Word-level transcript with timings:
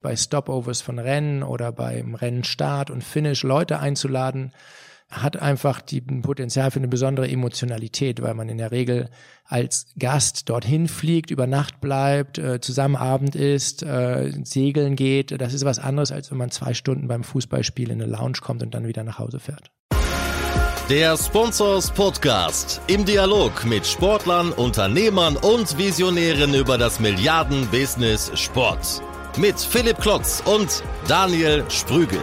bei 0.00 0.16
Stopovers 0.16 0.80
von 0.80 0.98
Rennen 0.98 1.42
oder 1.42 1.72
beim 1.72 2.14
Rennenstart 2.14 2.90
und 2.90 3.02
Finish 3.02 3.42
Leute 3.42 3.80
einzuladen, 3.80 4.52
hat 5.10 5.38
einfach 5.38 5.80
die 5.80 6.02
Potenzial 6.02 6.70
für 6.70 6.80
eine 6.80 6.88
besondere 6.88 7.28
Emotionalität, 7.28 8.20
weil 8.20 8.34
man 8.34 8.48
in 8.48 8.58
der 8.58 8.72
Regel 8.72 9.08
als 9.44 9.86
Gast 9.98 10.50
dorthin 10.50 10.86
fliegt, 10.86 11.30
über 11.30 11.46
Nacht 11.46 11.80
bleibt, 11.80 12.36
äh, 12.36 12.60
zusammen 12.60 12.96
Abend 12.96 13.34
isst, 13.34 13.82
äh, 13.82 14.32
segeln 14.44 14.96
geht. 14.96 15.40
Das 15.40 15.54
ist 15.54 15.64
was 15.64 15.78
anderes, 15.78 16.12
als 16.12 16.30
wenn 16.30 16.38
man 16.38 16.50
zwei 16.50 16.74
Stunden 16.74 17.08
beim 17.08 17.24
Fußballspiel 17.24 17.90
in 17.90 18.02
eine 18.02 18.10
Lounge 18.10 18.38
kommt 18.42 18.62
und 18.62 18.74
dann 18.74 18.86
wieder 18.86 19.02
nach 19.02 19.18
Hause 19.18 19.40
fährt. 19.40 19.70
Der 20.90 21.16
Sponsors 21.18 21.90
Podcast 21.90 22.80
im 22.86 23.04
Dialog 23.04 23.66
mit 23.66 23.86
Sportlern, 23.86 24.52
Unternehmern 24.52 25.36
und 25.36 25.76
Visionären 25.76 26.54
über 26.54 26.78
das 26.78 26.98
Milliarden-Business 26.98 28.32
Sport. 28.34 29.02
Mit 29.36 29.60
Philipp 29.60 29.98
Klotz 29.98 30.42
und 30.46 30.82
Daniel 31.06 31.62
Sprügel. 31.70 32.18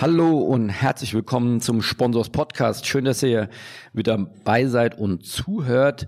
Hallo 0.00 0.38
und 0.38 0.68
herzlich 0.68 1.12
willkommen 1.12 1.60
zum 1.60 1.82
Sponsors 1.82 2.30
Podcast. 2.30 2.86
Schön, 2.86 3.04
dass 3.04 3.22
ihr 3.24 3.48
wieder 3.92 4.18
dabei 4.18 4.66
seid 4.66 4.96
und 4.98 5.26
zuhört. 5.26 6.06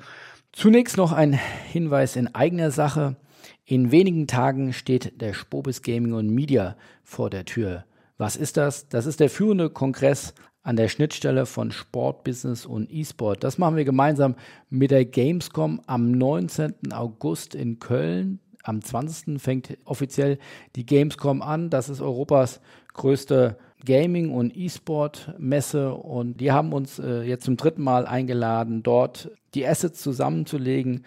Zunächst 0.52 0.96
noch 0.96 1.12
ein 1.12 1.32
Hinweis 1.32 2.14
in 2.14 2.32
eigener 2.32 2.70
Sache. 2.70 3.16
In 3.64 3.90
wenigen 3.90 4.28
Tagen 4.28 4.72
steht 4.72 5.20
der 5.20 5.32
Spobis 5.32 5.82
Gaming 5.82 6.12
und 6.12 6.28
Media 6.28 6.76
vor 7.02 7.28
der 7.28 7.44
Tür. 7.44 7.84
Was 8.18 8.36
ist 8.36 8.56
das? 8.56 8.88
Das 8.88 9.06
ist 9.06 9.18
der 9.18 9.30
führende 9.30 9.70
Kongress 9.70 10.34
an 10.64 10.76
der 10.76 10.88
Schnittstelle 10.88 11.46
von 11.46 11.70
Sport, 11.70 12.24
Business 12.24 12.66
und 12.66 12.90
E-Sport. 12.90 13.44
Das 13.44 13.58
machen 13.58 13.76
wir 13.76 13.84
gemeinsam 13.84 14.34
mit 14.70 14.90
der 14.90 15.04
Gamescom 15.04 15.80
am 15.86 16.10
19. 16.10 16.92
August 16.92 17.54
in 17.54 17.78
Köln. 17.78 18.40
Am 18.62 18.80
20. 18.80 19.40
fängt 19.40 19.76
offiziell 19.84 20.38
die 20.74 20.86
Gamescom 20.86 21.42
an. 21.42 21.68
Das 21.68 21.90
ist 21.90 22.00
Europas 22.00 22.62
größte 22.94 23.58
Gaming- 23.84 24.32
und 24.32 24.56
E-Sport-Messe 24.56 25.92
und 25.92 26.40
die 26.40 26.50
haben 26.50 26.72
uns 26.72 26.98
äh, 26.98 27.22
jetzt 27.22 27.44
zum 27.44 27.58
dritten 27.58 27.82
Mal 27.82 28.06
eingeladen, 28.06 28.82
dort 28.82 29.30
die 29.52 29.66
Assets 29.66 30.00
zusammenzulegen. 30.00 31.04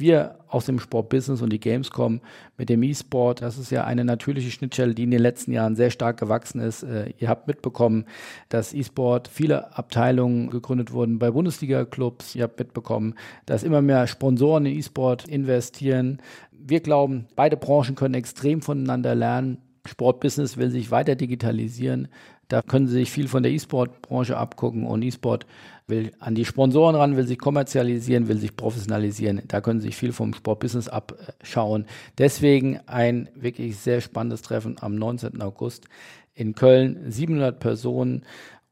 Wir 0.00 0.38
aus 0.48 0.64
dem 0.64 0.80
Sportbusiness 0.80 1.42
und 1.42 1.52
die 1.52 1.60
Gamescom 1.60 2.22
mit 2.56 2.70
dem 2.70 2.82
E-Sport, 2.82 3.42
das 3.42 3.58
ist 3.58 3.70
ja 3.70 3.84
eine 3.84 4.02
natürliche 4.02 4.50
Schnittstelle, 4.50 4.94
die 4.94 5.02
in 5.02 5.10
den 5.10 5.20
letzten 5.20 5.52
Jahren 5.52 5.76
sehr 5.76 5.90
stark 5.90 6.18
gewachsen 6.18 6.58
ist. 6.60 6.82
Äh, 6.82 7.12
ihr 7.18 7.28
habt 7.28 7.46
mitbekommen, 7.46 8.06
dass 8.48 8.72
E-Sport 8.72 9.28
viele 9.28 9.76
Abteilungen 9.76 10.48
gegründet 10.48 10.92
wurden 10.92 11.18
bei 11.18 11.30
Bundesliga-Clubs. 11.30 12.34
Ihr 12.34 12.44
habt 12.44 12.58
mitbekommen, 12.58 13.14
dass 13.44 13.62
immer 13.62 13.82
mehr 13.82 14.06
Sponsoren 14.06 14.64
in 14.64 14.78
E-Sport 14.78 15.28
investieren. 15.28 16.22
Wir 16.50 16.80
glauben, 16.80 17.26
beide 17.36 17.58
Branchen 17.58 17.94
können 17.94 18.14
extrem 18.14 18.62
voneinander 18.62 19.14
lernen. 19.14 19.58
Sportbusiness 19.86 20.56
will 20.56 20.70
sich 20.70 20.90
weiter 20.90 21.14
digitalisieren. 21.14 22.08
Da 22.50 22.62
können 22.62 22.88
Sie 22.88 22.94
sich 22.94 23.12
viel 23.12 23.28
von 23.28 23.44
der 23.44 23.52
E-Sport-Branche 23.52 24.36
abgucken 24.36 24.84
und 24.84 25.02
E-Sport 25.02 25.46
will 25.86 26.10
an 26.18 26.34
die 26.34 26.44
Sponsoren 26.44 26.96
ran, 26.96 27.16
will 27.16 27.26
sich 27.26 27.38
kommerzialisieren, 27.38 28.26
will 28.26 28.38
sich 28.38 28.56
professionalisieren. 28.56 29.42
Da 29.46 29.60
können 29.60 29.78
Sie 29.78 29.86
sich 29.86 29.96
viel 29.96 30.12
vom 30.12 30.34
Sportbusiness 30.34 30.88
abschauen. 30.88 31.86
Deswegen 32.18 32.80
ein 32.86 33.28
wirklich 33.36 33.76
sehr 33.76 34.00
spannendes 34.00 34.42
Treffen 34.42 34.76
am 34.80 34.96
19. 34.96 35.40
August 35.40 35.86
in 36.34 36.56
Köln. 36.56 36.98
700 37.08 37.60
Personen 37.60 38.24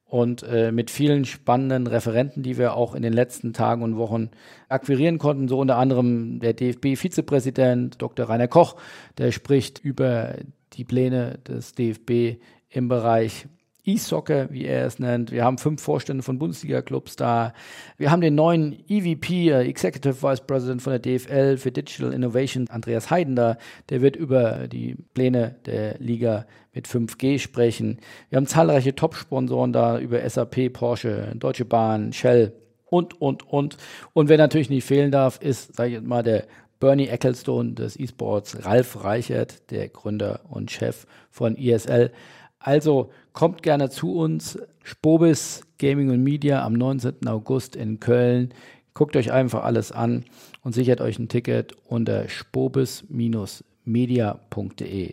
und 0.04 0.42
äh, 0.42 0.72
mit 0.72 0.90
vielen 0.90 1.24
spannenden 1.24 1.86
Referenten, 1.86 2.42
die 2.42 2.58
wir 2.58 2.74
auch 2.74 2.96
in 2.96 3.02
den 3.02 3.12
letzten 3.12 3.52
Tagen 3.52 3.82
und 3.82 3.96
Wochen 3.96 4.30
akquirieren 4.68 5.18
konnten, 5.18 5.46
so 5.46 5.60
unter 5.60 5.76
anderem 5.76 6.40
der 6.40 6.54
DFB-Vizepräsident 6.54 8.02
Dr. 8.02 8.28
Rainer 8.28 8.48
Koch, 8.48 8.74
der 9.18 9.30
spricht 9.30 9.78
über 9.78 10.34
die 10.72 10.84
Pläne 10.84 11.38
des 11.46 11.74
DFB 11.74 12.40
im 12.70 12.88
Bereich 12.88 13.46
E-Soccer, 13.88 14.52
wie 14.52 14.66
er 14.66 14.84
es 14.84 14.98
nennt. 14.98 15.32
Wir 15.32 15.44
haben 15.44 15.56
fünf 15.56 15.82
Vorstände 15.82 16.22
von 16.22 16.38
Bundesliga-Clubs 16.38 17.16
da. 17.16 17.54
Wir 17.96 18.10
haben 18.10 18.20
den 18.20 18.34
neuen 18.34 18.84
EVP, 18.86 19.48
äh, 19.48 19.66
Executive 19.66 20.22
Vice 20.22 20.42
President 20.42 20.82
von 20.82 20.92
der 20.92 21.00
DFL 21.00 21.56
für 21.56 21.72
Digital 21.72 22.12
Innovation, 22.12 22.68
Andreas 22.68 23.10
Heiden 23.10 23.34
da. 23.34 23.56
Der 23.88 24.02
wird 24.02 24.14
über 24.14 24.68
die 24.68 24.96
Pläne 25.14 25.56
der 25.64 25.96
Liga 25.98 26.46
mit 26.74 26.86
5G 26.86 27.38
sprechen. 27.38 27.98
Wir 28.28 28.36
haben 28.36 28.46
zahlreiche 28.46 28.94
Top-Sponsoren 28.94 29.72
da 29.72 29.98
über 29.98 30.28
SAP, 30.28 30.70
Porsche, 30.70 31.32
Deutsche 31.36 31.64
Bahn, 31.64 32.12
Shell 32.12 32.52
und, 32.84 33.20
und, 33.20 33.48
und. 33.48 33.78
Und 34.12 34.28
wer 34.28 34.36
natürlich 34.36 34.68
nicht 34.68 34.84
fehlen 34.84 35.10
darf, 35.10 35.40
ist, 35.40 35.74
sage 35.76 35.96
ich 35.96 36.02
mal, 36.02 36.22
der 36.22 36.44
Bernie 36.78 37.08
Ecclestone 37.08 37.72
des 37.72 37.98
E-Sports, 37.98 38.64
Ralf 38.64 39.02
Reichert, 39.02 39.70
der 39.70 39.88
Gründer 39.88 40.40
und 40.48 40.70
Chef 40.70 41.06
von 41.30 41.56
ESL. 41.56 42.12
Also 42.60 43.10
kommt 43.38 43.62
gerne 43.62 43.88
zu 43.88 44.16
uns. 44.16 44.58
Spobis 44.82 45.62
Gaming 45.78 46.10
und 46.10 46.24
Media 46.24 46.64
am 46.64 46.72
19. 46.72 47.28
August 47.28 47.76
in 47.76 48.00
Köln. 48.00 48.52
Guckt 48.94 49.14
euch 49.14 49.30
einfach 49.30 49.62
alles 49.62 49.92
an 49.92 50.24
und 50.62 50.72
sichert 50.72 51.00
euch 51.00 51.20
ein 51.20 51.28
Ticket 51.28 51.76
unter 51.86 52.28
spobis-media.de. 52.28 55.12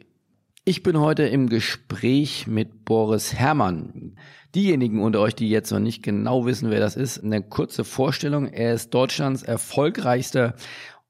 Ich 0.63 0.81
bin 0.81 0.99
heute 0.99 1.27
im 1.27 1.49
Gespräch 1.49 2.47
mit 2.47 2.83
Boris 2.83 3.35
Herrmann. 3.35 4.15
Diejenigen 4.55 5.03
unter 5.03 5.19
euch, 5.19 5.35
die 5.35 5.51
jetzt 5.51 5.69
noch 5.69 5.77
nicht 5.77 6.01
genau 6.01 6.47
wissen, 6.47 6.71
wer 6.71 6.79
das 6.79 6.95
ist, 6.95 7.23
eine 7.23 7.43
kurze 7.43 7.83
Vorstellung. 7.83 8.47
Er 8.47 8.73
ist 8.73 8.91
Deutschlands 8.91 9.43
erfolgreichster 9.43 10.55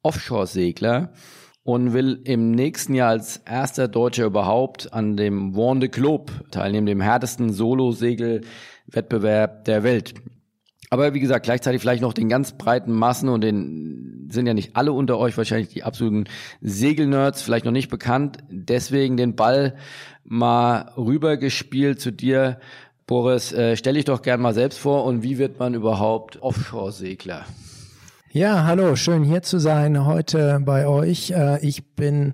Offshore-Segler 0.03 1.13
und 1.65 1.91
will 1.93 2.21
im 2.25 2.51
nächsten 2.51 2.93
Jahr 2.93 3.09
als 3.09 3.37
erster 3.37 3.87
Deutscher 3.87 4.25
überhaupt 4.25 4.93
an 4.93 5.17
dem 5.17 5.55
Vendée 5.55 5.89
Globe 5.89 6.31
teilnehmen, 6.51 6.85
dem 6.85 7.01
härtesten 7.01 7.51
Solo-Segel-Wettbewerb 7.51 9.65
der 9.65 9.81
Welt. 9.81 10.13
Aber 10.91 11.15
wie 11.15 11.19
gesagt, 11.19 11.43
gleichzeitig 11.43 11.81
vielleicht 11.81 12.03
noch 12.03 12.13
den 12.13 12.29
ganz 12.29 12.51
breiten 12.51 12.93
Massen 12.93 13.29
und 13.29 13.41
den 13.41 14.29
sind 14.29 14.45
ja 14.45 14.53
nicht 14.53 14.75
alle 14.75 14.93
unter 14.93 15.17
euch 15.17 15.35
wahrscheinlich 15.37 15.69
die 15.69 15.81
absoluten 15.81 16.25
Segelnerds, 16.61 17.41
vielleicht 17.41 17.65
noch 17.65 17.71
nicht 17.71 17.89
bekannt. 17.89 18.37
Deswegen 18.49 19.17
den 19.17 19.35
Ball 19.35 19.73
mal 20.23 20.91
rübergespielt 20.95 21.99
zu 21.99 22.11
dir. 22.11 22.59
Boris, 23.07 23.51
äh, 23.53 23.75
stell 23.75 23.95
dich 23.95 24.05
doch 24.05 24.21
gern 24.21 24.39
mal 24.39 24.53
selbst 24.53 24.77
vor 24.77 25.03
und 25.05 25.23
wie 25.23 25.39
wird 25.39 25.57
man 25.57 25.73
überhaupt 25.73 26.39
Offshore-Segler? 26.43 27.43
Ja, 28.35 28.65
hallo, 28.65 28.97
schön 28.97 29.23
hier 29.23 29.43
zu 29.43 29.59
sein 29.59 30.05
heute 30.05 30.59
bei 30.59 30.85
euch. 30.87 31.31
Äh, 31.31 31.65
ich 31.65 31.85
bin 31.95 32.33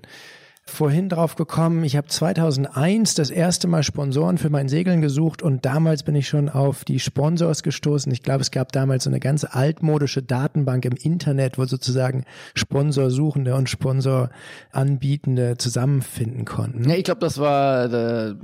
vorhin 0.72 1.08
drauf 1.08 1.36
gekommen, 1.36 1.84
ich 1.84 1.96
habe 1.96 2.08
2001 2.08 3.14
das 3.14 3.30
erste 3.30 3.68
Mal 3.68 3.82
Sponsoren 3.82 4.38
für 4.38 4.50
mein 4.50 4.68
Segeln 4.68 5.00
gesucht 5.00 5.42
und 5.42 5.64
damals 5.64 6.02
bin 6.02 6.14
ich 6.14 6.28
schon 6.28 6.48
auf 6.48 6.84
die 6.84 6.98
Sponsors 6.98 7.62
gestoßen. 7.62 8.10
Ich 8.10 8.22
glaube, 8.22 8.40
es 8.40 8.50
gab 8.50 8.72
damals 8.72 9.04
so 9.04 9.10
eine 9.10 9.20
ganz 9.20 9.44
altmodische 9.44 10.22
Datenbank 10.22 10.84
im 10.84 10.94
Internet, 10.94 11.58
wo 11.58 11.64
sozusagen 11.66 12.24
Sponsorsuchende 12.54 13.54
und 13.54 13.68
Sponsoranbietende 13.68 15.56
zusammenfinden 15.58 16.44
konnten. 16.44 16.88
Ja, 16.88 16.96
ich 16.96 17.04
glaube, 17.04 17.20
das 17.20 17.38
war, 17.38 17.92
äh, 17.92 18.34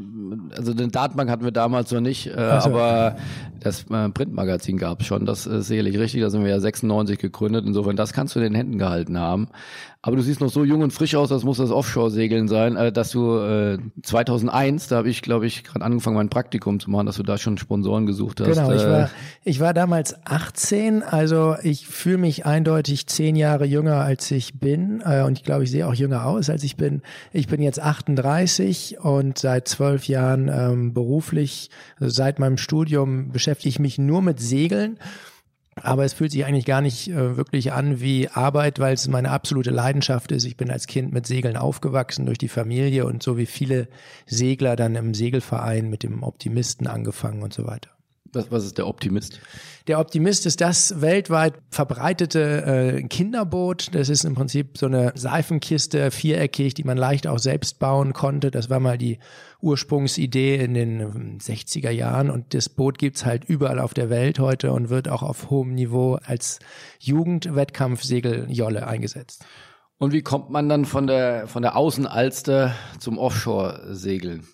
also 0.56 0.72
eine 0.72 0.89
Datenbank 0.89 1.31
hatten 1.31 1.45
wir 1.45 1.53
damals 1.53 1.91
noch 1.91 2.00
nicht, 2.00 2.33
also. 2.33 2.69
aber 2.69 3.16
das 3.60 3.87
äh, 3.91 4.09
Printmagazin 4.10 4.77
gab 4.77 5.00
es 5.00 5.06
schon, 5.06 5.27
das 5.27 5.47
ist 5.47 5.69
sicherlich 5.69 5.99
richtig, 5.99 6.21
da 6.21 6.31
sind 6.31 6.45
wir 6.45 6.50
ja 6.50 6.60
96 6.60 7.19
gegründet, 7.19 7.65
insofern 7.66 7.97
das 7.97 8.12
kannst 8.12 8.37
du 8.37 8.41
in 8.41 8.45
den 8.45 8.55
Händen 8.55 8.78
gehalten 8.78 9.19
haben. 9.19 9.49
Aber 10.00 10.14
du 10.14 10.22
siehst 10.22 10.41
noch 10.41 10.48
so 10.48 10.62
jung 10.62 10.82
und 10.82 10.92
frisch 10.92 11.16
aus, 11.16 11.28
das 11.28 11.42
muss 11.42 11.59
das 11.59 11.72
Offshore-Segeln 11.72 12.47
sein, 12.47 12.76
äh, 12.76 12.92
dass 12.92 13.10
du 13.10 13.36
äh, 13.38 13.78
2001, 14.04 14.86
da 14.86 14.97
habe 14.98 15.10
ich, 15.10 15.22
glaube 15.22 15.47
ich, 15.47 15.64
gerade 15.64 15.84
angefangen, 15.84 16.14
mein 16.14 16.28
Praktikum 16.28 16.78
zu 16.78 16.88
machen, 16.88 17.06
dass 17.06 17.16
du 17.16 17.25
da 17.25 17.36
schon 17.36 17.59
Sponsoren 17.59 18.06
gesucht 18.06 18.41
hast. 18.41 18.47
Genau, 18.47 18.70
ich 18.70 18.82
äh, 18.82 18.88
war, 18.88 19.10
ich 19.42 19.59
war 19.59 19.75
damals 19.75 20.14
18, 20.25 21.03
also 21.03 21.56
ich 21.64 21.88
fühle 21.88 22.19
mich 22.19 22.47
eindeutig 22.47 23.09
zehn 23.09 23.34
Jahre 23.34 23.64
jünger, 23.64 23.97
als 23.97 24.31
ich 24.31 24.60
bin. 24.60 25.03
Äh, 25.04 25.22
und 25.22 25.36
ich 25.36 25.42
glaube, 25.42 25.64
ich 25.64 25.70
sehe 25.72 25.84
auch 25.84 25.94
jünger 25.94 26.26
aus, 26.26 26.48
als 26.48 26.62
ich 26.62 26.77
bin. 26.77 27.03
Ich 27.33 27.48
bin 27.48 27.60
jetzt 27.60 27.80
38 27.80 29.01
und 29.01 29.36
seit 29.36 29.66
zwölf 29.66 30.06
Jahren 30.06 30.48
ähm, 30.48 30.94
beruflich, 30.94 31.71
also 31.98 32.15
seit 32.15 32.39
meinem 32.39 32.56
Studium 32.56 33.33
beschäftige 33.33 33.68
ich 33.68 33.80
mich 33.80 33.98
nur 33.98 34.22
mit 34.22 34.39
Segeln. 34.39 34.97
Aber 35.83 36.04
es 36.04 36.13
fühlt 36.13 36.33
sich 36.33 36.45
eigentlich 36.45 36.65
gar 36.65 36.80
nicht 36.80 37.09
äh, 37.09 37.36
wirklich 37.36 37.72
an 37.72 38.01
wie 38.01 38.28
Arbeit, 38.28 38.78
weil 38.78 38.95
es 38.95 39.09
meine 39.09 39.30
absolute 39.30 39.71
Leidenschaft 39.71 40.33
ist. 40.33 40.45
Ich 40.45 40.57
bin 40.57 40.71
als 40.71 40.86
Kind 40.86 41.13
mit 41.13 41.27
Segeln 41.27 41.57
aufgewachsen 41.57 42.27
durch 42.27 42.39
die 42.39 42.48
Familie 42.48 43.07
und 43.07 43.22
so 43.22 43.36
wie 43.36 43.47
viele 43.47 43.89
Segler 44.27 44.77
dann 44.77 44.95
im 44.95 45.15
Segelverein 45.15 45.91
mit 45.91 46.03
dem 46.03 46.22
Optimisten 46.22 46.86
angefangen 46.86 47.42
und 47.42 47.53
so 47.53 47.66
weiter. 47.66 47.91
Was, 48.39 48.51
was 48.51 48.65
ist 48.65 48.79
der 48.79 48.87
Optimist? 48.87 49.41
Der 49.89 49.99
Optimist 49.99 50.47
ist 50.47 50.61
das 50.61 51.01
weltweit 51.01 51.55
verbreitete 51.71 52.99
äh, 52.99 53.03
Kinderboot. 53.03 53.95
Das 53.95 54.09
ist 54.09 54.25
im 54.25 54.35
Prinzip 54.35 54.77
so 54.79 54.87
eine 54.87 55.13
Seifenkiste, 55.15 56.11
viereckig, 56.11 56.75
die 56.75 56.85
man 56.85 56.97
leicht 56.97 57.27
auch 57.27 57.39
selbst 57.39 57.79
bauen 57.79 58.13
konnte. 58.13 58.51
Das 58.51 58.71
war 58.71 58.81
mal 58.81 58.99
die 58.99 59.19
Ursprungsidee 59.61 60.57
in 60.57 60.75
den 60.75 61.41
60er 61.41 61.91
Jahren 61.91 62.31
und 62.31 62.55
das 62.55 62.69
Boot 62.69 62.99
gibt's 62.99 63.25
halt 63.25 63.45
überall 63.45 63.81
auf 63.81 63.95
der 63.95 64.11
Welt 64.11 64.39
heute 64.39 64.73
und 64.73 64.91
wird 64.91 65.09
auch 65.09 65.23
auf 65.23 65.51
hohem 65.51 65.75
Niveau 65.75 66.19
als 66.23 66.59
Jugendwettkampfsegeljolle 67.01 68.87
eingesetzt. 68.87 69.45
Und 69.99 70.13
wie 70.13 70.23
kommt 70.23 70.51
man 70.51 70.69
dann 70.69 70.85
von 70.85 71.07
der, 71.07 71.49
von 71.49 71.63
der 71.63 71.77
Außenalster 71.77 72.75
zum 73.01 73.19
Offshore-Segeln? 73.19 74.47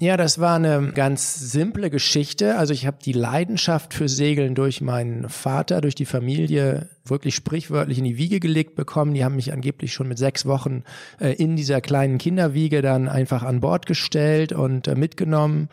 Ja, 0.00 0.16
das 0.16 0.38
war 0.38 0.54
eine 0.54 0.92
ganz 0.94 1.34
simple 1.34 1.90
Geschichte. 1.90 2.56
Also 2.56 2.72
ich 2.72 2.86
habe 2.86 2.98
die 3.04 3.12
Leidenschaft 3.12 3.92
für 3.92 4.08
Segeln 4.08 4.54
durch 4.54 4.80
meinen 4.80 5.28
Vater, 5.28 5.80
durch 5.80 5.96
die 5.96 6.04
Familie 6.04 6.88
wirklich 7.04 7.34
sprichwörtlich 7.34 7.98
in 7.98 8.04
die 8.04 8.16
Wiege 8.16 8.38
gelegt 8.38 8.76
bekommen. 8.76 9.14
Die 9.14 9.24
haben 9.24 9.34
mich 9.34 9.52
angeblich 9.52 9.92
schon 9.92 10.06
mit 10.06 10.16
sechs 10.16 10.46
Wochen 10.46 10.84
äh, 11.18 11.32
in 11.32 11.56
dieser 11.56 11.80
kleinen 11.80 12.18
Kinderwiege 12.18 12.80
dann 12.80 13.08
einfach 13.08 13.42
an 13.42 13.58
Bord 13.58 13.86
gestellt 13.86 14.52
und 14.52 14.86
äh, 14.86 14.94
mitgenommen. 14.94 15.68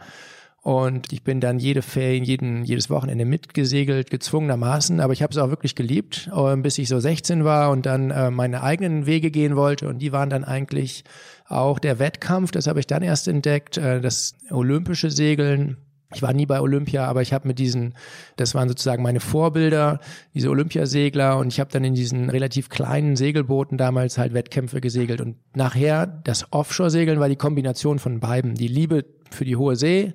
Und 0.64 1.14
ich 1.14 1.22
bin 1.22 1.40
dann 1.40 1.60
jede 1.60 1.84
Ferien, 1.84 2.24
jeden, 2.24 2.64
jedes 2.64 2.90
Wochenende 2.90 3.26
mitgesegelt, 3.26 4.10
gezwungenermaßen. 4.10 5.00
Aber 5.02 5.14
ich 5.14 5.22
habe 5.22 5.30
es 5.30 5.38
auch 5.38 5.52
wirklich 5.52 5.76
geliebt, 5.76 6.32
äh, 6.36 6.56
bis 6.56 6.80
ich 6.80 6.88
so 6.88 7.00
16 7.00 7.44
war 7.44 7.70
und 7.70 7.86
dann 7.86 8.10
äh, 8.10 8.32
meine 8.32 8.64
eigenen 8.64 9.06
Wege 9.06 9.30
gehen 9.30 9.56
wollte. 9.56 9.88
Und 9.88 10.00
die 10.00 10.12
waren 10.12 10.32
dann 10.32 10.44
eigentlich 10.44 11.04
auch 11.48 11.80
der 11.80 12.00
Wettkampf, 12.00 12.52
das 12.52 12.68
habe 12.68 12.80
ich 12.80 12.88
dann 12.88 13.04
erst 13.04 13.28
entdeckt, 13.28 13.78
äh, 13.78 14.02
das 14.02 14.36
olympische 14.50 15.12
Segeln. 15.12 15.78
Ich 16.14 16.22
war 16.22 16.34
nie 16.34 16.46
bei 16.46 16.62
Olympia, 16.62 17.06
aber 17.08 17.22
ich 17.22 17.34
habe 17.34 17.48
mit 17.48 17.60
diesen, 17.60 17.94
das 18.38 18.56
waren 18.56 18.70
sozusagen 18.70 19.04
meine 19.04 19.20
Vorbilder, 19.20 20.00
diese 20.34 20.50
Olympiasegler 20.50 21.38
und 21.38 21.48
ich 21.48 21.60
habe 21.60 21.72
dann 21.72 21.84
in 21.84 21.94
diesen 21.94 22.30
relativ 22.30 22.70
kleinen 22.70 23.16
Segelbooten 23.16 23.78
damals 23.78 24.18
halt 24.18 24.34
Wettkämpfe 24.34 24.82
gesegelt 24.82 25.20
und 25.20 25.36
nachher 25.56 26.06
das 26.06 26.52
Offshore-Segeln 26.52 27.20
war 27.20 27.28
die 27.28 27.36
Kombination 27.36 28.00
von 28.00 28.20
beiden, 28.20 28.56
die 28.56 28.68
Liebe 28.68 29.06
für 29.30 29.46
die 29.46 29.56
hohe 29.56 29.76
See 29.76 30.14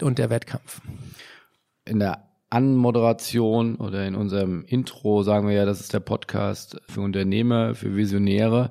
und 0.00 0.18
der 0.18 0.30
Wettkampf. 0.30 0.80
In 1.84 1.98
der 1.98 2.28
Anmoderation 2.50 3.76
oder 3.76 4.06
in 4.06 4.14
unserem 4.14 4.64
Intro 4.66 5.22
sagen 5.22 5.48
wir 5.48 5.54
ja, 5.54 5.64
das 5.64 5.80
ist 5.80 5.94
der 5.94 6.00
Podcast 6.00 6.78
für 6.86 7.00
Unternehmer, 7.00 7.74
für 7.74 7.96
Visionäre, 7.96 8.70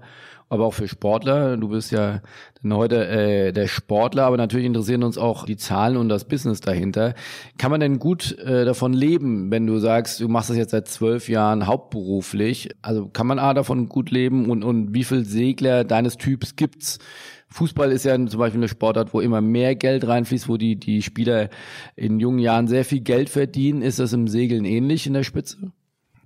aber 0.51 0.65
auch 0.65 0.73
für 0.73 0.89
Sportler. 0.89 1.55
Du 1.55 1.69
bist 1.69 1.91
ja 1.91 2.21
heute 2.67 3.07
äh, 3.07 3.53
der 3.53 3.67
Sportler, 3.67 4.25
aber 4.25 4.35
natürlich 4.35 4.65
interessieren 4.65 5.03
uns 5.03 5.17
auch 5.17 5.45
die 5.45 5.55
Zahlen 5.55 5.95
und 5.95 6.09
das 6.09 6.25
Business 6.25 6.59
dahinter. 6.59 7.15
Kann 7.57 7.71
man 7.71 7.79
denn 7.79 7.99
gut 7.99 8.37
äh, 8.39 8.65
davon 8.65 8.91
leben, 8.91 9.49
wenn 9.49 9.65
du 9.65 9.79
sagst, 9.79 10.19
du 10.19 10.27
machst 10.27 10.49
das 10.49 10.57
jetzt 10.57 10.71
seit 10.71 10.89
zwölf 10.89 11.29
Jahren 11.29 11.67
hauptberuflich? 11.67 12.69
Also 12.81 13.07
kann 13.07 13.27
man 13.27 13.39
A 13.39 13.53
davon 13.53 13.87
gut 13.87 14.11
leben 14.11 14.49
und, 14.49 14.65
und 14.65 14.93
wie 14.93 15.05
viel 15.05 15.23
Segler 15.23 15.85
deines 15.85 16.17
Typs 16.17 16.57
gibt's? 16.57 16.99
Fußball 17.47 17.89
ist 17.89 18.03
ja 18.03 18.13
zum 18.13 18.39
Beispiel 18.39 18.59
eine 18.59 18.67
Sportart, 18.67 19.13
wo 19.13 19.21
immer 19.21 19.39
mehr 19.39 19.75
Geld 19.75 20.05
reinfließt, 20.05 20.49
wo 20.49 20.57
die, 20.57 20.75
die 20.75 21.01
Spieler 21.01 21.49
in 21.95 22.19
jungen 22.19 22.39
Jahren 22.39 22.67
sehr 22.67 22.83
viel 22.83 23.01
Geld 23.01 23.29
verdienen. 23.29 23.81
Ist 23.81 23.99
das 23.99 24.11
im 24.11 24.27
Segeln 24.27 24.65
ähnlich 24.65 25.07
in 25.07 25.13
der 25.13 25.23
Spitze? 25.23 25.71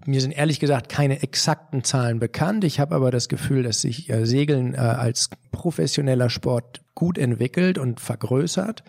Mir 0.05 0.21
sind 0.21 0.31
ehrlich 0.31 0.59
gesagt 0.59 0.89
keine 0.89 1.23
exakten 1.23 1.83
Zahlen 1.83 2.19
bekannt. 2.19 2.63
Ich 2.63 2.79
habe 2.79 2.95
aber 2.95 3.09
das 3.09 3.27
Gefühl, 3.27 3.63
dass 3.63 3.81
sich 3.81 4.09
äh, 4.09 4.25
Segeln 4.25 4.75
äh, 4.75 4.77
als 4.77 5.29
professioneller 5.51 6.29
Sport 6.29 6.83
gut 6.93 7.17
entwickelt 7.17 7.77
und 7.77 7.99
vergrößert. 7.99 8.83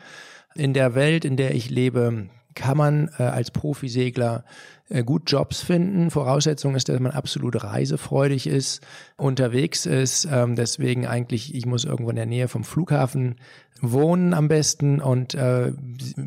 In 0.54 0.74
der 0.74 0.94
Welt, 0.94 1.24
in 1.24 1.36
der 1.36 1.54
ich 1.54 1.70
lebe, 1.70 2.28
kann 2.56 2.76
man 2.76 3.10
äh, 3.18 3.22
als 3.22 3.52
Profisegler 3.52 4.44
äh, 4.88 5.04
gut 5.04 5.30
Jobs 5.30 5.60
finden. 5.60 6.10
Voraussetzung 6.10 6.74
ist, 6.74 6.88
dass 6.88 6.98
man 6.98 7.12
absolut 7.12 7.62
reisefreudig 7.62 8.48
ist, 8.48 8.80
unterwegs 9.16 9.86
ist. 9.86 10.26
Ähm, 10.30 10.56
deswegen 10.56 11.06
eigentlich, 11.06 11.54
ich 11.54 11.66
muss 11.66 11.84
irgendwo 11.84 12.10
in 12.10 12.16
der 12.16 12.26
Nähe 12.26 12.48
vom 12.48 12.64
Flughafen 12.64 13.36
wohnen 13.80 14.32
am 14.32 14.48
besten 14.48 15.00
und 15.00 15.34
äh, 15.34 15.72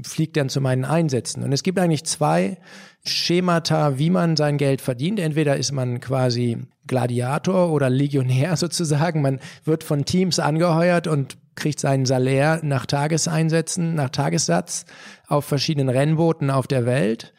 fliegt 0.04 0.38
dann 0.38 0.50
zu 0.50 0.62
meinen 0.62 0.86
Einsätzen. 0.86 1.44
Und 1.44 1.52
es 1.52 1.64
gibt 1.64 1.80
eigentlich 1.80 2.06
zwei 2.06 2.58
Schemata, 3.04 3.98
wie 3.98 4.10
man 4.10 4.38
sein 4.38 4.58
Geld 4.58 4.82
verdient. 4.82 5.20
Entweder 5.20 5.58
ist 5.58 5.72
man 5.72 6.00
quasi 6.00 6.58
Gladiator 6.86 7.72
oder 7.72 7.90
Legionär 7.90 8.56
sozusagen. 8.58 9.22
Man 9.22 9.40
wird 9.64 9.84
von 9.84 10.06
Teams 10.06 10.40
angeheuert 10.40 11.08
und 11.08 11.38
kriegt 11.60 11.80
seinen 11.80 12.06
Salär 12.06 12.60
nach 12.64 12.86
Tageseinsätzen, 12.86 13.96
nach 13.96 14.10
Tagessatz 14.10 14.86
auf 15.28 15.46
verschiedenen 15.46 15.90
Rennbooten 15.90 16.50
auf 16.50 16.68
der 16.68 16.86
Welt. 16.86 17.34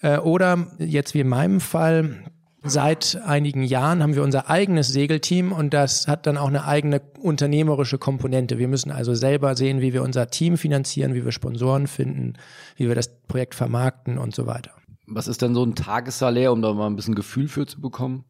Äh, 0.00 0.18
oder 0.18 0.66
jetzt 0.78 1.14
wie 1.14 1.20
in 1.20 1.28
meinem 1.28 1.60
Fall, 1.60 2.24
seit 2.62 3.20
einigen 3.24 3.64
Jahren 3.64 4.02
haben 4.02 4.14
wir 4.14 4.22
unser 4.22 4.48
eigenes 4.48 4.88
Segelteam 4.88 5.52
und 5.52 5.74
das 5.74 6.06
hat 6.06 6.26
dann 6.26 6.36
auch 6.36 6.48
eine 6.48 6.64
eigene 6.64 7.00
unternehmerische 7.20 7.98
Komponente. 7.98 8.58
Wir 8.58 8.68
müssen 8.68 8.92
also 8.92 9.14
selber 9.14 9.56
sehen, 9.56 9.80
wie 9.80 9.92
wir 9.92 10.02
unser 10.02 10.28
Team 10.28 10.56
finanzieren, 10.56 11.14
wie 11.14 11.24
wir 11.24 11.32
Sponsoren 11.32 11.86
finden, 11.86 12.34
wie 12.76 12.88
wir 12.88 12.94
das 12.94 13.08
Projekt 13.26 13.54
vermarkten 13.54 14.18
und 14.18 14.34
so 14.34 14.46
weiter. 14.46 14.70
Was 15.06 15.28
ist 15.28 15.42
denn 15.42 15.54
so 15.54 15.64
ein 15.64 15.74
Tagessalär, 15.74 16.52
um 16.52 16.62
da 16.62 16.72
mal 16.72 16.86
ein 16.86 16.96
bisschen 16.96 17.14
Gefühl 17.14 17.48
für 17.48 17.66
zu 17.66 17.80
bekommen? 17.80 18.24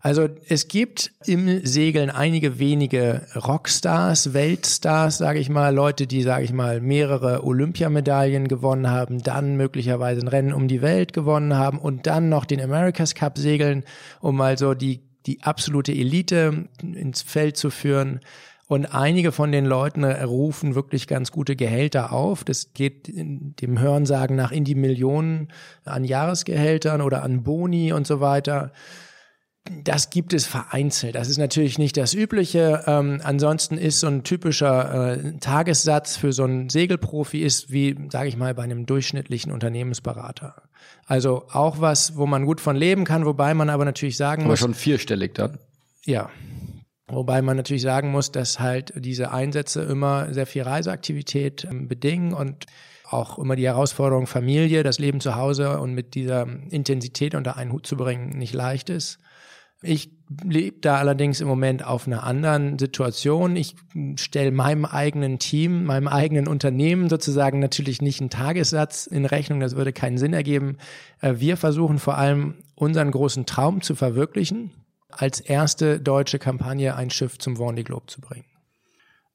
Also 0.00 0.28
es 0.48 0.68
gibt 0.68 1.12
im 1.26 1.64
Segeln 1.64 2.10
einige 2.10 2.58
wenige 2.58 3.26
Rockstars, 3.34 4.34
Weltstars, 4.34 5.18
sage 5.18 5.38
ich 5.38 5.48
mal, 5.48 5.74
Leute, 5.74 6.06
die, 6.06 6.22
sage 6.22 6.44
ich 6.44 6.52
mal, 6.52 6.80
mehrere 6.80 7.44
Olympiamedaillen 7.44 8.48
gewonnen 8.48 8.88
haben, 8.88 9.22
dann 9.22 9.56
möglicherweise 9.56 10.20
ein 10.20 10.28
Rennen 10.28 10.52
um 10.52 10.68
die 10.68 10.82
Welt 10.82 11.12
gewonnen 11.12 11.56
haben 11.56 11.78
und 11.78 12.06
dann 12.06 12.28
noch 12.28 12.44
den 12.44 12.60
America's 12.60 13.14
Cup 13.14 13.38
segeln, 13.38 13.84
um 14.20 14.40
also 14.40 14.74
die, 14.74 15.00
die 15.26 15.42
absolute 15.42 15.92
Elite 15.92 16.68
ins 16.82 17.22
Feld 17.22 17.56
zu 17.56 17.70
führen. 17.70 18.20
Und 18.68 18.86
einige 18.86 19.30
von 19.30 19.52
den 19.52 19.64
Leuten 19.64 20.04
rufen 20.04 20.74
wirklich 20.74 21.06
ganz 21.06 21.30
gute 21.30 21.54
Gehälter 21.54 22.12
auf. 22.12 22.42
Das 22.42 22.72
geht 22.74 23.06
dem 23.06 23.78
Hörensagen 23.78 24.34
nach 24.34 24.50
in 24.50 24.64
die 24.64 24.74
Millionen 24.74 25.48
an 25.84 26.04
Jahresgehältern 26.04 27.00
oder 27.00 27.22
an 27.22 27.44
Boni 27.44 27.92
und 27.92 28.08
so 28.08 28.20
weiter. 28.20 28.72
Das 29.84 30.10
gibt 30.10 30.32
es 30.32 30.46
vereinzelt. 30.46 31.14
Das 31.14 31.28
ist 31.28 31.38
natürlich 31.38 31.78
nicht 31.78 31.96
das 31.96 32.14
Übliche. 32.14 32.84
Ähm, 32.86 33.20
ansonsten 33.22 33.78
ist 33.78 34.00
so 34.00 34.06
ein 34.06 34.24
typischer 34.24 35.16
äh, 35.16 35.32
Tagessatz 35.38 36.16
für 36.16 36.32
so 36.32 36.44
einen 36.44 36.68
Segelprofi 36.68 37.40
ist 37.40 37.70
wie, 37.70 37.96
sage 38.10 38.28
ich 38.28 38.36
mal, 38.36 38.54
bei 38.54 38.62
einem 38.62 38.86
durchschnittlichen 38.86 39.52
Unternehmensberater. 39.52 40.62
Also 41.06 41.46
auch 41.52 41.80
was, 41.80 42.16
wo 42.16 42.26
man 42.26 42.46
gut 42.46 42.60
von 42.60 42.76
leben 42.76 43.04
kann, 43.04 43.24
wobei 43.26 43.54
man 43.54 43.70
aber 43.70 43.84
natürlich 43.84 44.16
sagen 44.16 44.42
aber 44.42 44.52
muss. 44.52 44.60
Aber 44.60 44.68
schon 44.68 44.74
vierstellig 44.74 45.34
dann. 45.34 45.58
Ja. 46.04 46.30
Wobei 47.08 47.40
man 47.40 47.56
natürlich 47.56 47.82
sagen 47.82 48.10
muss, 48.10 48.32
dass 48.32 48.58
halt 48.58 48.92
diese 48.96 49.30
Einsätze 49.30 49.82
immer 49.82 50.34
sehr 50.34 50.46
viel 50.46 50.62
Reiseaktivität 50.62 51.64
ähm, 51.70 51.88
bedingen 51.88 52.32
und 52.32 52.66
auch 53.08 53.38
immer 53.38 53.54
die 53.54 53.66
Herausforderung 53.66 54.26
Familie, 54.26 54.82
das 54.82 54.98
Leben 54.98 55.20
zu 55.20 55.36
Hause 55.36 55.78
und 55.78 55.94
mit 55.94 56.14
dieser 56.14 56.46
Intensität 56.70 57.34
unter 57.34 57.56
einen 57.56 57.72
Hut 57.72 57.86
zu 57.86 57.96
bringen, 57.96 58.30
nicht 58.30 58.52
leicht 58.52 58.90
ist. 58.90 59.18
Ich 59.86 60.10
lebe 60.44 60.78
da 60.80 60.96
allerdings 60.96 61.40
im 61.40 61.48
Moment 61.48 61.84
auf 61.84 62.06
einer 62.06 62.24
anderen 62.24 62.78
Situation. 62.78 63.56
Ich 63.56 63.76
stelle 64.16 64.50
meinem 64.50 64.84
eigenen 64.84 65.38
Team, 65.38 65.84
meinem 65.84 66.08
eigenen 66.08 66.48
Unternehmen 66.48 67.08
sozusagen 67.08 67.60
natürlich 67.60 68.02
nicht 68.02 68.20
einen 68.20 68.30
Tagessatz 68.30 69.06
in 69.06 69.24
Rechnung, 69.24 69.60
das 69.60 69.76
würde 69.76 69.92
keinen 69.92 70.18
Sinn 70.18 70.32
ergeben. 70.32 70.78
Äh, 71.20 71.34
wir 71.38 71.56
versuchen 71.56 71.98
vor 71.98 72.18
allem 72.18 72.54
unseren 72.74 73.10
großen 73.10 73.46
Traum 73.46 73.82
zu 73.82 73.94
verwirklichen, 73.94 74.72
als 75.10 75.40
erste 75.40 76.00
deutsche 76.00 76.38
Kampagne 76.38 76.96
ein 76.96 77.10
Schiff 77.10 77.38
zum 77.38 77.56
Vendée 77.56 77.84
Globe 77.84 78.06
zu 78.06 78.20
bringen. 78.20 78.44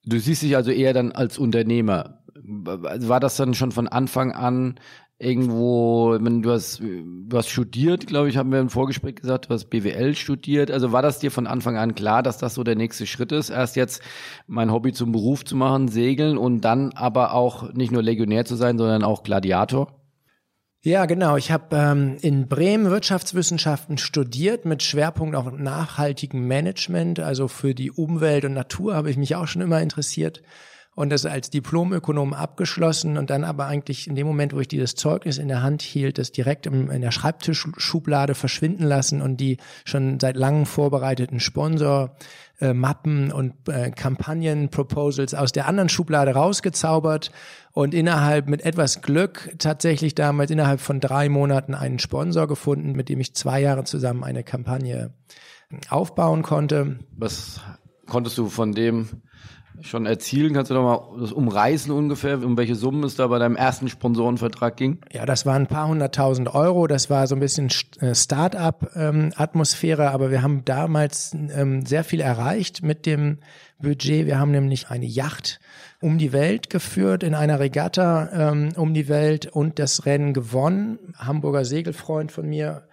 Du 0.05 0.19
siehst 0.19 0.41
dich 0.41 0.55
also 0.55 0.71
eher 0.71 0.93
dann 0.93 1.11
als 1.11 1.37
Unternehmer. 1.37 2.19
War 2.35 3.19
das 3.19 3.35
dann 3.37 3.53
schon 3.53 3.71
von 3.71 3.87
Anfang 3.87 4.31
an 4.31 4.79
irgendwo, 5.21 6.17
wenn 6.19 6.41
du 6.41 6.51
hast, 6.51 6.79
du 6.81 7.37
hast 7.37 7.49
studiert, 7.49 8.07
glaube 8.07 8.29
ich, 8.29 8.37
haben 8.37 8.51
wir 8.51 8.59
im 8.59 8.69
Vorgespräch 8.69 9.15
gesagt, 9.15 9.45
du 9.45 9.53
hast 9.53 9.65
BWL 9.65 10.15
studiert. 10.15 10.71
Also 10.71 10.91
war 10.91 11.03
das 11.03 11.19
dir 11.19 11.29
von 11.29 11.45
Anfang 11.45 11.77
an 11.77 11.93
klar, 11.93 12.23
dass 12.23 12.39
das 12.39 12.55
so 12.55 12.63
der 12.63 12.75
nächste 12.75 13.05
Schritt 13.05 13.31
ist, 13.31 13.49
erst 13.49 13.75
jetzt 13.75 14.01
mein 14.47 14.71
Hobby 14.71 14.93
zum 14.93 15.11
Beruf 15.11 15.45
zu 15.45 15.55
machen, 15.55 15.89
segeln 15.89 16.37
und 16.37 16.61
dann 16.61 16.91
aber 16.93 17.33
auch 17.33 17.71
nicht 17.73 17.91
nur 17.91 18.01
Legionär 18.01 18.45
zu 18.45 18.55
sein, 18.55 18.77
sondern 18.77 19.03
auch 19.03 19.21
Gladiator? 19.21 19.95
Ja, 20.83 21.05
genau. 21.05 21.37
Ich 21.37 21.51
habe 21.51 21.75
ähm, 21.75 22.17
in 22.21 22.47
Bremen 22.47 22.89
Wirtschaftswissenschaften 22.89 23.99
studiert 23.99 24.65
mit 24.65 24.81
Schwerpunkt 24.81 25.35
auf 25.35 25.51
nachhaltigem 25.51 26.47
Management. 26.47 27.19
Also 27.19 27.47
für 27.47 27.75
die 27.75 27.91
Umwelt 27.91 28.45
und 28.45 28.53
Natur 28.53 28.95
habe 28.95 29.11
ich 29.11 29.17
mich 29.17 29.35
auch 29.35 29.47
schon 29.47 29.61
immer 29.61 29.79
interessiert 29.81 30.41
und 31.01 31.09
das 31.09 31.25
als 31.25 31.49
Diplomökonom 31.49 32.31
abgeschlossen 32.33 33.17
und 33.17 33.31
dann 33.31 33.43
aber 33.43 33.65
eigentlich 33.65 34.07
in 34.07 34.13
dem 34.13 34.27
Moment, 34.27 34.53
wo 34.53 34.59
ich 34.59 34.67
dieses 34.67 34.93
Zeugnis 34.93 35.39
in 35.39 35.47
der 35.47 35.63
Hand 35.63 35.81
hielt, 35.81 36.19
das 36.19 36.31
direkt 36.31 36.67
im, 36.67 36.91
in 36.91 37.01
der 37.01 37.09
Schreibtischschublade 37.09 38.35
verschwinden 38.35 38.83
lassen 38.83 39.19
und 39.19 39.37
die 39.37 39.57
schon 39.83 40.19
seit 40.19 40.35
langem 40.35 40.67
vorbereiteten 40.67 41.39
Sponsor 41.39 42.15
äh, 42.59 42.75
Mappen 42.75 43.31
und 43.31 43.67
äh, 43.67 43.89
Kampagnen 43.89 44.69
Proposals 44.69 45.33
aus 45.33 45.51
der 45.51 45.65
anderen 45.65 45.89
Schublade 45.89 46.35
rausgezaubert 46.35 47.31
und 47.71 47.95
innerhalb 47.95 48.47
mit 48.47 48.61
etwas 48.61 49.01
Glück 49.01 49.55
tatsächlich 49.57 50.13
damals 50.13 50.51
innerhalb 50.51 50.81
von 50.81 50.99
drei 50.99 51.29
Monaten 51.29 51.73
einen 51.73 51.97
Sponsor 51.97 52.47
gefunden, 52.47 52.91
mit 52.91 53.09
dem 53.09 53.19
ich 53.19 53.33
zwei 53.33 53.59
Jahre 53.59 53.85
zusammen 53.85 54.23
eine 54.23 54.43
Kampagne 54.43 55.15
aufbauen 55.89 56.43
konnte. 56.43 56.99
Was 57.17 57.59
konntest 58.05 58.37
du 58.37 58.49
von 58.49 58.73
dem 58.73 59.23
schon 59.81 60.05
erzielen? 60.05 60.53
Kannst 60.53 60.71
du 60.71 60.75
doch 60.75 60.83
mal 60.83 61.19
das 61.19 61.31
umreißen 61.31 61.91
ungefähr, 61.91 62.43
um 62.43 62.57
welche 62.57 62.75
Summen 62.75 63.03
es 63.03 63.15
da 63.15 63.27
bei 63.27 63.39
deinem 63.39 63.55
ersten 63.55 63.89
Sponsorenvertrag 63.89 64.77
ging? 64.77 64.99
Ja, 65.11 65.25
das 65.25 65.45
waren 65.45 65.63
ein 65.63 65.67
paar 65.67 65.87
hunderttausend 65.87 66.53
Euro. 66.53 66.87
Das 66.87 67.09
war 67.09 67.27
so 67.27 67.35
ein 67.35 67.39
bisschen 67.39 67.69
äh, 67.99 68.15
Start-up-Atmosphäre, 68.15 70.11
aber 70.11 70.31
wir 70.31 70.41
haben 70.41 70.63
damals 70.65 71.33
ähm, 71.33 71.85
sehr 71.85 72.03
viel 72.03 72.21
erreicht 72.21 72.83
mit 72.83 73.05
dem 73.05 73.39
Budget. 73.79 74.25
Wir 74.25 74.39
haben 74.39 74.51
nämlich 74.51 74.89
eine 74.89 75.05
Yacht 75.05 75.59
um 76.01 76.17
die 76.17 76.33
Welt 76.33 76.69
geführt, 76.69 77.23
in 77.23 77.35
einer 77.35 77.59
Regatta 77.59 78.51
ähm, 78.51 78.69
um 78.75 78.93
die 78.93 79.07
Welt 79.07 79.47
und 79.47 79.79
das 79.79 80.05
Rennen 80.05 80.33
gewonnen. 80.33 81.13
Hamburger 81.17 81.65
Segelfreund 81.65 82.31
von 82.31 82.47
mir 82.47 82.83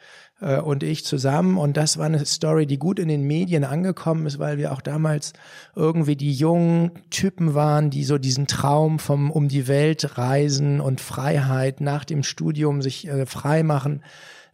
äh, 0.40 0.58
und 0.60 0.82
ich 0.82 1.04
zusammen. 1.04 1.58
Und 1.58 1.76
das 1.76 1.98
war 1.98 2.06
eine 2.06 2.24
Story, 2.24 2.66
die 2.66 2.78
gut 2.78 2.98
in 2.98 3.08
den 3.08 3.26
Medien 3.26 3.64
angekommen 3.64 4.26
ist, 4.26 4.38
weil 4.38 4.58
wir 4.58 4.72
auch 4.72 4.80
damals 4.80 5.32
irgendwie 5.74 6.16
die 6.16 6.32
jungen 6.32 6.92
Typen 7.10 7.54
waren, 7.54 7.90
die 7.90 8.04
so 8.04 8.18
diesen 8.18 8.46
Traum 8.46 8.98
vom 8.98 9.30
um 9.30 9.48
die 9.48 9.68
Welt 9.68 10.18
reisen 10.18 10.80
und 10.80 11.00
Freiheit 11.00 11.80
nach 11.80 12.04
dem 12.04 12.22
Studium 12.22 12.82
sich 12.82 13.08
äh, 13.08 13.26
frei 13.26 13.62
machen 13.62 14.02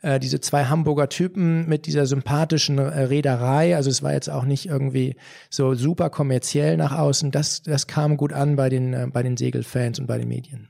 äh, 0.04 0.20
diese 0.20 0.40
zwei 0.40 0.66
Hamburger 0.66 1.08
Typen 1.08 1.66
mit 1.68 1.86
dieser 1.86 2.06
sympathischen 2.06 2.78
äh, 2.78 2.82
Reederei. 2.82 3.74
Also 3.74 3.90
es 3.90 4.02
war 4.02 4.12
jetzt 4.12 4.28
auch 4.28 4.44
nicht 4.44 4.66
irgendwie 4.66 5.16
so 5.50 5.74
super 5.74 6.10
kommerziell 6.10 6.76
nach 6.76 6.92
außen. 6.92 7.30
Das, 7.30 7.62
das 7.62 7.86
kam 7.86 8.16
gut 8.16 8.32
an 8.32 8.56
bei 8.56 8.68
den, 8.68 8.92
äh, 8.92 9.06
bei 9.10 9.22
den 9.22 9.36
Segelfans 9.36 9.98
und 9.98 10.06
bei 10.06 10.18
den 10.18 10.28
Medien. 10.28 10.68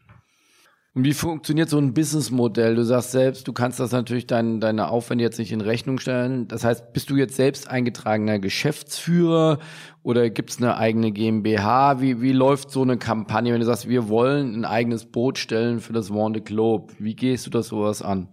Und 0.96 1.04
wie 1.04 1.12
funktioniert 1.12 1.68
so 1.68 1.78
ein 1.78 1.92
Businessmodell? 1.92 2.76
Du 2.76 2.84
sagst 2.84 3.10
selbst, 3.10 3.48
du 3.48 3.52
kannst 3.52 3.80
das 3.80 3.90
natürlich 3.90 4.28
dein, 4.28 4.60
deine 4.60 4.88
Aufwände 4.88 5.24
jetzt 5.24 5.40
nicht 5.40 5.50
in 5.50 5.60
Rechnung 5.60 5.98
stellen. 5.98 6.46
Das 6.46 6.62
heißt, 6.62 6.92
bist 6.92 7.10
du 7.10 7.16
jetzt 7.16 7.34
selbst 7.34 7.68
eingetragener 7.68 8.38
Geschäftsführer 8.38 9.58
oder 10.04 10.30
gibt 10.30 10.50
es 10.50 10.58
eine 10.58 10.76
eigene 10.76 11.10
GmbH? 11.10 12.00
Wie, 12.00 12.20
wie 12.20 12.30
läuft 12.30 12.70
so 12.70 12.82
eine 12.82 12.96
Kampagne, 12.96 13.52
wenn 13.52 13.58
du 13.58 13.66
sagst, 13.66 13.88
wir 13.88 14.08
wollen 14.08 14.54
ein 14.54 14.64
eigenes 14.64 15.06
Boot 15.06 15.38
stellen 15.38 15.80
für 15.80 15.92
das 15.92 16.12
Vendée 16.12 16.42
Globe? 16.42 16.94
Wie 17.00 17.16
gehst 17.16 17.44
du 17.46 17.50
das 17.50 17.66
sowas 17.68 18.00
an? 18.00 18.28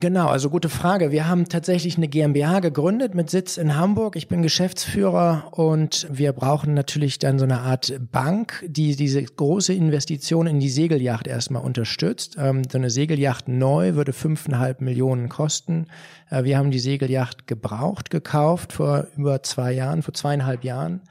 Genau, 0.00 0.26
also 0.26 0.50
gute 0.50 0.68
Frage. 0.68 1.12
Wir 1.12 1.28
haben 1.28 1.48
tatsächlich 1.48 1.96
eine 1.96 2.08
GmbH 2.08 2.60
gegründet 2.60 3.14
mit 3.14 3.30
Sitz 3.30 3.56
in 3.56 3.76
Hamburg. 3.76 4.16
Ich 4.16 4.28
bin 4.28 4.42
Geschäftsführer 4.42 5.48
und 5.52 6.06
wir 6.10 6.32
brauchen 6.32 6.74
natürlich 6.74 7.18
dann 7.20 7.38
so 7.38 7.44
eine 7.44 7.60
Art 7.60 7.94
Bank, 8.10 8.64
die 8.66 8.96
diese 8.96 9.22
große 9.22 9.72
Investition 9.72 10.46
in 10.46 10.58
die 10.58 10.68
Segelyacht 10.68 11.26
erstmal 11.26 11.62
unterstützt. 11.62 12.36
Ähm, 12.38 12.62
so 12.70 12.76
eine 12.76 12.90
Segelyacht 12.90 13.48
neu 13.48 13.94
würde 13.94 14.12
fünfeinhalb 14.12 14.80
Millionen 14.80 15.28
kosten. 15.28 15.86
Äh, 16.28 16.42
wir 16.42 16.58
haben 16.58 16.72
die 16.72 16.80
Segelyacht 16.80 17.46
gebraucht 17.46 18.10
gekauft 18.10 18.72
vor 18.74 19.06
über 19.16 19.42
zwei 19.42 19.72
Jahren, 19.72 20.02
vor 20.02 20.12
zweieinhalb 20.12 20.64
Jahren. 20.64 21.02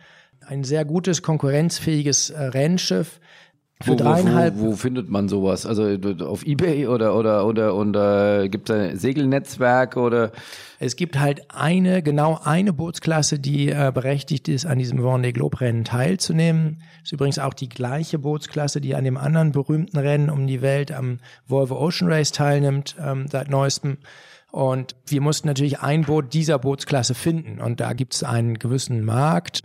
Ein 0.46 0.66
sehr 0.66 0.84
gutes, 0.84 1.22
konkurrenzfähiges 1.22 2.32
äh, 2.32 2.44
Rennschiff 2.44 3.22
für 3.82 3.92
wo, 3.92 3.96
dreieinhalb. 3.96 4.58
Wo, 4.58 4.68
wo, 4.68 4.72
findet 4.74 5.10
man 5.10 5.28
sowas? 5.28 5.66
Also 5.66 5.98
auf 6.26 6.46
Ebay 6.46 6.88
oder 6.88 7.16
oder 7.16 7.46
oder 7.46 7.76
und 7.76 7.96
äh, 7.96 8.48
gibt 8.50 8.70
es 8.70 8.76
ein 8.76 8.98
Segelnetzwerk 8.98 9.98
oder? 9.98 10.32
Es 10.80 10.96
gibt 10.96 11.20
halt 11.20 11.50
eine, 11.50 12.04
genau 12.04 12.40
eine 12.44 12.74
Bootsklasse, 12.74 13.40
die 13.40 13.70
äh, 13.70 13.92
berechtigt 13.94 14.48
ist, 14.48 14.66
an 14.66 14.80
diesem 14.80 15.00
Vendée 15.00 15.32
Globe 15.32 15.62
Rennen 15.62 15.86
teilzunehmen. 15.86 16.82
Ist 17.04 17.14
übrigens 17.14 17.40
auch 17.40 17.54
die 17.54 17.70
gleiche 17.70 18.20
Bootsklasse, 18.20 18.82
die 18.82 18.96
an 18.96 19.04
dem 19.04 19.18
anderen 19.18 19.52
berühmten 19.52 19.98
Rennen 19.98 20.30
um 20.30 20.48
die 20.48 20.62
Welt 20.62 20.92
am 20.92 21.20
Volvo 21.48 21.78
Ocean 21.78 22.12
Race 22.12 22.32
teilnimmt 22.32 22.96
ähm, 23.00 23.28
seit 23.30 23.50
neuestem. 23.50 23.98
Und 24.52 24.96
wir 25.08 25.20
mussten 25.20 25.48
natürlich 25.48 25.80
ein 25.80 26.04
Boot 26.04 26.34
dieser 26.34 26.60
Bootsklasse 26.60 27.16
finden. 27.16 27.60
Und 27.60 27.80
da 27.80 27.94
gibt 27.94 28.14
es 28.14 28.24
einen 28.24 28.60
gewissen 28.60 29.04
Markt. 29.04 29.64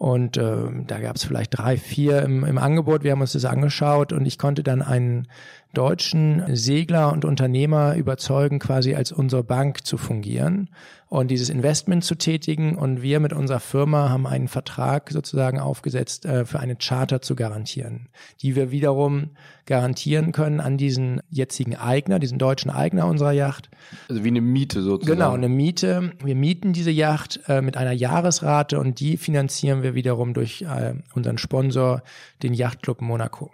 Und 0.00 0.38
äh, 0.38 0.62
da 0.86 0.98
gab 0.98 1.16
es 1.16 1.24
vielleicht 1.24 1.58
drei, 1.58 1.76
vier 1.76 2.22
im, 2.22 2.42
im 2.42 2.56
Angebot. 2.56 3.04
Wir 3.04 3.12
haben 3.12 3.20
uns 3.20 3.34
das 3.34 3.44
angeschaut 3.44 4.14
und 4.14 4.24
ich 4.24 4.38
konnte 4.38 4.62
dann 4.62 4.80
einen 4.80 5.28
deutschen 5.74 6.42
Segler 6.56 7.12
und 7.12 7.26
Unternehmer 7.26 7.96
überzeugen, 7.96 8.60
quasi 8.60 8.94
als 8.94 9.12
unsere 9.12 9.44
Bank 9.44 9.84
zu 9.84 9.98
fungieren 9.98 10.70
und 11.10 11.28
dieses 11.28 11.50
Investment 11.50 12.04
zu 12.04 12.14
tätigen. 12.14 12.76
Und 12.76 13.02
wir 13.02 13.18
mit 13.18 13.32
unserer 13.32 13.58
Firma 13.58 14.08
haben 14.08 14.28
einen 14.28 14.46
Vertrag 14.46 15.10
sozusagen 15.10 15.58
aufgesetzt, 15.58 16.24
äh, 16.24 16.46
für 16.46 16.60
eine 16.60 16.76
Charter 16.76 17.20
zu 17.20 17.34
garantieren, 17.34 18.08
die 18.40 18.54
wir 18.54 18.70
wiederum 18.70 19.30
garantieren 19.66 20.30
können 20.30 20.60
an 20.60 20.78
diesen 20.78 21.20
jetzigen 21.28 21.74
Eigner, 21.74 22.20
diesen 22.20 22.38
deutschen 22.38 22.70
Eigner 22.70 23.06
unserer 23.06 23.32
Yacht. 23.32 23.70
Also 24.08 24.22
wie 24.22 24.28
eine 24.28 24.40
Miete 24.40 24.82
sozusagen. 24.82 25.18
Genau, 25.18 25.32
eine 25.32 25.48
Miete. 25.48 26.12
Wir 26.22 26.36
mieten 26.36 26.72
diese 26.72 26.92
Yacht 26.92 27.40
äh, 27.48 27.60
mit 27.60 27.76
einer 27.76 27.92
Jahresrate 27.92 28.78
und 28.78 29.00
die 29.00 29.16
finanzieren 29.16 29.82
wir 29.82 29.96
wiederum 29.96 30.32
durch 30.32 30.62
äh, 30.62 30.94
unseren 31.14 31.38
Sponsor, 31.38 32.02
den 32.44 32.54
Yachtclub 32.54 33.02
Monaco. 33.02 33.50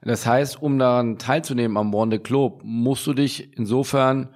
Das 0.00 0.26
heißt, 0.26 0.62
um 0.62 0.78
daran 0.78 1.18
teilzunehmen 1.18 1.76
am 1.76 1.88
Monde 1.88 2.18
Globe, 2.18 2.64
musst 2.64 3.06
du 3.06 3.12
dich 3.12 3.58
insofern 3.58 4.28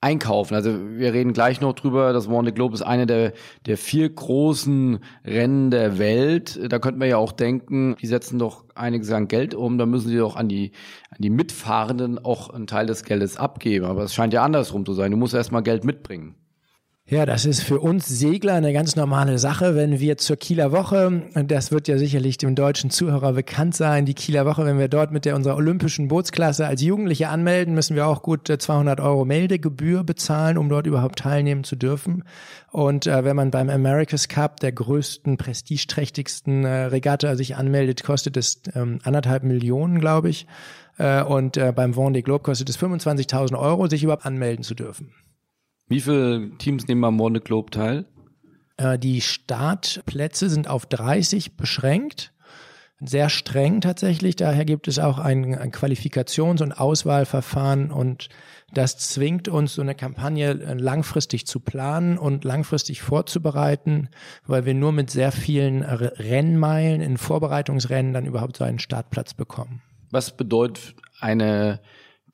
einkaufen. 0.00 0.54
Also 0.54 0.70
wir 0.96 1.12
reden 1.12 1.32
gleich 1.32 1.60
noch 1.60 1.74
drüber. 1.74 2.12
Das 2.12 2.28
Vendée 2.28 2.52
Globe 2.52 2.74
ist 2.74 2.82
eine 2.82 3.06
der, 3.06 3.32
der 3.66 3.76
vier 3.76 4.08
großen 4.08 5.00
Rennen 5.24 5.70
der 5.70 5.98
Welt. 5.98 6.58
Da 6.70 6.78
könnte 6.78 6.98
man 6.98 7.08
ja 7.08 7.18
auch 7.18 7.32
denken, 7.32 7.96
die 8.00 8.06
setzen 8.06 8.38
doch 8.38 8.64
einiges 8.74 9.10
an 9.12 9.28
Geld 9.28 9.54
um. 9.54 9.76
Da 9.76 9.86
müssen 9.86 10.08
sie 10.08 10.16
doch 10.16 10.36
an 10.36 10.48
die, 10.48 10.72
an 11.10 11.18
die 11.20 11.30
Mitfahrenden 11.30 12.18
auch 12.18 12.50
einen 12.50 12.66
Teil 12.66 12.86
des 12.86 13.04
Geldes 13.04 13.36
abgeben. 13.36 13.84
Aber 13.84 14.04
es 14.04 14.14
scheint 14.14 14.32
ja 14.32 14.42
andersrum 14.42 14.86
zu 14.86 14.94
sein. 14.94 15.10
Du 15.10 15.16
musst 15.18 15.34
erstmal 15.34 15.62
Geld 15.62 15.84
mitbringen. 15.84 16.34
Ja, 17.10 17.26
das 17.26 17.44
ist 17.44 17.64
für 17.64 17.80
uns 17.80 18.06
Segler 18.06 18.54
eine 18.54 18.72
ganz 18.72 18.94
normale 18.94 19.40
Sache, 19.40 19.74
wenn 19.74 19.98
wir 19.98 20.16
zur 20.16 20.36
Kieler 20.36 20.70
Woche, 20.70 21.24
das 21.34 21.72
wird 21.72 21.88
ja 21.88 21.98
sicherlich 21.98 22.38
dem 22.38 22.54
deutschen 22.54 22.90
Zuhörer 22.90 23.32
bekannt 23.32 23.74
sein, 23.74 24.06
die 24.06 24.14
Kieler 24.14 24.46
Woche, 24.46 24.64
wenn 24.64 24.78
wir 24.78 24.86
dort 24.86 25.10
mit 25.10 25.24
der 25.24 25.34
unserer 25.34 25.56
olympischen 25.56 26.06
Bootsklasse 26.06 26.68
als 26.68 26.82
Jugendliche 26.82 27.28
anmelden, 27.28 27.74
müssen 27.74 27.96
wir 27.96 28.06
auch 28.06 28.22
gut 28.22 28.46
200 28.46 29.00
Euro 29.00 29.24
Meldegebühr 29.24 30.04
bezahlen, 30.04 30.56
um 30.56 30.68
dort 30.68 30.86
überhaupt 30.86 31.18
teilnehmen 31.18 31.64
zu 31.64 31.74
dürfen. 31.74 32.22
Und 32.70 33.08
äh, 33.08 33.24
wenn 33.24 33.34
man 33.34 33.50
beim 33.50 33.70
America's 33.70 34.28
Cup, 34.28 34.60
der 34.60 34.70
größten, 34.70 35.36
prestigeträchtigsten 35.36 36.64
äh, 36.64 36.84
Regatta, 36.84 37.34
sich 37.34 37.56
anmeldet, 37.56 38.04
kostet 38.04 38.36
es 38.36 38.62
ähm, 38.76 39.00
anderthalb 39.02 39.42
Millionen, 39.42 39.98
glaube 39.98 40.28
ich. 40.28 40.46
Äh, 40.96 41.24
und 41.24 41.56
äh, 41.56 41.72
beim 41.74 41.90
Vendée 41.90 42.22
Globe 42.22 42.44
kostet 42.44 42.70
es 42.70 42.78
25.000 42.78 43.58
Euro, 43.58 43.88
sich 43.88 44.04
überhaupt 44.04 44.26
anmelden 44.26 44.62
zu 44.62 44.76
dürfen. 44.76 45.12
Wie 45.90 46.00
viele 46.00 46.52
Teams 46.58 46.86
nehmen 46.86 47.02
am 47.02 47.16
Monde 47.16 47.40
Globe 47.40 47.72
teil? 47.72 48.04
Äh, 48.76 48.96
die 48.96 49.20
Startplätze 49.20 50.48
sind 50.48 50.68
auf 50.68 50.86
30 50.86 51.56
beschränkt. 51.56 52.32
Sehr 53.00 53.28
streng 53.28 53.80
tatsächlich. 53.80 54.36
Daher 54.36 54.64
gibt 54.64 54.86
es 54.86 55.00
auch 55.00 55.18
ein, 55.18 55.56
ein 55.56 55.72
Qualifikations- 55.72 56.62
und 56.62 56.72
Auswahlverfahren 56.72 57.90
und 57.90 58.28
das 58.72 58.98
zwingt 58.98 59.48
uns, 59.48 59.74
so 59.74 59.82
eine 59.82 59.96
Kampagne 59.96 60.50
äh, 60.50 60.74
langfristig 60.74 61.44
zu 61.48 61.58
planen 61.58 62.18
und 62.18 62.44
langfristig 62.44 63.02
vorzubereiten, 63.02 64.10
weil 64.46 64.66
wir 64.66 64.74
nur 64.74 64.92
mit 64.92 65.10
sehr 65.10 65.32
vielen 65.32 65.82
Rennmeilen 65.82 67.00
in 67.00 67.16
Vorbereitungsrennen 67.16 68.12
dann 68.12 68.26
überhaupt 68.26 68.58
so 68.58 68.62
einen 68.62 68.78
Startplatz 68.78 69.34
bekommen. 69.34 69.82
Was 70.12 70.36
bedeutet 70.36 70.94
eine 71.18 71.80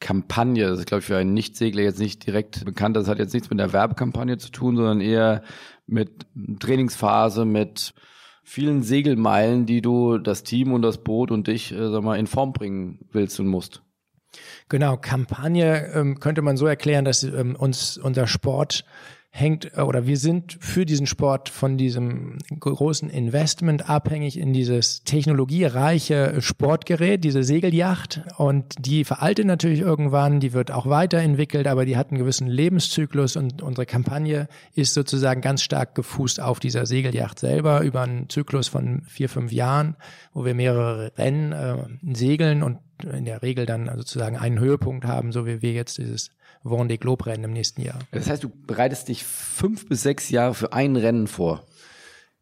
Kampagne. 0.01 0.67
Das 0.67 0.79
ist, 0.79 0.87
glaube 0.87 1.01
ich, 1.01 1.07
für 1.07 1.17
einen 1.17 1.35
Nichtsegler 1.35 1.83
jetzt 1.83 1.99
nicht 1.99 2.27
direkt 2.27 2.65
bekannt. 2.65 2.97
Das 2.97 3.09
hat 3.09 3.19
jetzt 3.19 3.33
nichts 3.35 3.51
mit 3.51 3.59
der 3.59 3.73
Werbekampagne 3.73 4.39
zu 4.39 4.51
tun, 4.51 4.77
sondern 4.77 5.01
eher 5.01 5.43
mit 5.87 6.27
Trainingsphase, 6.61 7.45
mit 7.45 7.95
vielen 8.43 8.83
Segelmeilen, 8.83 9.67
die 9.67 9.83
du 9.83 10.19
das 10.19 10.43
Team 10.45 10.73
und 10.73 10.83
das 10.83 10.99
Boot 10.99 11.31
und 11.31 11.49
dich, 11.49 11.73
äh, 11.73 11.91
sag 11.91 12.03
mal, 12.03 12.19
in 12.19 12.27
Form 12.27 12.53
bringen 12.53 13.01
willst 13.11 13.41
und 13.41 13.49
musst. 13.49 13.83
Genau, 14.69 14.97
Kampagne 14.97 15.93
ähm, 15.95 16.21
könnte 16.21 16.43
man 16.43 16.57
so 16.57 16.67
erklären, 16.67 17.05
dass 17.05 17.23
ähm, 17.23 17.57
uns 17.57 17.97
unser 17.97 18.27
Sport 18.27 18.85
hängt 19.37 19.77
äh, 19.77 19.83
oder 19.83 20.07
wir 20.07 20.17
sind 20.17 20.57
für 20.61 20.87
diesen 20.87 21.07
Sport 21.07 21.49
von 21.49 21.77
diesem 21.77 22.39
großen 22.59 23.11
Investment 23.11 23.89
abhängig 23.89 24.39
in 24.39 24.53
dieses 24.53 25.05
technologiereiche 25.05 26.41
Sportgerät, 26.41 27.23
diese 27.23 27.43
Segelyacht. 27.43 28.23
Und 28.39 28.75
die 28.79 29.05
veraltet 29.05 29.47
natürlich 29.47 29.81
irgendwann, 29.81 30.41
die 30.41 30.53
wird 30.53 30.71
auch 30.71 30.87
weiterentwickelt, 30.87 31.67
aber 31.67 31.85
die 31.85 31.97
hat 31.97 32.11
einen 32.11 32.19
gewissen 32.19 32.47
Lebenszyklus 32.47 33.37
und 33.37 33.63
unsere 33.63 33.87
Kampagne 33.87 34.49
ist 34.75 34.95
sozusagen 34.95 35.41
ganz 35.41 35.63
stark 35.63 35.95
gefußt 35.95 36.41
auf 36.41 36.59
dieser 36.59 36.87
Segelyacht 36.87 37.39
selber 37.39 37.83
über 37.83 38.03
einen 38.03 38.29
Zyklus 38.29 38.69
von 38.69 39.03
vier, 39.07 39.29
fünf 39.29 39.53
Jahren, 39.53 39.97
wo 40.33 40.45
wir 40.45 40.55
mehrere 40.55 41.13
Rennen 41.19 41.53
äh, 41.53 41.77
segeln 42.15 42.63
und 42.63 42.79
in 43.05 43.27
der 43.27 43.43
Regel 43.43 43.67
dann 43.67 43.91
sozusagen 43.97 44.39
einen 44.39 44.59
Höhepunkt 44.59 45.05
haben, 45.05 45.33
so 45.33 45.47
wie 45.47 45.61
wir 45.61 45.73
jetzt 45.73 45.99
dieses 45.99 46.31
Vendée 46.67 46.99
Globe 46.99 47.27
Rennen 47.27 47.45
im 47.45 47.53
nächsten 47.53 47.83
Jahr. 47.83 47.99
Das 48.13 48.29
heißt, 48.29 48.45
du 48.45 48.49
bereitest 48.49 49.09
dich 49.09 49.25
fünf 49.25 49.89
bis 49.89 50.03
sechs 50.03 50.31
Jahre 50.31 50.55
für 50.55 50.73
ein 50.73 50.97
Rennen 50.97 51.27
vor. 51.27 51.65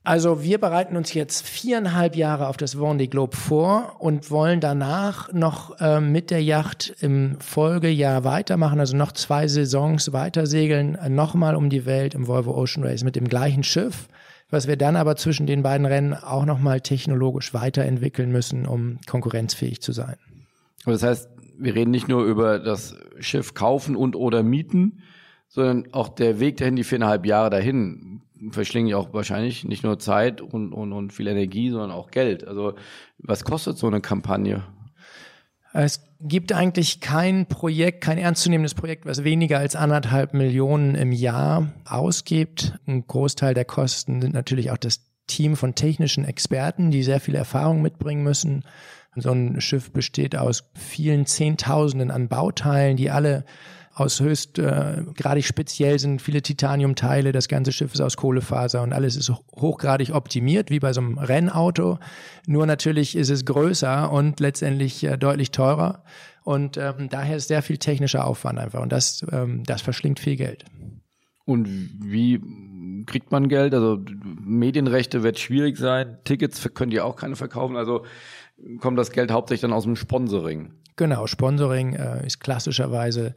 Also 0.06 0.42
wir 0.42 0.58
bereiten 0.58 0.98
uns 0.98 1.14
jetzt 1.14 1.46
viereinhalb 1.48 2.14
Jahre 2.14 2.48
auf 2.48 2.58
das 2.58 2.76
Vendée 2.76 3.08
Globe 3.08 3.34
vor 3.34 3.96
und 4.00 4.30
wollen 4.30 4.60
danach 4.60 5.32
noch 5.32 5.80
äh, 5.80 5.98
mit 5.98 6.30
der 6.30 6.42
Yacht 6.42 6.94
im 7.00 7.40
Folgejahr 7.40 8.22
weitermachen, 8.22 8.80
also 8.80 8.94
noch 8.98 9.12
zwei 9.12 9.48
Saisons 9.48 10.12
weiter 10.12 10.46
segeln, 10.46 10.94
äh, 10.96 11.08
nochmal 11.08 11.56
um 11.56 11.70
die 11.70 11.86
Welt 11.86 12.12
im 12.12 12.26
Volvo 12.26 12.54
Ocean 12.54 12.84
Race 12.84 13.02
mit 13.02 13.16
dem 13.16 13.28
gleichen 13.28 13.64
Schiff, 13.64 14.08
was 14.50 14.66
wir 14.68 14.76
dann 14.76 14.96
aber 14.96 15.16
zwischen 15.16 15.46
den 15.46 15.62
beiden 15.62 15.86
Rennen 15.86 16.12
auch 16.12 16.44
nochmal 16.44 16.82
technologisch 16.82 17.54
weiterentwickeln 17.54 18.30
müssen, 18.30 18.66
um 18.66 18.98
konkurrenzfähig 19.06 19.80
zu 19.80 19.92
sein. 19.92 20.16
Das 20.84 21.02
heißt, 21.02 21.30
wir 21.58 21.74
reden 21.74 21.90
nicht 21.90 22.08
nur 22.08 22.24
über 22.24 22.58
das 22.58 22.96
Schiff 23.18 23.54
kaufen 23.54 23.96
und 23.96 24.16
oder 24.16 24.42
mieten, 24.42 25.02
sondern 25.48 25.92
auch 25.92 26.08
der 26.08 26.40
Weg 26.40 26.56
dahin, 26.56 26.76
die 26.76 26.84
viereinhalb 26.84 27.26
Jahre 27.26 27.50
dahin, 27.50 28.22
verschlingen 28.50 28.90
ja 28.90 28.96
auch 28.96 29.12
wahrscheinlich 29.12 29.64
nicht 29.64 29.84
nur 29.84 29.98
Zeit 29.98 30.40
und, 30.40 30.72
und, 30.72 30.92
und 30.92 31.12
viel 31.12 31.28
Energie, 31.28 31.70
sondern 31.70 31.92
auch 31.92 32.10
Geld. 32.10 32.46
Also 32.46 32.74
was 33.18 33.44
kostet 33.44 33.78
so 33.78 33.86
eine 33.86 34.00
Kampagne? 34.00 34.64
Es 35.72 36.04
gibt 36.20 36.52
eigentlich 36.52 37.00
kein 37.00 37.46
Projekt, 37.46 38.00
kein 38.00 38.18
ernstzunehmendes 38.18 38.74
Projekt, 38.74 39.06
was 39.06 39.24
weniger 39.24 39.58
als 39.58 39.74
anderthalb 39.74 40.32
Millionen 40.32 40.94
im 40.94 41.10
Jahr 41.10 41.72
ausgibt. 41.84 42.74
Ein 42.86 43.06
Großteil 43.06 43.54
der 43.54 43.64
Kosten 43.64 44.22
sind 44.22 44.34
natürlich 44.34 44.70
auch 44.70 44.76
das 44.76 45.00
Team 45.26 45.56
von 45.56 45.74
technischen 45.74 46.24
Experten, 46.24 46.90
die 46.90 47.02
sehr 47.02 47.18
viel 47.18 47.34
Erfahrung 47.34 47.82
mitbringen 47.82 48.22
müssen. 48.22 48.64
So 49.16 49.30
ein 49.30 49.60
Schiff 49.60 49.92
besteht 49.92 50.36
aus 50.36 50.70
vielen 50.74 51.26
Zehntausenden 51.26 52.10
an 52.10 52.28
Bauteilen, 52.28 52.96
die 52.96 53.10
alle 53.10 53.44
aus 53.94 54.20
höchst 54.20 54.58
äh, 54.58 55.04
gradig 55.14 55.46
speziell 55.46 55.98
sind, 56.00 56.20
viele 56.20 56.42
Titaniumteile, 56.42 57.30
das 57.30 57.46
ganze 57.46 57.70
Schiff 57.70 57.94
ist 57.94 58.00
aus 58.00 58.16
Kohlefaser 58.16 58.82
und 58.82 58.92
alles 58.92 59.14
ist 59.14 59.30
hochgradig 59.30 60.12
optimiert, 60.12 60.70
wie 60.70 60.80
bei 60.80 60.92
so 60.92 61.00
einem 61.00 61.18
Rennauto. 61.18 62.00
Nur 62.46 62.66
natürlich 62.66 63.14
ist 63.14 63.30
es 63.30 63.44
größer 63.44 64.10
und 64.10 64.40
letztendlich 64.40 65.04
äh, 65.04 65.16
deutlich 65.16 65.52
teurer. 65.52 66.02
Und 66.42 66.76
ähm, 66.76 67.08
daher 67.08 67.36
ist 67.36 67.48
sehr 67.48 67.62
viel 67.62 67.78
technischer 67.78 68.26
Aufwand 68.26 68.58
einfach. 68.58 68.82
Und 68.82 68.90
das, 68.90 69.24
ähm, 69.30 69.62
das 69.64 69.80
verschlingt 69.80 70.18
viel 70.18 70.36
Geld. 70.36 70.64
Und 71.46 71.68
wie 72.02 72.40
kriegt 73.06 73.30
man 73.30 73.48
Geld? 73.48 73.74
Also 73.74 74.00
Medienrechte 74.40 75.22
wird 75.22 75.38
schwierig 75.38 75.76
sein. 75.76 76.18
Tickets 76.24 76.68
könnt 76.74 76.92
ihr 76.92 77.04
auch 77.04 77.16
keine 77.16 77.36
verkaufen. 77.36 77.76
Also 77.76 78.04
kommt 78.80 78.98
das 78.98 79.10
Geld 79.10 79.30
hauptsächlich 79.30 79.62
dann 79.62 79.72
aus 79.72 79.84
dem 79.84 79.96
Sponsoring? 79.96 80.72
Genau, 80.96 81.26
Sponsoring 81.26 81.94
äh, 81.94 82.26
ist 82.26 82.40
klassischerweise 82.40 83.34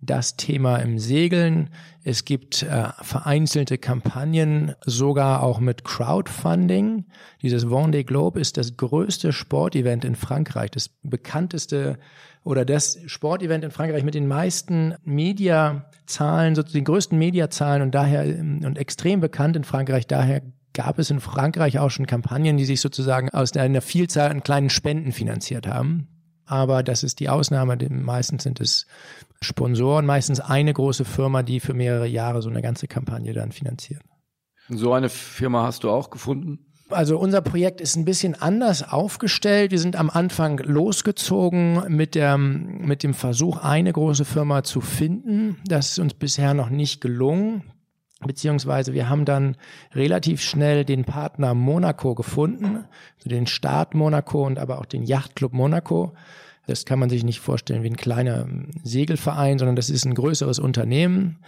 das 0.00 0.36
Thema 0.36 0.76
im 0.78 0.98
Segeln. 0.98 1.70
Es 2.02 2.24
gibt 2.24 2.62
äh, 2.62 2.88
vereinzelte 3.00 3.78
Kampagnen, 3.78 4.74
sogar 4.84 5.42
auch 5.42 5.60
mit 5.60 5.84
Crowdfunding. 5.84 7.06
Dieses 7.42 7.66
Vendée 7.66 8.04
Globe 8.04 8.40
ist 8.40 8.56
das 8.56 8.76
größte 8.76 9.32
Sportevent 9.32 10.04
in 10.04 10.14
Frankreich, 10.14 10.70
das 10.70 10.90
bekannteste 11.02 11.98
oder 12.42 12.64
das 12.66 12.98
Sportevent 13.06 13.64
in 13.64 13.70
Frankreich 13.70 14.04
mit 14.04 14.14
den 14.14 14.28
meisten 14.28 14.94
Mediazahlen, 15.04 16.54
sozusagen 16.54 16.84
den 16.84 16.84
größten 16.84 17.18
Mediazahlen 17.18 17.82
und 17.82 17.94
daher 17.94 18.24
und 18.24 18.76
extrem 18.76 19.20
bekannt 19.20 19.56
in 19.56 19.64
Frankreich. 19.64 20.06
Daher 20.06 20.42
gab 20.74 20.98
es 20.98 21.10
in 21.10 21.20
Frankreich 21.20 21.78
auch 21.78 21.90
schon 21.90 22.06
Kampagnen, 22.06 22.56
die 22.56 22.66
sich 22.66 22.80
sozusagen 22.80 23.30
aus 23.30 23.56
einer 23.56 23.80
Vielzahl 23.80 24.30
an 24.30 24.42
kleinen 24.42 24.70
Spenden 24.70 25.12
finanziert 25.12 25.66
haben 25.66 26.08
aber 26.46 26.82
das 26.82 27.02
ist 27.02 27.20
die 27.20 27.28
Ausnahme. 27.28 27.76
Meistens 27.90 28.42
sind 28.42 28.60
es 28.60 28.86
Sponsoren, 29.40 30.06
meistens 30.06 30.40
eine 30.40 30.72
große 30.72 31.04
Firma, 31.04 31.42
die 31.42 31.60
für 31.60 31.74
mehrere 31.74 32.06
Jahre 32.06 32.42
so 32.42 32.50
eine 32.50 32.62
ganze 32.62 32.86
Kampagne 32.86 33.32
dann 33.32 33.52
finanziert. 33.52 34.02
So 34.68 34.92
eine 34.92 35.08
Firma 35.08 35.64
hast 35.64 35.84
du 35.84 35.90
auch 35.90 36.10
gefunden? 36.10 36.66
Also 36.90 37.18
unser 37.18 37.40
Projekt 37.40 37.80
ist 37.80 37.96
ein 37.96 38.04
bisschen 38.04 38.34
anders 38.34 38.86
aufgestellt. 38.86 39.70
Wir 39.70 39.78
sind 39.78 39.96
am 39.96 40.10
Anfang 40.10 40.58
losgezogen 40.58 41.82
mit, 41.88 42.14
der, 42.14 42.36
mit 42.36 43.02
dem 43.02 43.14
Versuch, 43.14 43.58
eine 43.58 43.92
große 43.92 44.24
Firma 44.24 44.62
zu 44.62 44.80
finden. 44.80 45.56
Das 45.66 45.92
ist 45.92 45.98
uns 45.98 46.14
bisher 46.14 46.52
noch 46.54 46.68
nicht 46.68 47.00
gelungen. 47.00 47.64
Beziehungsweise 48.26 48.94
wir 48.94 49.08
haben 49.08 49.24
dann 49.24 49.56
relativ 49.92 50.40
schnell 50.40 50.84
den 50.84 51.04
Partner 51.04 51.54
Monaco 51.54 52.14
gefunden, 52.14 52.84
also 53.16 53.28
den 53.28 53.46
Staat 53.46 53.94
Monaco 53.94 54.46
und 54.46 54.58
aber 54.58 54.78
auch 54.78 54.86
den 54.86 55.02
Yachtclub 55.02 55.52
Monaco. 55.52 56.14
Das 56.66 56.86
kann 56.86 56.98
man 56.98 57.10
sich 57.10 57.24
nicht 57.24 57.40
vorstellen 57.40 57.82
wie 57.82 57.90
ein 57.90 57.96
kleiner 57.96 58.42
ähm, 58.42 58.70
Segelverein, 58.82 59.58
sondern 59.58 59.76
das 59.76 59.90
ist 59.90 60.04
ein 60.04 60.14
größeres 60.14 60.58
Unternehmen 60.58 61.38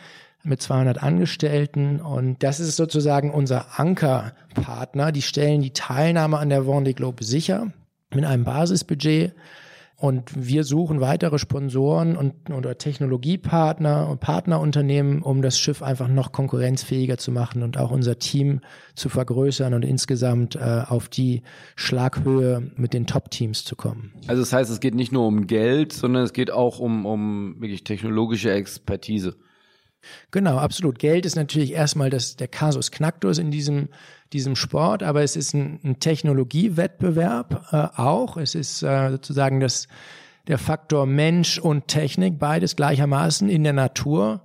mit 0.42 0.62
200 0.62 1.02
Angestellten 1.02 2.00
und 2.00 2.42
das 2.42 2.60
ist 2.60 2.76
sozusagen 2.76 3.30
unser 3.30 3.80
Ankerpartner. 3.80 5.12
Die 5.12 5.22
stellen 5.22 5.62
die 5.62 5.72
Teilnahme 5.72 6.38
an 6.38 6.50
der 6.50 6.62
Vendée 6.62 6.94
Globe 6.94 7.24
sicher 7.24 7.72
mit 8.14 8.24
einem 8.24 8.44
Basisbudget 8.44 9.34
und 9.98 10.30
wir 10.36 10.64
suchen 10.64 11.00
weitere 11.00 11.38
Sponsoren 11.38 12.16
und 12.16 12.50
oder 12.50 12.76
Technologiepartner 12.76 14.08
und 14.08 14.20
Partnerunternehmen, 14.20 15.22
um 15.22 15.40
das 15.40 15.58
Schiff 15.58 15.82
einfach 15.82 16.08
noch 16.08 16.32
konkurrenzfähiger 16.32 17.16
zu 17.16 17.32
machen 17.32 17.62
und 17.62 17.78
auch 17.78 17.90
unser 17.90 18.18
Team 18.18 18.60
zu 18.94 19.08
vergrößern 19.08 19.72
und 19.72 19.84
insgesamt 19.84 20.54
äh, 20.54 20.82
auf 20.86 21.08
die 21.08 21.42
Schlaghöhe 21.76 22.70
mit 22.76 22.92
den 22.92 23.06
Top-Teams 23.06 23.64
zu 23.64 23.74
kommen. 23.74 24.12
Also 24.26 24.42
das 24.42 24.52
heißt, 24.52 24.70
es 24.70 24.80
geht 24.80 24.94
nicht 24.94 25.12
nur 25.12 25.26
um 25.26 25.46
Geld, 25.46 25.94
sondern 25.94 26.24
es 26.24 26.34
geht 26.34 26.50
auch 26.50 26.78
um, 26.78 27.06
um 27.06 27.60
wirklich 27.60 27.84
technologische 27.84 28.52
Expertise. 28.52 29.36
Genau, 30.30 30.58
absolut. 30.58 30.98
Geld 30.98 31.26
ist 31.26 31.36
natürlich 31.36 31.72
erstmal 31.72 32.10
das, 32.10 32.36
der 32.36 32.48
Kasus 32.48 32.90
Knacktus 32.90 33.38
in 33.38 33.50
diesem, 33.50 33.88
diesem 34.32 34.56
Sport, 34.56 35.02
aber 35.02 35.22
es 35.22 35.36
ist 35.36 35.54
ein, 35.54 35.80
ein 35.84 36.00
Technologiewettbewerb 36.00 37.66
äh, 37.72 38.00
auch. 38.00 38.36
Es 38.36 38.54
ist 38.54 38.82
äh, 38.82 39.10
sozusagen 39.10 39.60
das, 39.60 39.88
der 40.46 40.58
Faktor 40.58 41.06
Mensch 41.06 41.58
und 41.58 41.88
Technik, 41.88 42.38
beides 42.38 42.76
gleichermaßen 42.76 43.48
in 43.48 43.64
der 43.64 43.72
Natur. 43.72 44.42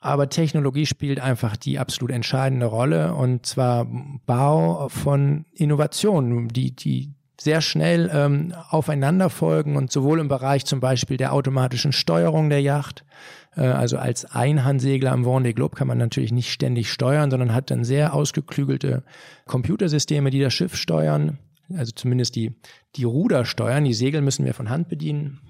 Aber 0.00 0.28
Technologie 0.28 0.84
spielt 0.84 1.18
einfach 1.18 1.56
die 1.56 1.78
absolut 1.78 2.10
entscheidende 2.10 2.66
Rolle 2.66 3.14
und 3.14 3.46
zwar 3.46 3.86
Bau 4.26 4.88
von 4.90 5.46
Innovationen, 5.54 6.48
die, 6.48 6.76
die 6.76 7.14
sehr 7.40 7.60
schnell 7.60 8.10
ähm, 8.12 8.54
aufeinander 8.70 9.30
folgen 9.30 9.76
und 9.76 9.90
sowohl 9.90 10.20
im 10.20 10.28
Bereich 10.28 10.66
zum 10.66 10.80
Beispiel 10.80 11.16
der 11.16 11.32
automatischen 11.32 11.92
Steuerung 11.92 12.48
der 12.48 12.60
Yacht, 12.60 13.04
also 13.60 13.98
als 13.98 14.24
Einhandsegler 14.24 15.12
am 15.12 15.24
Vendée 15.24 15.54
Globe 15.54 15.76
kann 15.76 15.86
man 15.86 15.98
natürlich 15.98 16.32
nicht 16.32 16.52
ständig 16.52 16.90
steuern, 16.90 17.30
sondern 17.30 17.54
hat 17.54 17.70
dann 17.70 17.84
sehr 17.84 18.14
ausgeklügelte 18.14 19.04
Computersysteme, 19.46 20.30
die 20.30 20.40
das 20.40 20.54
Schiff 20.54 20.76
steuern, 20.76 21.38
also 21.76 21.92
zumindest 21.94 22.36
die, 22.36 22.52
die 22.96 23.04
Ruder 23.04 23.44
steuern, 23.44 23.84
die 23.84 23.94
Segel 23.94 24.20
müssen 24.20 24.44
wir 24.44 24.54
von 24.54 24.70
Hand 24.70 24.88
bedienen. 24.88 25.40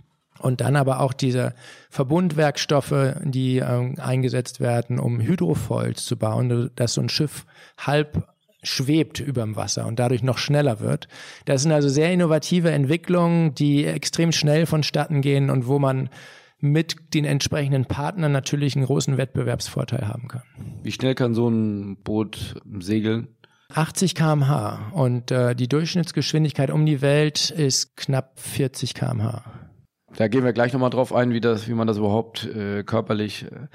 Und 0.41 0.61
dann 0.61 0.77
aber 0.77 1.01
auch 1.01 1.13
diese 1.13 1.55
Verbundwerkstoffe, 1.91 3.15
die 3.23 3.59
äh, 3.59 3.99
eingesetzt 3.99 4.61
werden, 4.61 4.99
um 4.99 5.21
Hydrofoils 5.21 6.05
zu 6.05 6.17
bauen, 6.17 6.71
dass 6.75 6.95
so 6.95 7.01
ein 7.01 7.09
Schiff 7.09 7.47
halb 7.79 8.29
schwebt 8.63 9.21
überm 9.21 9.57
Wasser 9.57 9.87
und 9.87 9.99
dadurch 9.99 10.23
noch 10.23 10.39
schneller 10.39 10.81
wird. 10.81 11.09
Das 11.45 11.63
sind 11.63 11.73
also 11.73 11.89
sehr 11.89 12.13
innovative 12.13 12.71
Entwicklungen, 12.71 13.55
die 13.55 13.85
extrem 13.85 14.33
schnell 14.33 14.67
vonstatten 14.67 15.21
gehen 15.21 15.51
und 15.51 15.67
wo 15.67 15.79
man 15.79 16.09
mit 16.65 17.15
den 17.15 17.25
entsprechenden 17.25 17.85
Partnern 17.85 18.33
natürlich 18.33 18.75
einen 18.75 18.87
großen 18.87 19.17
Wettbewerbsvorteil 19.17 20.09
haben 20.09 20.29
kann. 20.29 20.43
Wie 20.83 20.91
schnell 20.91 21.15
kann 21.15 21.35
so 21.35 21.49
ein 21.49 21.97
Boot 22.03 22.57
segeln? 22.81 23.29
80 23.73 24.15
kmh 24.15 24.93
und 24.93 25.31
äh, 25.31 25.55
die 25.55 25.69
Durchschnittsgeschwindigkeit 25.69 26.71
um 26.71 26.87
die 26.87 27.03
Welt 27.03 27.51
ist 27.51 27.97
knapp 27.97 28.41
40 28.41 28.95
kmh. 28.95 29.43
Da 30.17 30.29
gehen 30.29 30.45
wir 30.45 30.53
gleich 30.53 30.73
nochmal 30.73 30.91
drauf 30.91 31.13
ein, 31.13 31.33
wie 31.33 31.41
das, 31.41 31.69
wie 31.69 31.75
man 31.75 31.87
das 31.87 31.99
überhaupt 31.99 32.45
äh, 32.47 32.85
körperlich 32.85 33.45
äh, 33.45 33.69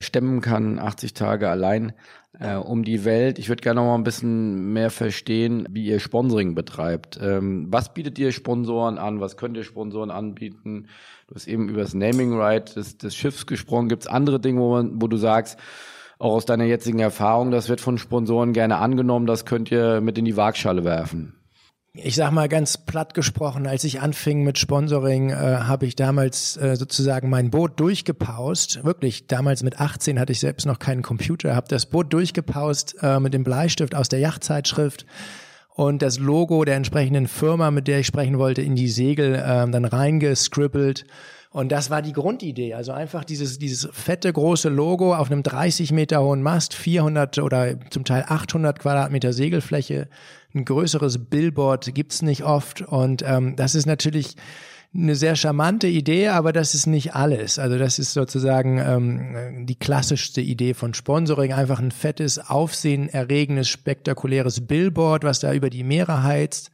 stemmen 0.00 0.40
kann, 0.40 0.78
80 0.78 1.14
Tage 1.14 1.48
allein 1.48 1.92
äh, 2.38 2.56
um 2.56 2.84
die 2.84 3.04
Welt. 3.04 3.38
Ich 3.38 3.48
würde 3.48 3.62
gerne 3.62 3.80
noch 3.80 3.86
mal 3.86 3.94
ein 3.94 4.04
bisschen 4.04 4.72
mehr 4.72 4.90
verstehen, 4.90 5.66
wie 5.70 5.86
ihr 5.86 6.00
Sponsoring 6.00 6.54
betreibt. 6.54 7.18
Ähm, 7.22 7.66
was 7.70 7.94
bietet 7.94 8.18
ihr 8.18 8.32
Sponsoren 8.32 8.98
an? 8.98 9.20
Was 9.20 9.36
könnt 9.36 9.56
ihr 9.56 9.64
Sponsoren 9.64 10.10
anbieten? 10.10 10.88
Du 11.26 11.34
hast 11.34 11.48
eben 11.48 11.68
über 11.68 11.82
das 11.82 11.94
Naming 11.94 12.34
Right 12.34 12.76
des, 12.76 12.98
des 12.98 13.16
Schiffs 13.16 13.46
gesprochen. 13.46 13.88
Gibt 13.88 14.02
es 14.02 14.06
andere 14.06 14.38
Dinge, 14.40 14.60
wo, 14.60 14.72
man, 14.72 15.02
wo 15.02 15.08
du 15.08 15.16
sagst, 15.16 15.58
auch 16.18 16.32
aus 16.32 16.46
deiner 16.46 16.64
jetzigen 16.64 17.00
Erfahrung, 17.00 17.50
das 17.50 17.68
wird 17.68 17.80
von 17.80 17.98
Sponsoren 17.98 18.52
gerne 18.52 18.78
angenommen, 18.78 19.26
das 19.26 19.44
könnt 19.44 19.70
ihr 19.70 20.00
mit 20.00 20.16
in 20.16 20.24
die 20.24 20.36
Waagschale 20.36 20.84
werfen? 20.84 21.36
ich 21.98 22.14
sag 22.14 22.30
mal 22.30 22.48
ganz 22.48 22.76
platt 22.78 23.14
gesprochen, 23.14 23.66
als 23.66 23.84
ich 23.84 24.00
anfing 24.00 24.44
mit 24.44 24.58
Sponsoring, 24.58 25.30
äh, 25.30 25.34
habe 25.34 25.86
ich 25.86 25.96
damals 25.96 26.56
äh, 26.56 26.76
sozusagen 26.76 27.30
mein 27.30 27.50
Boot 27.50 27.80
durchgepaust. 27.80 28.84
Wirklich, 28.84 29.26
damals 29.26 29.62
mit 29.62 29.80
18 29.80 30.20
hatte 30.20 30.32
ich 30.32 30.40
selbst 30.40 30.66
noch 30.66 30.78
keinen 30.78 31.02
Computer, 31.02 31.56
habe 31.56 31.68
das 31.68 31.86
Boot 31.86 32.12
durchgepaust 32.12 32.96
äh, 33.02 33.18
mit 33.20 33.34
dem 33.34 33.44
Bleistift 33.44 33.94
aus 33.94 34.08
der 34.08 34.18
Yachtzeitschrift 34.18 35.06
und 35.76 36.00
das 36.00 36.18
Logo 36.18 36.64
der 36.64 36.76
entsprechenden 36.76 37.28
Firma, 37.28 37.70
mit 37.70 37.86
der 37.86 38.00
ich 38.00 38.06
sprechen 38.06 38.38
wollte, 38.38 38.62
in 38.62 38.76
die 38.76 38.88
Segel 38.88 39.34
äh, 39.34 39.70
dann 39.70 39.84
reingescribbelt 39.84 41.04
Und 41.50 41.70
das 41.70 41.90
war 41.90 42.00
die 42.00 42.14
Grundidee. 42.14 42.72
Also 42.72 42.92
einfach 42.92 43.24
dieses, 43.24 43.58
dieses 43.58 43.86
fette 43.92 44.32
große 44.32 44.70
Logo 44.70 45.14
auf 45.14 45.30
einem 45.30 45.42
30 45.42 45.92
Meter 45.92 46.22
hohen 46.22 46.42
Mast, 46.42 46.72
400 46.72 47.38
oder 47.40 47.78
zum 47.90 48.04
Teil 48.04 48.24
800 48.26 48.78
Quadratmeter 48.78 49.34
Segelfläche. 49.34 50.08
Ein 50.54 50.64
größeres 50.64 51.26
Billboard 51.26 51.94
gibt's 51.94 52.22
nicht 52.22 52.42
oft. 52.42 52.80
Und 52.80 53.22
ähm, 53.26 53.54
das 53.56 53.74
ist 53.74 53.84
natürlich 53.84 54.34
eine 54.96 55.14
sehr 55.14 55.36
charmante 55.36 55.86
Idee, 55.86 56.28
aber 56.28 56.52
das 56.52 56.74
ist 56.74 56.86
nicht 56.86 57.14
alles. 57.14 57.58
Also 57.58 57.78
das 57.78 57.98
ist 57.98 58.12
sozusagen 58.12 58.78
ähm, 58.78 59.66
die 59.66 59.78
klassischste 59.78 60.40
Idee 60.40 60.74
von 60.74 60.94
Sponsoring. 60.94 61.52
Einfach 61.52 61.80
ein 61.80 61.90
fettes, 61.90 62.38
aufsehenerregendes, 62.38 63.68
spektakuläres 63.68 64.66
Billboard, 64.66 65.24
was 65.24 65.40
da 65.40 65.52
über 65.52 65.70
die 65.70 65.84
Meere 65.84 66.22
heizt. 66.22 66.70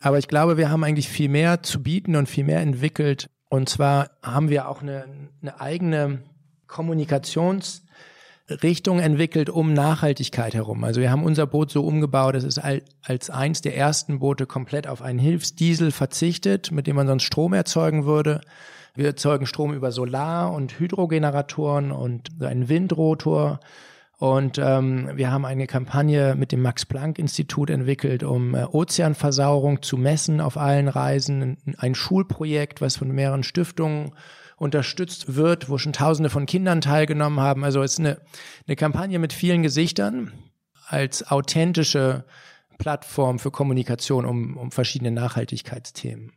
Aber 0.00 0.18
ich 0.18 0.28
glaube, 0.28 0.56
wir 0.56 0.70
haben 0.70 0.84
eigentlich 0.84 1.08
viel 1.08 1.28
mehr 1.28 1.62
zu 1.62 1.82
bieten 1.82 2.16
und 2.16 2.28
viel 2.28 2.44
mehr 2.44 2.60
entwickelt, 2.60 3.30
und 3.50 3.68
zwar 3.68 4.10
haben 4.22 4.50
wir 4.50 4.68
auch 4.68 4.82
eine, 4.82 5.30
eine 5.40 5.60
eigene 5.60 6.22
Kommunikationsrichtung 8.48 8.98
entwickelt 8.98 9.50
um 9.50 9.74
Nachhaltigkeit 9.74 10.54
herum. 10.54 10.82
Also 10.82 11.00
wir 11.00 11.10
haben 11.10 11.24
unser 11.24 11.46
Boot 11.46 11.70
so 11.70 11.82
umgebaut, 11.82 12.34
dass 12.34 12.44
es 12.44 12.58
als 12.58 13.30
eins 13.30 13.60
der 13.60 13.76
ersten 13.76 14.20
Boote 14.20 14.46
komplett 14.46 14.86
auf 14.86 15.02
einen 15.02 15.18
Hilfsdiesel 15.18 15.90
verzichtet, 15.90 16.72
mit 16.72 16.86
dem 16.86 16.96
man 16.96 17.06
sonst 17.06 17.24
Strom 17.24 17.52
erzeugen 17.52 18.06
würde. 18.06 18.40
Wir 18.94 19.06
erzeugen 19.06 19.46
Strom 19.46 19.74
über 19.74 19.92
Solar- 19.92 20.52
und 20.52 20.80
Hydrogeneratoren 20.80 21.92
und 21.92 22.30
einen 22.40 22.68
Windrotor 22.68 23.60
und 24.16 24.58
ähm, 24.58 25.10
wir 25.14 25.30
haben 25.30 25.44
eine 25.44 25.68
Kampagne 25.68 26.34
mit 26.34 26.50
dem 26.50 26.60
Max-Planck-Institut 26.62 27.70
entwickelt, 27.70 28.24
um 28.24 28.54
äh, 28.56 28.64
Ozeanversauerung 28.64 29.82
zu 29.82 29.96
messen 29.96 30.40
auf 30.40 30.56
allen 30.56 30.88
Reisen. 30.88 31.58
Ein 31.76 31.94
Schulprojekt, 31.94 32.80
was 32.80 32.96
von 32.96 33.12
mehreren 33.12 33.44
Stiftungen 33.44 34.10
unterstützt 34.58 35.36
wird, 35.36 35.68
wo 35.68 35.78
schon 35.78 35.92
Tausende 35.92 36.30
von 36.30 36.46
Kindern 36.46 36.80
teilgenommen 36.80 37.40
haben. 37.40 37.64
Also 37.64 37.82
es 37.82 37.92
ist 37.92 38.00
eine, 38.00 38.20
eine 38.66 38.76
Kampagne 38.76 39.18
mit 39.18 39.32
vielen 39.32 39.62
Gesichtern 39.62 40.32
als 40.86 41.30
authentische 41.30 42.24
Plattform 42.78 43.38
für 43.38 43.50
Kommunikation 43.50 44.24
um, 44.24 44.56
um 44.56 44.70
verschiedene 44.70 45.10
Nachhaltigkeitsthemen. 45.10 46.32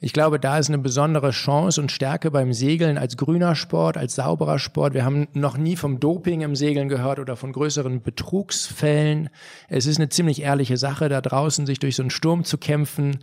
Ich 0.00 0.12
glaube, 0.12 0.38
da 0.38 0.58
ist 0.58 0.68
eine 0.68 0.78
besondere 0.78 1.30
Chance 1.30 1.80
und 1.80 1.90
Stärke 1.90 2.30
beim 2.30 2.52
Segeln 2.52 2.98
als 2.98 3.16
grüner 3.16 3.56
Sport, 3.56 3.96
als 3.96 4.14
sauberer 4.14 4.60
Sport. 4.60 4.94
Wir 4.94 5.04
haben 5.04 5.26
noch 5.32 5.58
nie 5.58 5.74
vom 5.74 5.98
Doping 5.98 6.42
im 6.42 6.54
Segeln 6.54 6.88
gehört 6.88 7.18
oder 7.18 7.34
von 7.34 7.50
größeren 7.50 8.00
Betrugsfällen. 8.00 9.28
Es 9.68 9.86
ist 9.86 9.98
eine 9.98 10.08
ziemlich 10.08 10.42
ehrliche 10.42 10.76
Sache, 10.76 11.08
da 11.08 11.20
draußen 11.20 11.66
sich 11.66 11.80
durch 11.80 11.96
so 11.96 12.04
einen 12.04 12.10
Sturm 12.10 12.44
zu 12.44 12.58
kämpfen 12.58 13.18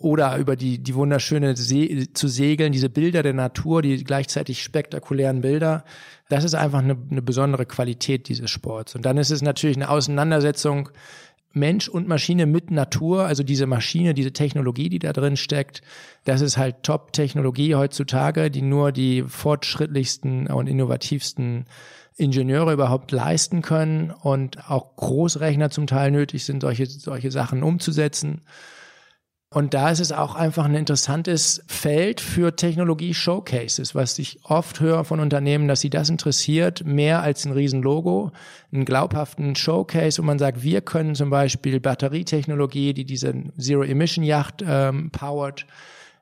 oder 0.00 0.38
über 0.38 0.56
die, 0.56 0.78
die 0.78 0.94
wunderschöne 0.94 1.54
See, 1.56 2.08
zu 2.14 2.26
segeln, 2.26 2.72
diese 2.72 2.88
Bilder 2.88 3.22
der 3.22 3.34
Natur, 3.34 3.82
die 3.82 4.02
gleichzeitig 4.02 4.62
spektakulären 4.62 5.42
Bilder. 5.42 5.84
Das 6.30 6.42
ist 6.42 6.54
einfach 6.54 6.78
eine, 6.78 6.96
eine 7.10 7.20
besondere 7.20 7.66
Qualität 7.66 8.28
dieses 8.28 8.50
Sports. 8.50 8.94
Und 8.94 9.04
dann 9.04 9.18
ist 9.18 9.30
es 9.30 9.42
natürlich 9.42 9.76
eine 9.76 9.90
Auseinandersetzung 9.90 10.88
Mensch 11.52 11.88
und 11.88 12.08
Maschine 12.08 12.46
mit 12.46 12.70
Natur, 12.70 13.26
also 13.26 13.42
diese 13.42 13.66
Maschine, 13.66 14.14
diese 14.14 14.32
Technologie, 14.32 14.88
die 14.88 15.00
da 15.00 15.12
drin 15.12 15.36
steckt, 15.36 15.82
das 16.24 16.40
ist 16.40 16.56
halt 16.56 16.82
Top-Technologie 16.82 17.74
heutzutage, 17.74 18.50
die 18.50 18.62
nur 18.62 18.92
die 18.92 19.22
fortschrittlichsten 19.22 20.46
und 20.46 20.66
innovativsten 20.66 21.66
Ingenieure 22.16 22.72
überhaupt 22.72 23.12
leisten 23.12 23.60
können 23.60 24.12
und 24.12 24.70
auch 24.70 24.96
Großrechner 24.96 25.70
zum 25.70 25.86
Teil 25.86 26.10
nötig 26.10 26.44
sind, 26.44 26.60
solche, 26.62 26.86
solche 26.86 27.30
Sachen 27.30 27.62
umzusetzen. 27.62 28.42
Und 29.52 29.74
da 29.74 29.90
ist 29.90 29.98
es 29.98 30.12
auch 30.12 30.36
einfach 30.36 30.64
ein 30.64 30.76
interessantes 30.76 31.64
Feld 31.66 32.20
für 32.20 32.54
Technologie-Showcases, 32.54 33.96
was 33.96 34.16
ich 34.20 34.38
oft 34.44 34.78
höre 34.78 35.02
von 35.02 35.18
Unternehmen, 35.18 35.66
dass 35.66 35.80
sie 35.80 35.90
das 35.90 36.08
interessiert, 36.08 36.84
mehr 36.84 37.20
als 37.20 37.44
ein 37.44 37.50
Riesenlogo, 37.50 38.30
einen 38.70 38.84
glaubhaften 38.84 39.56
Showcase, 39.56 40.22
wo 40.22 40.26
man 40.26 40.38
sagt, 40.38 40.62
wir 40.62 40.82
können 40.82 41.16
zum 41.16 41.30
Beispiel 41.30 41.80
Batterietechnologie, 41.80 42.94
die 42.94 43.04
diese 43.04 43.34
Zero-Emission-Yacht 43.58 44.62
ähm, 44.64 45.10
powert, 45.10 45.66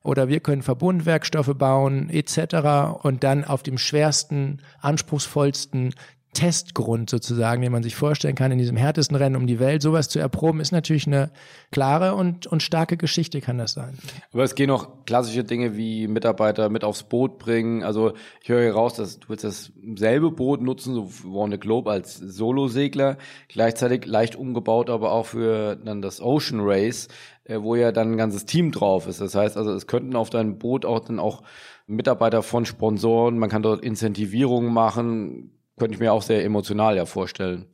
oder 0.02 0.28
wir 0.28 0.40
können 0.40 0.62
Verbundwerkstoffe 0.62 1.52
bauen 1.54 2.08
etc. 2.08 3.02
und 3.02 3.24
dann 3.24 3.44
auf 3.44 3.62
dem 3.62 3.76
schwersten, 3.76 4.62
anspruchsvollsten 4.80 5.92
Testgrund 6.34 7.10
sozusagen, 7.10 7.62
den 7.62 7.72
man 7.72 7.82
sich 7.82 7.96
vorstellen 7.96 8.34
kann, 8.34 8.52
in 8.52 8.58
diesem 8.58 8.76
härtesten 8.76 9.16
Rennen 9.16 9.36
um 9.36 9.46
die 9.46 9.58
Welt, 9.58 9.82
sowas 9.82 10.08
zu 10.08 10.18
erproben, 10.18 10.60
ist 10.60 10.72
natürlich 10.72 11.06
eine 11.06 11.30
klare 11.70 12.14
und, 12.14 12.46
und 12.46 12.62
starke 12.62 12.96
Geschichte, 12.96 13.40
kann 13.40 13.58
das 13.58 13.72
sein. 13.72 13.98
Aber 14.32 14.44
es 14.44 14.54
gehen 14.54 14.70
auch 14.70 15.04
klassische 15.06 15.42
Dinge 15.42 15.76
wie 15.76 16.06
Mitarbeiter 16.06 16.68
mit 16.68 16.84
aufs 16.84 17.02
Boot 17.02 17.38
bringen. 17.38 17.82
Also 17.82 18.12
ich 18.42 18.48
höre 18.48 18.62
hier 18.62 18.74
raus, 18.74 18.94
dass 18.94 19.18
du 19.18 19.28
willst 19.30 19.44
dasselbe 19.44 20.30
Boot 20.30 20.60
nutzen, 20.60 20.94
so 20.94 21.10
Warn 21.24 21.50
the 21.50 21.58
Globe 21.58 21.90
als 21.90 22.16
Solosegler, 22.16 23.16
gleichzeitig 23.48 24.04
leicht 24.04 24.36
umgebaut, 24.36 24.90
aber 24.90 25.12
auch 25.12 25.26
für 25.26 25.76
dann 25.76 26.02
das 26.02 26.20
Ocean 26.20 26.60
Race, 26.60 27.08
äh, 27.44 27.60
wo 27.60 27.74
ja 27.74 27.90
dann 27.90 28.12
ein 28.12 28.16
ganzes 28.16 28.44
Team 28.44 28.70
drauf 28.70 29.06
ist. 29.06 29.20
Das 29.20 29.34
heißt 29.34 29.56
also, 29.56 29.72
es 29.72 29.86
könnten 29.86 30.14
auf 30.14 30.30
deinem 30.30 30.58
Boot 30.58 30.84
auch 30.84 31.00
dann 31.00 31.18
auch 31.18 31.42
Mitarbeiter 31.86 32.42
von 32.42 32.66
Sponsoren, 32.66 33.38
man 33.38 33.48
kann 33.48 33.62
dort 33.62 33.82
Incentivierungen 33.82 34.72
machen, 34.72 35.57
könnte 35.78 35.94
ich 35.94 36.00
mir 36.00 36.12
auch 36.12 36.22
sehr 36.22 36.44
emotional 36.44 36.96
ja 36.96 37.06
vorstellen. 37.06 37.66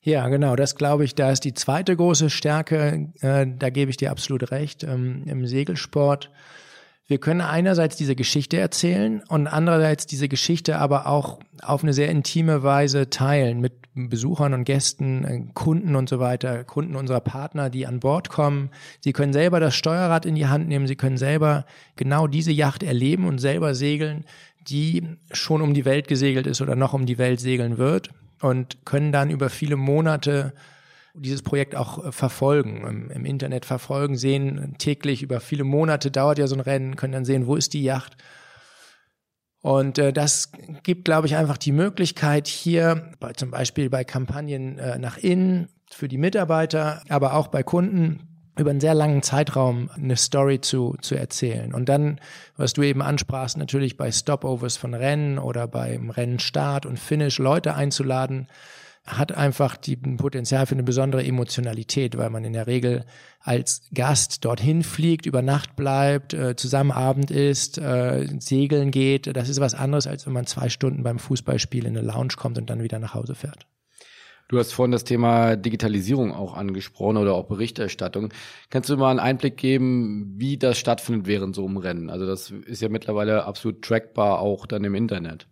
Ja, 0.00 0.28
genau, 0.28 0.56
das 0.56 0.76
glaube 0.76 1.04
ich, 1.04 1.14
da 1.14 1.30
ist 1.30 1.44
die 1.44 1.54
zweite 1.54 1.96
große 1.96 2.30
Stärke, 2.30 3.12
äh, 3.20 3.46
da 3.58 3.70
gebe 3.70 3.90
ich 3.90 3.96
dir 3.96 4.10
absolut 4.10 4.50
recht, 4.50 4.84
ähm, 4.84 5.24
im 5.26 5.46
Segelsport. 5.46 6.30
Wir 7.06 7.18
können 7.18 7.40
einerseits 7.40 7.96
diese 7.96 8.14
Geschichte 8.14 8.58
erzählen 8.58 9.22
und 9.28 9.46
andererseits 9.46 10.06
diese 10.06 10.28
Geschichte 10.28 10.76
aber 10.76 11.06
auch 11.06 11.40
auf 11.62 11.82
eine 11.82 11.94
sehr 11.94 12.10
intime 12.10 12.62
Weise 12.62 13.08
teilen 13.08 13.60
mit 13.60 13.72
Besuchern 13.94 14.54
und 14.54 14.64
Gästen, 14.64 15.24
äh, 15.24 15.52
Kunden 15.54 15.96
und 15.96 16.08
so 16.08 16.20
weiter, 16.20 16.64
Kunden 16.64 16.94
unserer 16.94 17.20
Partner, 17.20 17.70
die 17.70 17.86
an 17.86 17.98
Bord 17.98 18.28
kommen. 18.28 18.70
Sie 19.00 19.12
können 19.12 19.32
selber 19.32 19.58
das 19.58 19.74
Steuerrad 19.74 20.26
in 20.26 20.34
die 20.34 20.46
Hand 20.46 20.68
nehmen, 20.68 20.86
sie 20.86 20.96
können 20.96 21.16
selber 21.16 21.64
genau 21.96 22.26
diese 22.26 22.52
Yacht 22.52 22.82
erleben 22.82 23.26
und 23.26 23.38
selber 23.38 23.74
segeln 23.74 24.24
die 24.68 25.16
schon 25.32 25.62
um 25.62 25.74
die 25.74 25.84
Welt 25.84 26.08
gesegelt 26.08 26.46
ist 26.46 26.60
oder 26.60 26.76
noch 26.76 26.92
um 26.92 27.06
die 27.06 27.18
Welt 27.18 27.40
segeln 27.40 27.78
wird 27.78 28.10
und 28.40 28.84
können 28.84 29.12
dann 29.12 29.30
über 29.30 29.50
viele 29.50 29.76
Monate 29.76 30.52
dieses 31.14 31.42
Projekt 31.42 31.74
auch 31.74 32.04
äh, 32.04 32.12
verfolgen, 32.12 32.86
im, 32.86 33.10
im, 33.10 33.24
Internet 33.24 33.64
verfolgen, 33.64 34.16
sehen 34.16 34.76
täglich 34.78 35.22
über 35.22 35.40
viele 35.40 35.64
Monate 35.64 36.10
dauert 36.10 36.38
ja 36.38 36.46
so 36.46 36.54
ein 36.54 36.60
Rennen, 36.60 36.96
können 36.96 37.12
dann 37.12 37.24
sehen, 37.24 37.46
wo 37.46 37.56
ist 37.56 37.72
die 37.72 37.82
Yacht. 37.82 38.16
Und 39.60 39.98
äh, 39.98 40.12
das 40.12 40.52
gibt, 40.84 41.04
glaube 41.04 41.26
ich, 41.26 41.36
einfach 41.36 41.58
die 41.58 41.72
Möglichkeit 41.72 42.46
hier, 42.46 43.10
bei, 43.18 43.32
zum 43.32 43.50
Beispiel 43.50 43.90
bei 43.90 44.04
Kampagnen 44.04 44.78
äh, 44.78 44.98
nach 44.98 45.18
innen 45.18 45.68
für 45.90 46.08
die 46.08 46.18
Mitarbeiter, 46.18 47.02
aber 47.08 47.34
auch 47.34 47.48
bei 47.48 47.62
Kunden, 47.62 48.27
über 48.58 48.70
einen 48.70 48.80
sehr 48.80 48.94
langen 48.94 49.22
Zeitraum 49.22 49.90
eine 49.94 50.16
Story 50.16 50.60
zu, 50.60 50.96
zu 51.00 51.14
erzählen. 51.14 51.72
Und 51.72 51.88
dann, 51.88 52.20
was 52.56 52.72
du 52.72 52.82
eben 52.82 53.02
ansprachst, 53.02 53.56
natürlich 53.56 53.96
bei 53.96 54.10
Stopovers 54.10 54.76
von 54.76 54.94
Rennen 54.94 55.38
oder 55.38 55.68
beim 55.68 56.10
Rennenstart 56.10 56.86
und 56.86 56.98
Finish 56.98 57.38
Leute 57.38 57.74
einzuladen, 57.74 58.48
hat 59.06 59.32
einfach 59.32 59.76
die 59.76 59.96
Potenzial 59.96 60.66
für 60.66 60.74
eine 60.74 60.82
besondere 60.82 61.24
Emotionalität, 61.24 62.18
weil 62.18 62.30
man 62.30 62.44
in 62.44 62.52
der 62.52 62.66
Regel 62.66 63.04
als 63.40 63.82
Gast 63.94 64.44
dorthin 64.44 64.82
fliegt, 64.82 65.24
über 65.24 65.40
Nacht 65.40 65.76
bleibt, 65.76 66.34
äh, 66.34 66.56
zusammen 66.56 66.90
Abend 66.90 67.30
isst, 67.30 67.78
äh, 67.78 68.26
segeln 68.38 68.90
geht. 68.90 69.34
Das 69.34 69.48
ist 69.48 69.60
was 69.60 69.74
anderes, 69.74 70.06
als 70.06 70.26
wenn 70.26 70.34
man 70.34 70.46
zwei 70.46 70.68
Stunden 70.68 71.02
beim 71.02 71.18
Fußballspiel 71.18 71.86
in 71.86 71.96
eine 71.96 72.06
Lounge 72.06 72.34
kommt 72.36 72.58
und 72.58 72.68
dann 72.68 72.82
wieder 72.82 72.98
nach 72.98 73.14
Hause 73.14 73.34
fährt. 73.34 73.66
Du 74.48 74.58
hast 74.58 74.72
vorhin 74.72 74.92
das 74.92 75.04
Thema 75.04 75.56
Digitalisierung 75.56 76.32
auch 76.32 76.54
angesprochen 76.54 77.18
oder 77.18 77.34
auch 77.34 77.44
Berichterstattung. 77.44 78.30
Kannst 78.70 78.88
du 78.88 78.96
mal 78.96 79.10
einen 79.10 79.20
Einblick 79.20 79.58
geben, 79.58 80.34
wie 80.38 80.56
das 80.56 80.78
stattfindet 80.78 81.26
während 81.26 81.54
so 81.54 81.66
einem 81.66 81.76
Rennen? 81.76 82.08
Also 82.08 82.26
das 82.26 82.50
ist 82.50 82.80
ja 82.80 82.88
mittlerweile 82.88 83.44
absolut 83.44 83.82
trackbar 83.82 84.40
auch 84.40 84.64
dann 84.64 84.84
im 84.84 84.94
Internet. 84.94 85.46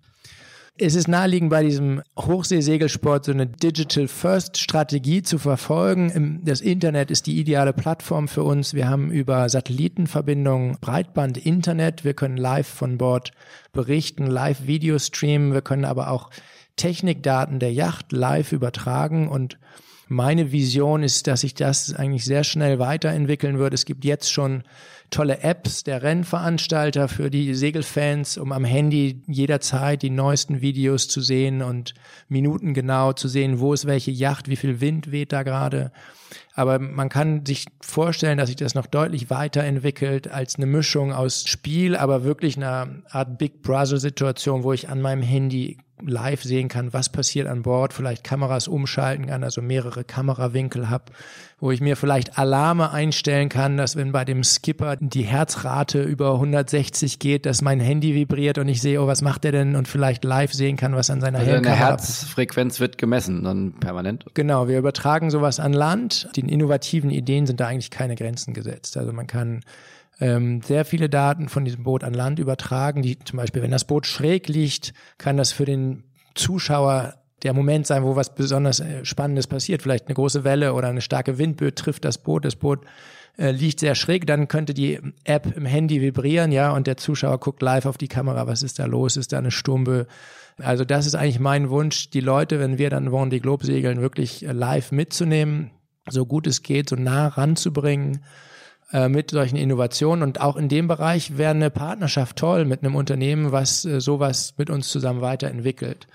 Es 0.79 0.95
ist 0.95 1.09
naheliegend, 1.09 1.49
bei 1.51 1.63
diesem 1.63 2.03
Hochseesegelsport 2.19 3.25
so 3.25 3.33
eine 3.33 3.47
Digital 3.47 4.09
First 4.09 4.59
Strategie 4.59 5.23
zu 5.23 5.39
verfolgen. 5.39 6.43
Das 6.45 6.61
Internet 6.61 7.11
ist 7.11 7.27
die 7.27 7.39
ideale 7.39 7.73
Plattform 7.73 8.29
für 8.29 8.45
uns. 8.45 8.75
Wir 8.75 8.89
haben 8.89 9.11
über 9.11 9.49
Satellitenverbindungen 9.49 10.77
Breitband 10.81 11.39
Internet. 11.39 12.05
Wir 12.05 12.13
können 12.13 12.37
live 12.37 12.69
von 12.69 12.99
Bord 12.99 13.33
berichten, 13.73 14.27
live 14.27 14.67
Video 14.67 14.99
streamen. 14.99 15.55
Wir 15.55 15.63
können 15.63 15.87
aber 15.87 16.11
auch 16.11 16.31
Technikdaten 16.77 17.59
der 17.59 17.73
Yacht 17.73 18.13
live 18.13 18.53
übertragen 18.53 19.29
und 19.29 19.59
Meine 20.09 20.53
Vision 20.53 21.03
ist, 21.03 21.27
dass 21.27 21.41
sich 21.41 21.55
das 21.55 21.93
eigentlich 21.93 22.25
sehr 22.25 22.45
schnell 22.45 22.79
weiterentwickeln 22.79 23.59
wird. 23.59 23.75
Es 23.75 23.85
gibt 23.85 24.05
jetzt 24.05 24.33
schon 24.33 24.63
tolle 25.11 25.41
Apps 25.43 25.83
der 25.83 26.05
Rennveranstalter 26.05 27.09
für 27.09 27.29
die 27.29 27.55
Segelfans, 27.55 28.39
um 28.39 28.53
am 28.53 28.65
Handy 28.65 29.23
jederzeit 29.27 30.03
die 30.03 30.11
neuesten 30.11 30.61
Videos 30.61 31.09
zu 31.09 31.21
sehen 31.21 31.61
und 31.61 31.95
Minuten 32.29 32.73
genau 32.73 33.15
zu 33.15 33.27
sehen, 33.27 33.59
wo 33.59 33.73
ist 33.73 33.87
welche 33.87 34.13
Yacht, 34.13 34.49
wie 34.49 34.57
viel 34.57 34.81
Wind 34.81 35.11
weht 35.11 35.33
da 35.33 35.43
gerade. 35.43 35.91
Aber 36.55 36.79
man 36.79 37.09
kann 37.09 37.45
sich 37.45 37.67
vorstellen, 37.81 38.39
dass 38.39 38.47
sich 38.47 38.57
das 38.57 38.77
noch 38.77 38.87
deutlich 38.87 39.29
weiterentwickelt 39.29 40.29
als 40.29 40.55
eine 40.55 40.67
Mischung 40.67 41.13
aus 41.13 41.49
Spiel, 41.49 41.97
aber 41.97 42.23
wirklich 42.23 42.57
einer 42.57 43.03
Art 43.11 43.39
Big 43.39 43.61
Brother 43.63 43.99
Situation, 43.99 44.63
wo 44.63 44.73
ich 44.73 44.89
an 44.89 45.01
meinem 45.01 45.23
Handy 45.23 45.79
live 46.05 46.43
sehen 46.43 46.69
kann, 46.69 46.93
was 46.93 47.09
passiert 47.09 47.47
an 47.47 47.63
Bord, 47.63 47.93
vielleicht 47.93 48.25
Kameras 48.25 48.69
umschalten 48.69 49.27
kann, 49.27 49.43
also 49.43 49.63
mehrere 49.63 50.05
Kamerawinkel 50.05 50.91
habe, 50.91 51.05
wo 51.59 51.71
ich 51.71 51.81
mir 51.81 51.97
vielleicht 51.97 52.39
Alarme 52.39 52.91
einstellen 52.91 53.49
kann, 53.49 53.77
dass 53.79 53.97
wenn 53.97 54.13
bei 54.13 54.25
dem 54.25 54.45
Skipper 54.45 54.97
die 54.97 55.23
Herzrate 55.23 56.03
über 56.03 56.35
160 56.35 57.19
geht, 57.19 57.47
dass 57.47 57.63
mein 57.63 57.81
Handy 57.81 58.15
vibriert 58.15 58.59
und 58.59 58.69
ich 58.69 58.83
sehe, 58.83 59.01
oh, 59.01 59.07
was 59.07 59.23
macht 59.23 59.45
der 59.45 59.53
denn 59.53 59.75
und 59.75 59.89
vielleicht 59.89 60.25
live 60.25 60.53
sehen 60.53 60.77
kann, 60.77 60.95
was 60.95 61.09
an 61.09 61.21
seiner 61.21 61.39
also 61.39 61.53
Deine 61.53 61.71
Herzfrequenz 61.75 62.79
wird 62.79 62.99
gemessen, 62.99 63.43
dann 63.45 63.73
permanent. 63.81 64.27
Genau, 64.35 64.69
wir 64.69 64.79
übertragen 64.79 65.31
sowas 65.31 65.59
an 65.59 65.73
Land. 65.73 66.29
Den 66.37 66.49
innovativen 66.49 67.11
Ideen 67.11 67.47
sind 67.47 67.61
da 67.61 67.69
eigentlich 67.69 67.91
keine 67.91 68.17
Grenzen 68.17 68.53
gesetzt. 68.53 68.97
Also 68.99 69.13
man 69.13 69.27
kann 69.27 69.63
ähm, 70.21 70.63
sehr 70.63 70.85
viele 70.85 71.09
Daten 71.09 71.49
von 71.49 71.65
diesem 71.65 71.85
Boot 71.85 72.05
an 72.05 72.15
Land 72.15 72.39
übertragen. 72.39 73.03
Die 73.03 73.19
zum 73.19 73.37
Beispiel, 73.39 73.63
wenn 73.63 73.71
das 73.71 73.85
Boot 73.85 74.07
schräg 74.07 74.49
liegt, 74.49 74.95
kann 75.19 75.37
das 75.37 75.53
für 75.53 75.65
den 75.65 76.05
Zuschauer 76.35 77.15
der 77.43 77.53
Moment 77.53 77.87
sein, 77.87 78.03
wo 78.03 78.17
was 78.17 78.35
besonders 78.35 78.81
äh, 78.81 79.05
Spannendes 79.05 79.47
passiert. 79.47 79.83
Vielleicht 79.83 80.07
eine 80.07 80.15
große 80.15 80.45
Welle 80.45 80.73
oder 80.73 80.89
eine 80.89 81.03
starke 81.03 81.39
Windböe 81.39 81.75
trifft 81.75 82.05
das 82.05 82.19
Boot. 82.19 82.45
Das 82.45 82.57
Boot 82.57 82.81
äh, 83.37 83.51
liegt 83.51 83.81
sehr 83.81 83.95
schräg, 83.95 84.27
dann 84.27 84.49
könnte 84.49 84.73
die 84.73 84.99
App 85.25 85.55
im 85.55 85.67
Handy 85.67 86.01
vibrieren, 86.01 86.53
ja, 86.53 86.73
und 86.73 86.87
der 86.87 86.97
Zuschauer 86.97 87.39
guckt 87.39 87.61
live 87.61 87.85
auf 87.85 87.99
die 87.99 88.09
Kamera, 88.09 88.47
was 88.47 88.63
ist 88.63 88.79
da 88.79 88.87
los, 88.87 89.19
ist 89.19 89.33
da 89.33 89.39
eine 89.39 89.51
Sturmböe. 89.51 90.07
Also 90.59 90.87
das 90.87 91.07
ist 91.07 91.15
eigentlich 91.15 91.39
mein 91.39 91.69
Wunsch, 91.69 92.09
die 92.09 92.21
Leute, 92.21 92.59
wenn 92.59 92.79
wir 92.79 92.89
dann 92.89 93.11
Vendée 93.11 93.41
Globe 93.41 93.67
segeln, 93.67 94.01
wirklich 94.01 94.47
äh, 94.47 94.53
live 94.53 94.91
mitzunehmen, 94.91 95.71
so 96.09 96.25
gut 96.25 96.47
es 96.47 96.63
geht, 96.63 96.89
so 96.89 96.97
nah 96.97 97.29
ranzubringen 97.29 98.25
äh, 98.93 99.09
mit 99.09 99.33
solchen 99.33 99.57
Innovationen. 99.57 100.23
Und 100.23 100.41
auch 100.41 100.57
in 100.57 100.69
dem 100.69 100.89
Bereich 100.89 101.37
wäre 101.37 101.51
eine 101.51 101.71
Partnerschaft 101.71 102.37
toll 102.37 102.65
mit 102.65 102.83
einem 102.83 102.95
Unternehmen, 102.95 103.53
was 103.53 103.85
äh, 103.85 104.01
sowas 104.01 104.55
mit 104.57 104.71
uns 104.71 104.89
zusammen 104.89 105.21
weiterentwickelt. 105.21 106.07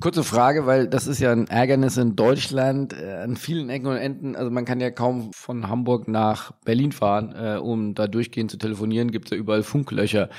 Kurze 0.00 0.24
Frage, 0.24 0.66
weil 0.66 0.88
das 0.88 1.06
ist 1.06 1.20
ja 1.20 1.32
ein 1.32 1.48
Ärgernis 1.48 1.96
in 1.96 2.16
Deutschland 2.16 2.92
äh, 2.92 3.12
an 3.12 3.36
vielen 3.36 3.68
Ecken 3.68 3.88
und 3.88 3.96
Enden. 3.96 4.36
Also 4.36 4.50
man 4.50 4.64
kann 4.64 4.80
ja 4.80 4.90
kaum 4.90 5.32
von 5.32 5.68
Hamburg 5.68 6.08
nach 6.08 6.52
Berlin 6.64 6.92
fahren, 6.92 7.34
äh, 7.36 7.58
um 7.58 7.94
da 7.94 8.06
durchgehend 8.06 8.50
zu 8.50 8.56
telefonieren. 8.56 9.10
Gibt 9.10 9.26
es 9.26 9.30
ja 9.32 9.36
überall 9.36 9.62
Funklöcher 9.62 10.30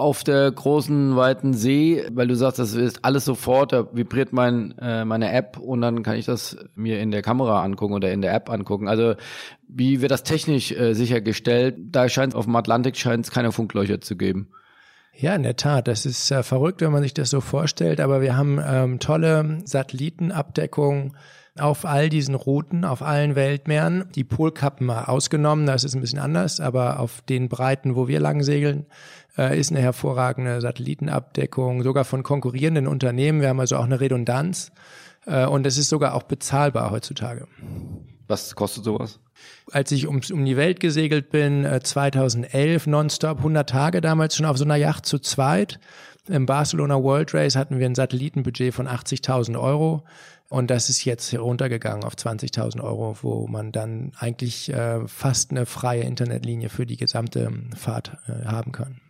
auf 0.00 0.24
der 0.24 0.50
großen 0.50 1.14
weiten 1.14 1.52
See, 1.52 2.04
weil 2.10 2.26
du 2.26 2.34
sagst, 2.34 2.58
das 2.58 2.74
ist 2.74 3.04
alles 3.04 3.24
sofort, 3.24 3.72
da 3.72 3.86
vibriert 3.92 4.32
mein 4.32 4.74
äh, 4.78 5.04
meine 5.04 5.30
App 5.32 5.58
und 5.58 5.82
dann 5.82 6.02
kann 6.02 6.16
ich 6.16 6.24
das 6.24 6.56
mir 6.74 7.00
in 7.00 7.10
der 7.10 7.22
Kamera 7.22 7.62
angucken 7.62 7.94
oder 7.94 8.10
in 8.10 8.22
der 8.22 8.34
App 8.34 8.48
angucken. 8.48 8.88
Also 8.88 9.14
wie 9.68 10.00
wird 10.00 10.10
das 10.10 10.22
technisch 10.22 10.72
äh, 10.72 10.94
sichergestellt? 10.94 11.76
Da 11.78 12.08
scheint 12.08 12.34
auf 12.34 12.46
dem 12.46 12.56
Atlantik 12.56 12.96
scheint 12.96 13.26
es 13.26 13.30
keine 13.30 13.52
Funklöcher 13.52 14.00
zu 14.00 14.16
geben. 14.16 14.48
Ja, 15.14 15.34
in 15.34 15.42
der 15.42 15.56
Tat. 15.56 15.86
Das 15.86 16.06
ist 16.06 16.30
äh, 16.30 16.42
verrückt, 16.42 16.80
wenn 16.80 16.92
man 16.92 17.02
sich 17.02 17.12
das 17.12 17.28
so 17.28 17.40
vorstellt. 17.40 18.00
Aber 18.00 18.22
wir 18.22 18.36
haben 18.36 18.58
ähm, 18.64 19.00
tolle 19.00 19.58
Satellitenabdeckung 19.64 21.14
auf 21.58 21.84
all 21.84 22.08
diesen 22.08 22.34
Routen, 22.34 22.84
auf 22.84 23.02
allen 23.02 23.34
Weltmeeren. 23.34 24.04
Die 24.14 24.24
Polkappen 24.24 24.86
mal 24.86 25.04
ausgenommen, 25.04 25.66
das 25.66 25.84
ist 25.84 25.94
ein 25.94 26.00
bisschen 26.00 26.18
anders, 26.18 26.60
aber 26.60 27.00
auf 27.00 27.22
den 27.28 27.48
Breiten, 27.48 27.96
wo 27.96 28.08
wir 28.08 28.20
lang 28.20 28.42
segeln, 28.42 28.86
äh, 29.36 29.58
ist 29.58 29.70
eine 29.70 29.80
hervorragende 29.80 30.60
Satellitenabdeckung, 30.60 31.82
sogar 31.82 32.04
von 32.04 32.22
konkurrierenden 32.22 32.86
Unternehmen. 32.86 33.40
Wir 33.40 33.48
haben 33.48 33.60
also 33.60 33.76
auch 33.76 33.84
eine 33.84 34.00
Redundanz 34.00 34.72
äh, 35.26 35.46
und 35.46 35.66
es 35.66 35.78
ist 35.78 35.88
sogar 35.88 36.14
auch 36.14 36.24
bezahlbar 36.24 36.90
heutzutage. 36.90 37.46
Was 38.28 38.54
kostet 38.54 38.84
sowas? 38.84 39.18
Als 39.72 39.90
ich 39.92 40.06
ums, 40.06 40.30
um 40.30 40.44
die 40.44 40.56
Welt 40.56 40.80
gesegelt 40.80 41.30
bin, 41.30 41.64
äh, 41.64 41.80
2011, 41.80 42.86
nonstop, 42.86 43.38
100 43.38 43.68
Tage 43.68 44.00
damals 44.00 44.36
schon 44.36 44.46
auf 44.46 44.56
so 44.56 44.64
einer 44.64 44.76
Yacht 44.76 45.06
zu 45.06 45.18
zweit. 45.18 45.80
Im 46.28 46.46
Barcelona 46.46 47.02
World 47.02 47.34
Race 47.34 47.56
hatten 47.56 47.78
wir 47.78 47.86
ein 47.86 47.94
Satellitenbudget 47.94 48.74
von 48.74 48.86
80.000 48.86 49.60
Euro. 49.60 50.04
Und 50.50 50.68
das 50.68 50.90
ist 50.90 51.04
jetzt 51.04 51.30
heruntergegangen 51.30 52.02
auf 52.02 52.14
20.000 52.14 52.82
Euro, 52.82 53.16
wo 53.22 53.46
man 53.46 53.70
dann 53.70 54.10
eigentlich 54.18 54.68
äh, 54.72 55.06
fast 55.06 55.52
eine 55.52 55.64
freie 55.64 56.02
Internetlinie 56.02 56.70
für 56.70 56.86
die 56.86 56.96
gesamte 56.96 57.52
Fahrt 57.76 58.18
äh, 58.26 58.46
haben 58.46 58.72
kann. 58.72 59.00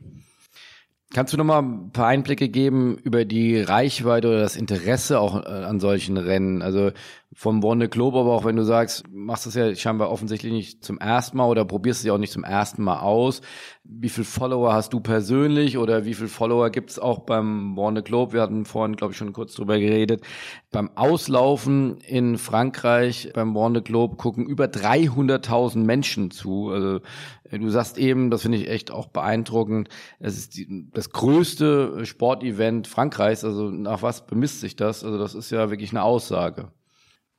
Kannst 1.14 1.32
du 1.32 1.38
noch 1.38 1.44
mal 1.44 1.60
ein 1.60 1.92
paar 1.92 2.08
Einblicke 2.08 2.50
geben 2.50 2.98
über 2.98 3.24
die 3.24 3.58
Reichweite 3.58 4.28
oder 4.28 4.40
das 4.40 4.54
Interesse 4.54 5.18
auch 5.18 5.42
äh, 5.44 5.48
an 5.48 5.80
solchen 5.80 6.18
Rennen? 6.18 6.60
Also 6.60 6.92
vom 7.32 7.62
Wonne 7.62 7.88
Globe, 7.88 8.18
aber 8.18 8.32
auch 8.32 8.44
wenn 8.44 8.56
du 8.56 8.64
sagst, 8.64 9.04
machst 9.08 9.46
das 9.46 9.54
ja 9.54 9.72
scheinbar 9.76 10.10
offensichtlich 10.10 10.52
nicht 10.52 10.84
zum 10.84 10.98
ersten 10.98 11.36
Mal 11.36 11.46
oder 11.46 11.64
probierst 11.64 12.00
es 12.00 12.06
ja 12.06 12.12
auch 12.12 12.18
nicht 12.18 12.32
zum 12.32 12.42
ersten 12.42 12.82
Mal 12.82 12.98
aus. 13.00 13.40
Wie 13.84 14.08
viel 14.08 14.24
Follower 14.24 14.72
hast 14.72 14.92
du 14.92 15.00
persönlich 15.00 15.78
oder 15.78 16.04
wie 16.04 16.14
viel 16.14 16.26
Follower 16.26 16.70
gibt 16.70 16.90
es 16.90 16.98
auch 16.98 17.20
beim 17.20 17.76
Wonne 17.76 18.02
Globe? 18.02 18.32
Wir 18.32 18.42
hatten 18.42 18.64
vorhin, 18.64 18.96
glaube 18.96 19.12
ich, 19.12 19.18
schon 19.18 19.32
kurz 19.32 19.54
drüber 19.54 19.78
geredet. 19.78 20.22
Beim 20.72 20.90
Auslaufen 20.96 21.98
in 21.98 22.36
Frankreich, 22.36 23.30
beim 23.32 23.54
Wonne 23.54 23.82
Globe 23.82 24.16
gucken 24.16 24.46
über 24.46 24.64
300.000 24.64 25.78
Menschen 25.78 26.32
zu. 26.32 26.70
Also 26.70 27.00
Du 27.58 27.68
sagst 27.68 27.98
eben, 27.98 28.30
das 28.30 28.42
finde 28.42 28.58
ich 28.58 28.68
echt 28.68 28.92
auch 28.92 29.08
beeindruckend, 29.08 29.88
es 30.20 30.38
ist 30.38 30.56
die, 30.56 30.88
das 30.92 31.10
größte 31.10 32.06
Sportevent 32.06 32.86
Frankreichs. 32.86 33.44
Also 33.44 33.70
nach 33.70 34.02
was 34.02 34.26
bemisst 34.26 34.60
sich 34.60 34.76
das? 34.76 35.02
Also 35.02 35.18
das 35.18 35.34
ist 35.34 35.50
ja 35.50 35.68
wirklich 35.70 35.90
eine 35.90 36.04
Aussage. 36.04 36.70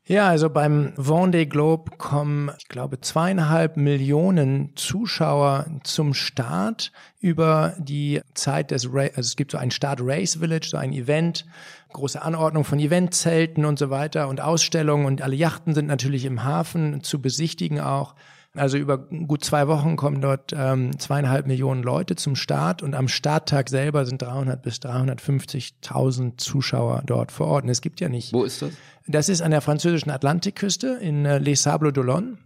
Ja, 0.08 0.28
also 0.30 0.50
beim 0.50 0.94
Vendée 0.98 1.46
Globe 1.46 1.92
kommen, 1.98 2.50
ich 2.58 2.68
glaube, 2.68 3.00
zweieinhalb 3.02 3.78
Millionen 3.78 4.76
Zuschauer 4.76 5.68
zum 5.84 6.16
Start 6.16 6.92
über 7.20 7.76
die 7.78 8.20
Zeit 8.34 8.72
des 8.72 8.92
Race. 8.92 9.12
Also 9.16 9.28
es 9.28 9.36
gibt 9.36 9.52
so 9.52 9.60
ein 9.60 9.70
Start 9.70 10.00
Race 10.02 10.38
Village, 10.38 10.70
so 10.72 10.78
ein 10.78 10.92
Event, 10.92 11.46
große 11.94 12.20
Anordnung 12.20 12.64
von 12.64 12.80
Eventzelten 12.80 13.64
und 13.64 13.78
so 13.78 13.92
weiter 13.92 14.28
und 14.28 14.42
Ausstellungen 14.42 15.06
und 15.06 15.22
alle 15.22 15.36
Yachten 15.36 15.76
sind 15.76 15.86
natürlich 15.86 16.26
im 16.26 16.44
Hafen 16.44 17.04
zu 17.04 17.22
besichtigen 17.22 17.80
auch. 17.80 18.16
Also 18.54 18.78
über 18.78 18.98
gut 18.98 19.46
zwei 19.46 19.70
Wochen 19.70 19.96
kommen 19.96 20.20
dort 20.20 20.52
ähm, 20.54 21.00
zweieinhalb 21.00 21.48
Millionen 21.48 21.84
Leute 21.84 22.18
zum 22.18 22.36
Start 22.36 22.84
und 22.84 22.96
am 22.96 23.08
Starttag 23.08 23.70
selber 23.70 24.06
sind 24.06 24.22
300 24.22 24.62
bis 24.62 24.76
350.000 24.80 26.38
Zuschauer 26.38 27.02
dort 27.06 27.32
vor 27.32 27.48
Ort. 27.48 27.64
Und 27.64 27.70
es 27.70 27.80
gibt 27.80 28.02
ja 28.02 28.10
nicht. 28.10 28.34
Wo 28.34 28.44
ist 28.44 28.62
das? 28.62 28.72
Das 29.08 29.30
ist 29.30 29.42
an 29.42 29.52
der 29.52 29.62
französischen 29.62 30.10
Atlantikküste 30.10 31.00
in 31.02 31.26
äh, 31.26 31.38
Les 31.38 31.64
Sables 31.64 31.94
d'Olonne, 31.94 32.38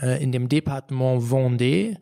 äh, 0.00 0.22
in 0.22 0.30
dem 0.30 0.48
Departement 0.48 1.20
Vendée. 1.24 1.96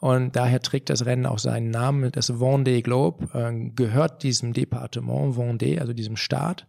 Und 0.00 0.36
daher 0.36 0.62
trägt 0.62 0.88
das 0.88 1.04
Rennen 1.04 1.26
auch 1.26 1.40
seinen 1.40 1.70
Namen. 1.70 2.12
Das 2.12 2.32
Vendée 2.32 2.82
Globe 2.82 3.26
äh, 3.34 3.70
gehört 3.70 4.22
diesem 4.22 4.52
Departement 4.52 5.36
Vendée, 5.36 5.80
also 5.80 5.92
diesem 5.92 6.16
Staat. 6.16 6.68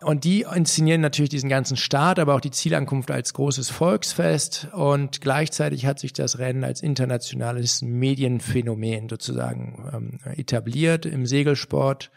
Und 0.00 0.22
die 0.22 0.42
inszenieren 0.42 1.00
natürlich 1.00 1.30
diesen 1.30 1.48
ganzen 1.48 1.76
Start, 1.76 2.20
aber 2.20 2.36
auch 2.36 2.40
die 2.40 2.52
Zielankunft 2.52 3.10
als 3.10 3.34
großes 3.34 3.68
Volksfest. 3.70 4.68
Und 4.72 5.20
gleichzeitig 5.20 5.86
hat 5.86 5.98
sich 5.98 6.12
das 6.12 6.38
Rennen 6.38 6.62
als 6.62 6.82
internationales 6.82 7.82
Medienphänomen 7.82 9.08
sozusagen 9.08 9.90
ähm, 9.92 10.18
etabliert 10.36 11.04
im 11.04 11.26
Segelsport. 11.26 12.12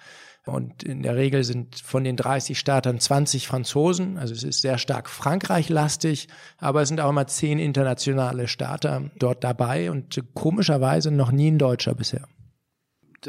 Und 0.45 0.83
in 0.83 1.01
der 1.01 1.15
Regel 1.15 1.43
sind 1.43 1.79
von 1.79 2.03
den 2.03 2.17
30 2.17 2.57
Startern 2.57 2.99
20 2.99 3.47
Franzosen. 3.47 4.17
Also 4.17 4.33
es 4.33 4.43
ist 4.43 4.61
sehr 4.61 4.77
stark 4.77 5.09
Frankreich-lastig, 5.09 6.27
aber 6.57 6.83
es 6.83 6.87
sind 6.87 6.99
auch 7.01 7.09
immer 7.09 7.27
zehn 7.27 7.57
internationale 7.57 8.47
Starter 8.47 9.09
dort 9.17 9.43
dabei 9.43 9.89
und 9.89 10.21
komischerweise 10.35 11.11
noch 11.11 11.31
nie 11.31 11.49
ein 11.49 11.59
Deutscher 11.59 11.95
bisher. 11.95 12.27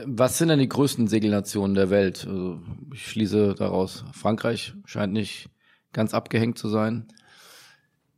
Was 0.07 0.39
sind 0.39 0.49
denn 0.49 0.59
die 0.59 0.69
größten 0.69 1.07
Segelnationen 1.07 1.75
der 1.75 1.91
Welt? 1.91 2.27
Also 2.27 2.61
ich 2.95 3.07
schließe 3.09 3.55
daraus, 3.59 4.05
Frankreich 4.13 4.75
scheint 4.85 5.13
nicht 5.13 5.51
ganz 5.93 6.15
abgehängt 6.15 6.59
zu 6.59 6.69
sein. 6.69 7.09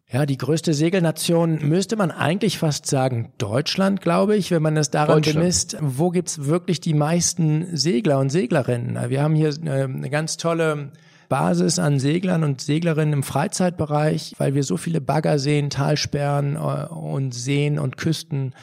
Ja, 0.08 0.26
die 0.26 0.38
größte 0.38 0.74
Segelnation 0.74 1.58
müsste 1.68 1.96
man 1.96 2.12
eigentlich 2.12 2.58
fast 2.58 2.86
sagen 2.86 3.32
Deutschland, 3.38 4.00
glaube 4.00 4.36
ich, 4.36 4.52
wenn 4.52 4.62
man 4.62 4.76
es 4.76 4.90
daran 4.90 5.22
bemisst, 5.22 5.76
wo 5.80 6.10
gibt's 6.10 6.44
wirklich 6.44 6.80
die 6.80 6.94
meisten 6.94 7.76
Segler 7.76 8.20
und 8.20 8.30
Seglerinnen. 8.30 9.10
Wir 9.10 9.22
haben 9.22 9.34
hier 9.34 9.52
eine 9.64 10.10
ganz 10.10 10.36
tolle 10.36 10.92
Basis 11.28 11.80
an 11.80 11.98
Seglern 11.98 12.44
und 12.44 12.60
Seglerinnen 12.60 13.12
im 13.12 13.22
Freizeitbereich, 13.24 14.34
weil 14.38 14.54
wir 14.54 14.62
so 14.62 14.76
viele 14.76 15.00
Bagger 15.00 15.40
sehen, 15.40 15.70
Talsperren 15.70 16.54
äh, 16.54 16.58
und 16.58 17.34
Seen 17.34 17.78
und 17.78 17.96
Küsten 17.96 18.54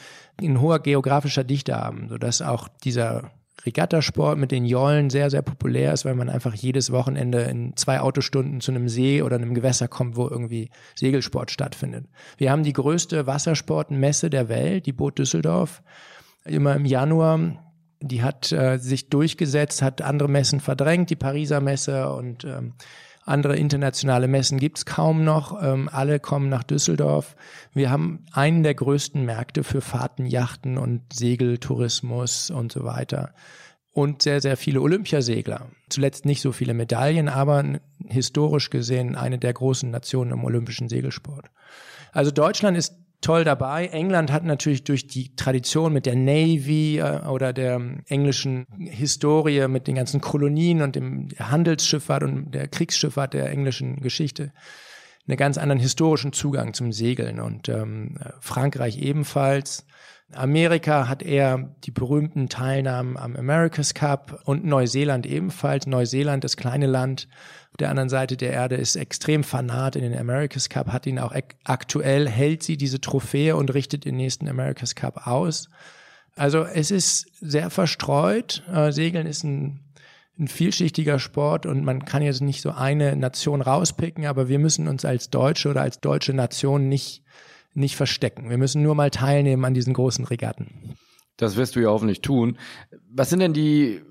in 0.42 0.62
hoher 0.62 0.80
geografischer 0.80 1.44
Dichte 1.44 1.76
haben, 1.76 2.08
sodass 2.10 2.42
auch 2.42 2.68
dieser 2.84 3.32
Regattasport 3.66 4.38
mit 4.38 4.52
den 4.52 4.66
Jollen 4.66 5.10
sehr, 5.10 5.30
sehr 5.30 5.42
populär 5.42 5.94
ist, 5.94 6.06
weil 6.06 6.16
man 6.16 6.30
einfach 6.30 6.54
jedes 6.54 6.92
Wochenende 6.92 7.42
in 7.42 7.76
zwei 7.76 8.00
Autostunden 8.00 8.62
zu 8.62 8.72
einem 8.72 8.90
See 8.90 9.22
oder 9.22 9.36
einem 9.36 9.54
Gewässer 9.54 9.88
kommt, 9.88 10.16
wo 10.16 10.28
irgendwie 10.28 10.70
Segelsport 10.96 11.52
stattfindet. 11.52 12.06
Wir 12.38 12.52
haben 12.52 12.64
die 12.64 12.74
größte 12.74 13.28
Wassersportmesse 13.28 14.30
der 14.30 14.50
Welt, 14.50 14.86
die 14.86 14.94
Boot 14.94 15.20
Düsseldorf, 15.20 15.84
immer 16.44 16.76
im 16.76 16.86
Januar. 16.86 17.40
Die 18.00 18.24
hat 18.24 18.52
äh, 18.52 18.78
sich 18.78 19.10
durchgesetzt, 19.10 19.84
hat 19.84 20.02
andere 20.02 20.28
Messen 20.28 20.60
verdrängt, 20.60 21.12
die 21.12 21.16
Pariser 21.16 21.62
Messe 21.62 22.12
und 22.12 22.44
ähm, 22.46 22.74
andere 23.24 23.56
internationale 23.56 24.28
Messen 24.28 24.60
gibt's 24.60 24.86
kaum 24.86 25.24
noch. 25.24 25.62
Ähm, 25.62 25.90
alle 25.92 26.20
kommen 26.20 26.50
nach 26.50 26.64
Düsseldorf. 26.64 27.36
Wir 27.74 27.92
haben 27.92 28.26
einen 28.32 28.64
der 28.64 28.74
größten 28.74 29.24
Märkte 29.24 29.64
für 29.64 29.82
Fahrten, 29.82 30.26
Yachten 30.26 30.78
und 30.78 31.14
Segeltourismus 31.14 32.50
und 32.50 32.72
so 32.72 32.84
weiter. 32.84 33.34
Und 33.94 34.22
sehr, 34.22 34.42
sehr 34.42 34.58
viele 34.58 34.82
Olympiasegler. 34.82 35.68
Zuletzt 35.90 36.26
nicht 36.26 36.42
so 36.42 36.52
viele 36.52 36.74
Medaillen, 36.74 37.28
aber 37.28 37.64
historisch 38.08 38.70
gesehen 38.70 39.16
eine 39.16 39.38
der 39.38 39.54
großen 39.54 39.92
Nationen 39.92 40.32
im 40.32 40.44
olympischen 40.44 40.90
Segelsport. 40.90 41.52
Also 42.14 42.32
Deutschland 42.32 42.78
ist 42.78 42.96
toll 43.22 43.44
dabei. 43.44 43.88
England 43.88 44.32
hat 44.32 44.44
natürlich 44.44 44.84
durch 44.84 45.08
die 45.08 45.36
Tradition 45.36 45.94
mit 45.94 46.06
der 46.06 46.16
Navy 46.16 46.98
äh, 46.98 47.26
oder 47.28 47.54
der 47.54 47.80
englischen 48.08 48.66
Historie 48.78 49.68
mit 49.68 49.88
den 49.88 49.96
ganzen 49.96 50.22
Kolonien 50.22 50.82
und 50.82 50.96
dem 50.96 51.30
Handelsschifffahrt 51.40 52.24
und 52.24 52.52
der 52.52 52.68
Kriegsschifffahrt 52.68 53.34
der 53.34 53.50
englischen 53.50 54.02
Geschichte 54.02 54.52
einen 55.28 55.38
ganz 55.38 55.58
anderen 55.58 55.80
historischen 55.80 56.34
Zugang 56.34 56.74
zum 56.74 56.92
Segeln 56.92 57.40
und 57.40 57.70
ähm, 57.70 58.18
Frankreich 58.40 58.98
ebenfalls. 58.98 59.86
Amerika 60.36 61.08
hat 61.08 61.24
eher 61.24 61.70
die 61.84 61.92
berühmten 61.92 62.50
Teilnahmen 62.50 63.18
am 63.18 63.36
America's 63.36 63.94
Cup 63.94 64.42
und 64.46 64.66
Neuseeland 64.66 65.26
ebenfalls. 65.26 65.88
Neuseeland, 65.88 66.44
das 66.44 66.58
kleine 66.58 66.88
Land, 66.88 67.28
auf 67.72 67.78
der 67.78 67.90
anderen 67.90 68.10
Seite 68.10 68.36
der 68.36 68.52
Erde 68.52 68.76
ist 68.76 68.96
extrem 68.96 69.44
fanat 69.44 69.96
in 69.96 70.04
den 70.04 70.18
America's 70.18 70.68
Cup, 70.70 70.92
hat 70.92 71.08
ihn 71.08 71.20
auch 71.20 71.34
aktuell, 71.64 72.28
hält 72.28 72.64
sie 72.64 72.76
diese 72.76 73.00
Trophäe 73.00 73.56
und 73.56 73.74
richtet 73.74 74.04
den 74.06 74.18
nächsten 74.18 74.50
America's 74.50 74.96
Cup 74.96 75.26
aus. 75.26 75.70
Also 76.36 76.64
es 76.64 76.92
ist 76.92 77.28
sehr 77.40 77.70
verstreut. 77.70 78.64
Äh, 78.72 78.92
Segeln 78.92 79.28
ist 79.28 79.44
ein, 79.44 79.80
ein 80.40 80.48
vielschichtiger 80.48 81.20
Sport 81.20 81.66
und 81.66 81.84
man 81.84 82.06
kann 82.06 82.24
jetzt 82.24 82.42
nicht 82.42 82.62
so 82.62 82.72
eine 82.72 83.16
Nation 83.16 83.62
rauspicken, 83.62 84.26
aber 84.26 84.50
wir 84.50 84.60
müssen 84.60 84.88
uns 84.88 85.06
als 85.06 85.30
Deutsche 85.30 85.70
oder 85.70 85.82
als 85.82 86.00
deutsche 86.00 86.34
Nation 86.34 86.90
nicht, 86.90 87.24
nicht 87.74 87.96
verstecken. 87.96 88.50
Wir 88.50 88.58
müssen 88.58 88.82
nur 88.82 88.96
mal 88.96 89.12
teilnehmen 89.12 89.64
an 89.66 89.74
diesen 89.74 89.94
großen 89.94 90.26
Regatten. 90.26 90.96
Das 91.38 91.56
wirst 91.56 91.76
du 91.76 91.80
ja 91.80 91.90
hoffentlich 91.90 92.22
tun. 92.22 92.58
Was 93.10 93.30
sind 93.30 93.40
denn 93.40 93.54
die 93.54 94.02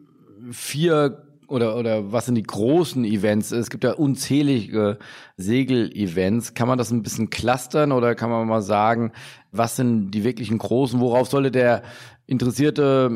vier 0.51 1.27
oder, 1.47 1.77
oder 1.77 2.13
was 2.13 2.27
sind 2.27 2.37
die 2.37 2.43
großen 2.43 3.05
Events? 3.05 3.51
Es 3.51 3.71
gibt 3.71 3.85
ja 3.85 3.93
unzählige 3.93 4.99
Segel-Events. 5.37 6.55
Kann 6.55 6.69
man 6.69 6.79
das 6.79 6.91
ein 6.91 7.03
bisschen 7.03 7.31
clustern 7.31 7.93
oder 7.93 8.15
kann 8.15 8.31
man 8.31 8.47
mal 8.47 8.63
sagen, 8.63 9.13
was 9.51 9.77
sind 9.77 10.13
die 10.13 10.25
wirklichen 10.25 10.59
großen? 10.59 11.01
Worauf 11.01 11.29
sollte 11.29 11.51
der 11.51 11.83
interessierte 12.27 13.11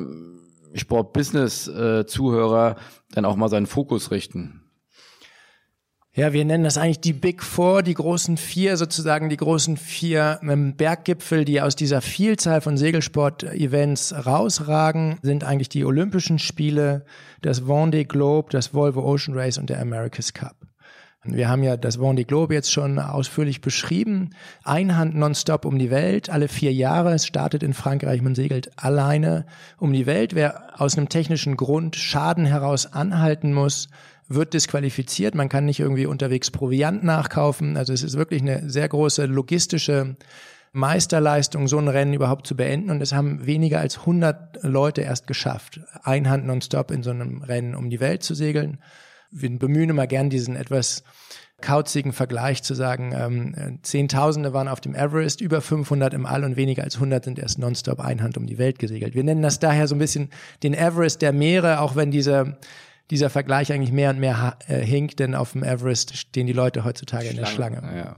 Sport-Business-Zuhörer 0.75 2.77
dann 3.13 3.25
auch 3.25 3.37
mal 3.37 3.49
seinen 3.49 3.67
Fokus 3.67 4.11
richten? 4.11 4.64
Ja, 6.17 6.33
wir 6.33 6.45
nennen 6.45 6.63
das 6.63 6.79
eigentlich 6.79 7.01
die 7.01 7.13
Big 7.13 7.43
Four, 7.43 7.83
die 7.83 7.95
großen 7.95 8.37
vier, 8.37 8.77
sozusagen 8.77 9.29
die 9.29 9.37
großen 9.37 9.77
vier 9.77 10.39
ähm, 10.45 10.77
Berggipfel, 10.77 11.45
die 11.45 11.61
aus 11.61 11.75
dieser 11.75 12.01
Vielzahl 12.01 12.61
von 12.61 12.77
Segelsport-Events 12.77 14.25
rausragen, 14.25 15.19
sind 15.23 15.43
eigentlich 15.43 15.71
die 15.71 15.85
Olympischen 15.85 16.39
Spiele, 16.39 17.05
das 17.43 17.65
Vendée 17.65 18.05
Globe, 18.05 18.51
das 18.53 18.73
Volvo 18.73 19.03
Ocean 19.03 19.37
Race 19.37 19.59
und 19.59 19.71
der 19.71 19.81
America's 19.81 20.33
Cup. 20.33 20.55
Wir 21.25 21.49
haben 21.49 21.65
ja 21.65 21.77
das 21.77 21.99
Vendée 21.99 22.27
Globe 22.27 22.55
jetzt 22.55 22.71
schon 22.71 23.01
ausführlich 23.01 23.61
beschrieben. 23.61 24.31
Einhand 24.63 25.17
nonstop 25.17 25.65
um 25.65 25.79
die 25.79 25.91
Welt, 25.91 26.31
alle 26.31 26.47
vier 26.49 26.73
Jahre. 26.73 27.15
Es 27.15 27.27
startet 27.27 27.65
in 27.65 27.73
Frankreich, 27.73 28.23
man 28.23 28.37
segelt 28.37 28.71
alleine 28.77 29.47
um 29.79 29.93
die 29.93 30.07
Welt. 30.07 30.35
Wer 30.37 30.81
aus 30.81 30.97
einem 30.97 31.09
technischen 31.09 31.57
Grund 31.57 31.97
Schaden 31.97 32.45
heraus 32.45 32.93
anhalten 32.93 33.53
muss, 33.55 33.89
wird 34.29 34.55
disqualifiziert. 34.55 35.35
Man 35.35 35.49
kann 35.49 35.65
nicht 35.65 35.81
irgendwie 35.81 36.07
unterwegs 36.07 36.51
Proviant 36.51 37.05
nachkaufen. 37.05 37.77
Also 37.77 37.93
es 37.93 38.03
ist 38.03 38.17
wirklich 38.17 38.43
eine 38.43 38.69
sehr 38.71 38.89
große 38.89 39.27
logistische 39.27 40.17
Meisterleistung, 40.73 41.69
so 41.69 41.79
ein 41.79 41.89
Rennen 41.89 42.15
überhaupt 42.15 42.47
zu 42.47 42.57
beenden. 42.57 42.91
Und 42.91 43.01
es 43.01 43.13
haben 43.13 43.47
weniger 43.47 43.81
als 43.81 43.99
100 44.01 44.63
Leute 44.63 45.03
erst 45.03 45.27
geschafft, 45.27 45.81
Einhand 46.03 46.47
nonstop 46.47 46.91
in 46.91 47.03
so 47.03 47.11
einem 47.11 47.43
Rennen 47.43 47.75
um 47.75 47.91
die 47.91 48.01
Welt 48.01 48.23
zu 48.23 48.35
segeln. 48.35 48.79
Wir 49.31 49.57
bemühen 49.59 49.91
immer 49.91 50.07
gern 50.07 50.31
diesen 50.31 50.57
etwas 50.57 51.05
kauzigen 51.61 52.13
Vergleich 52.13 52.63
zu 52.63 52.75
sagen, 52.75 53.15
ähm, 53.17 53.79
Zehntausende 53.83 54.53
waren 54.53 54.69
auf 54.69 54.81
dem 54.81 54.95
Everest, 54.95 55.41
über 55.41 55.61
500 55.61 56.13
im 56.13 56.27
All 56.27 56.45
und 56.45 56.57
weniger 56.57 56.83
als 56.83 56.97
100 56.97 57.25
sind 57.25 57.39
erst 57.39 57.59
nonstop 57.59 58.01
Einhand 58.01 58.37
um 58.37 58.47
die 58.47 58.59
Welt 58.59 58.79
gesegelt. 58.79 59.15
Wir 59.15 59.25
nennen 59.25 59.43
das 59.43 59.61
daher 59.61 59.89
so 59.89 59.95
ein 59.95 59.99
bisschen 59.99 60.31
den 60.63 60.75
Everest 60.75 61.23
der 61.23 61.33
Meere, 61.33 61.81
auch 61.81 61.97
wenn 61.97 62.11
diese 62.11 62.59
dieser 63.11 63.31
Vergleich 63.31 63.73
eigentlich 63.73 63.93
mehr 63.93 64.11
und 64.11 64.19
mehr 64.19 64.57
äh, 64.67 64.81
hinkt, 64.81 65.19
denn 65.19 65.35
auf 65.35 65.53
dem 65.53 65.63
Everest 65.63 66.17
stehen 66.17 66.47
die 66.47 66.53
Leute 66.53 66.85
heutzutage 66.85 67.25
Schlange, 67.25 67.37
in 67.37 67.45
der 67.45 67.51
Schlange. 67.51 67.97
Ja. 67.97 68.17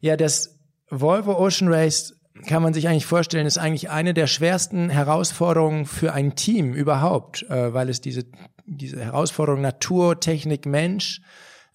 ja, 0.00 0.16
das 0.16 0.58
Volvo 0.88 1.38
Ocean 1.38 1.72
Race 1.72 2.16
kann 2.46 2.62
man 2.62 2.72
sich 2.72 2.88
eigentlich 2.88 3.06
vorstellen, 3.06 3.46
ist 3.46 3.58
eigentlich 3.58 3.90
eine 3.90 4.14
der 4.14 4.26
schwersten 4.26 4.88
Herausforderungen 4.88 5.84
für 5.84 6.12
ein 6.12 6.34
Team 6.34 6.74
überhaupt, 6.74 7.42
äh, 7.50 7.74
weil 7.74 7.88
es 7.88 8.00
diese, 8.00 8.24
diese 8.66 9.04
Herausforderung 9.04 9.60
Natur, 9.60 10.20
Technik, 10.20 10.64
Mensch 10.64 11.20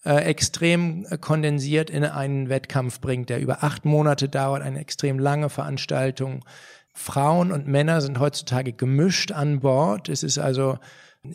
äh, 0.04 0.24
extrem 0.24 1.06
kondensiert 1.20 1.90
in 1.90 2.04
einen 2.04 2.48
Wettkampf 2.48 3.00
bringt, 3.00 3.28
der 3.28 3.40
über 3.40 3.62
acht 3.62 3.84
Monate 3.84 4.28
dauert, 4.28 4.62
eine 4.62 4.80
extrem 4.80 5.18
lange 5.18 5.48
Veranstaltung. 5.50 6.44
Frauen 6.94 7.52
und 7.52 7.66
Männer 7.68 8.00
sind 8.00 8.18
heutzutage 8.18 8.72
gemischt 8.72 9.30
an 9.30 9.60
Bord. 9.60 10.08
Es 10.08 10.22
ist 10.22 10.38
also 10.38 10.78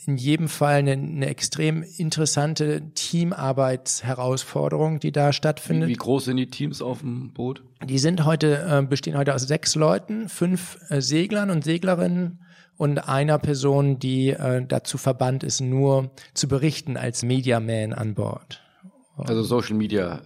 in 0.05 0.17
jedem 0.17 0.47
Fall 0.47 0.75
eine, 0.75 0.93
eine 0.93 1.25
extrem 1.27 1.83
interessante 1.97 2.93
Teamarbeitsherausforderung, 2.93 4.99
die 4.99 5.11
da 5.11 5.33
stattfindet. 5.33 5.89
Wie, 5.89 5.93
wie, 5.93 5.97
groß 5.97 6.25
sind 6.25 6.37
die 6.37 6.49
Teams 6.49 6.81
auf 6.81 6.99
dem 6.99 7.33
Boot? 7.33 7.63
Die 7.83 7.99
sind 7.99 8.25
heute, 8.25 8.65
äh, 8.67 8.81
bestehen 8.85 9.17
heute 9.17 9.35
aus 9.35 9.43
sechs 9.43 9.75
Leuten, 9.75 10.29
fünf 10.29 10.79
äh, 10.89 11.01
Seglern 11.01 11.49
und 11.49 11.63
Seglerinnen 11.63 12.39
und 12.77 13.07
einer 13.07 13.39
Person, 13.39 13.99
die 13.99 14.29
äh, 14.29 14.65
dazu 14.67 14.97
verbannt 14.97 15.43
ist, 15.43 15.61
nur 15.61 16.11
zu 16.33 16.47
berichten 16.47 16.97
als 16.97 17.23
Mediaman 17.23 17.93
an 17.93 18.15
Bord. 18.15 18.61
Also 19.17 19.43
Social 19.43 19.75
Media 19.75 20.21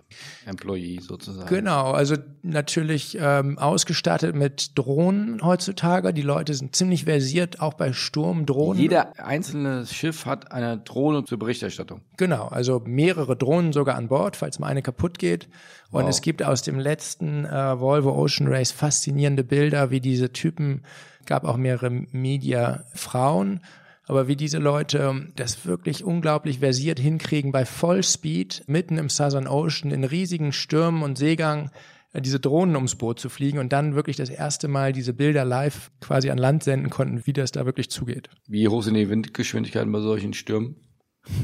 Employee 0.45 1.00
sozusagen. 1.02 1.50
Genau, 1.50 1.91
also 1.91 2.15
natürlich 2.43 3.17
ähm, 3.19 3.58
ausgestattet 3.58 4.36
mit 4.36 4.78
Drohnen 4.78 5.41
heutzutage. 5.41 6.13
Die 6.13 6.21
Leute 6.21 6.54
sind 6.54 6.76
ziemlich 6.76 7.06
versiert, 7.06 7.60
auch 7.60 7.74
bei 7.74 7.93
Sturmdrohnen. 7.93 8.82
Jeder 8.82 9.19
einzelne 9.19 9.86
Schiff 9.86 10.26
hat 10.26 10.52
eine 10.52 10.78
Drohne 10.78 11.24
zur 11.26 11.39
Berichterstattung. 11.39 12.02
Genau, 12.17 12.48
also 12.48 12.82
mehrere 12.86 13.36
Drohnen 13.36 13.74
sogar 13.74 13.95
an 13.95 14.08
Bord, 14.08 14.36
falls 14.36 14.60
mal 14.60 14.67
eine 14.67 14.82
kaputt 14.82 15.19
geht. 15.19 15.50
Und 15.91 16.04
wow. 16.04 16.10
es 16.10 16.21
gibt 16.21 16.43
aus 16.43 16.62
dem 16.62 16.80
letzten 16.80 17.45
äh, 17.45 17.80
Volvo 17.80 18.12
Ocean 18.12 18.48
Race 18.48 18.71
faszinierende 18.71 19.43
Bilder, 19.43 19.91
wie 19.91 20.00
diese 20.00 20.32
Typen, 20.32 20.84
gab 21.26 21.43
auch 21.43 21.58
mehrere 21.58 21.89
Media-Frauen 21.89 23.62
aber 24.08 24.28
wie 24.28 24.36
diese 24.36 24.60
Leute 24.60 25.28
das 25.36 25.65
wirklich 25.65 26.04
unglaublich 26.04 26.60
versiert 26.60 27.00
hinkriegen, 27.00 27.52
bei 27.52 27.65
Vollspeed 27.65 28.63
mitten 28.68 28.98
im 28.98 29.10
Southern 29.10 29.48
Ocean 29.48 29.91
in 29.91 30.04
riesigen 30.04 30.52
Stürmen 30.52 31.04
und 31.04 31.18
Seegang 31.18 31.72
äh, 32.13 32.22
diese 32.22 32.39
Drohnen 32.39 32.76
ums 32.76 32.96
Boot 32.96 33.20
zu 33.20 33.30
fliegen 33.30 33.60
und 33.60 33.74
dann 33.74 33.96
wirklich 33.96 34.15
das 34.15 34.30
erste 34.30 34.68
Mal 34.68 34.94
diese 34.94 35.13
Bilder 35.13 35.46
live 35.46 35.91
quasi 36.02 36.30
an 36.30 36.38
Land 36.38 36.63
senden 36.63 36.89
konnten, 36.89 37.26
wie 37.26 37.34
das 37.34 37.52
da 37.52 37.65
wirklich 37.65 37.89
zugeht. 37.89 38.30
Wie 38.48 38.68
hoch 38.68 38.84
sind 38.84 38.96
die 38.96 39.10
Windgeschwindigkeiten 39.10 39.91
bei 39.91 40.00
solchen 40.00 40.34
Stürmen? 40.34 40.78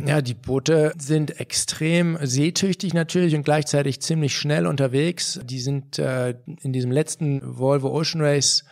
Ja, 0.06 0.21
die 0.21 0.36
Boote 0.36 0.93
sind 0.97 1.39
extrem 1.39 2.17
seetüchtig 2.21 2.93
natürlich 2.93 3.36
und 3.36 3.43
gleichzeitig 3.43 4.00
ziemlich 4.00 4.38
schnell 4.38 4.67
unterwegs. 4.67 5.39
Die 5.43 5.60
sind 5.60 5.97
äh, 5.97 6.36
in 6.62 6.71
diesem 6.71 6.91
letzten 6.91 7.41
Volvo 7.58 7.89
Ocean 7.89 8.21
Race 8.21 8.63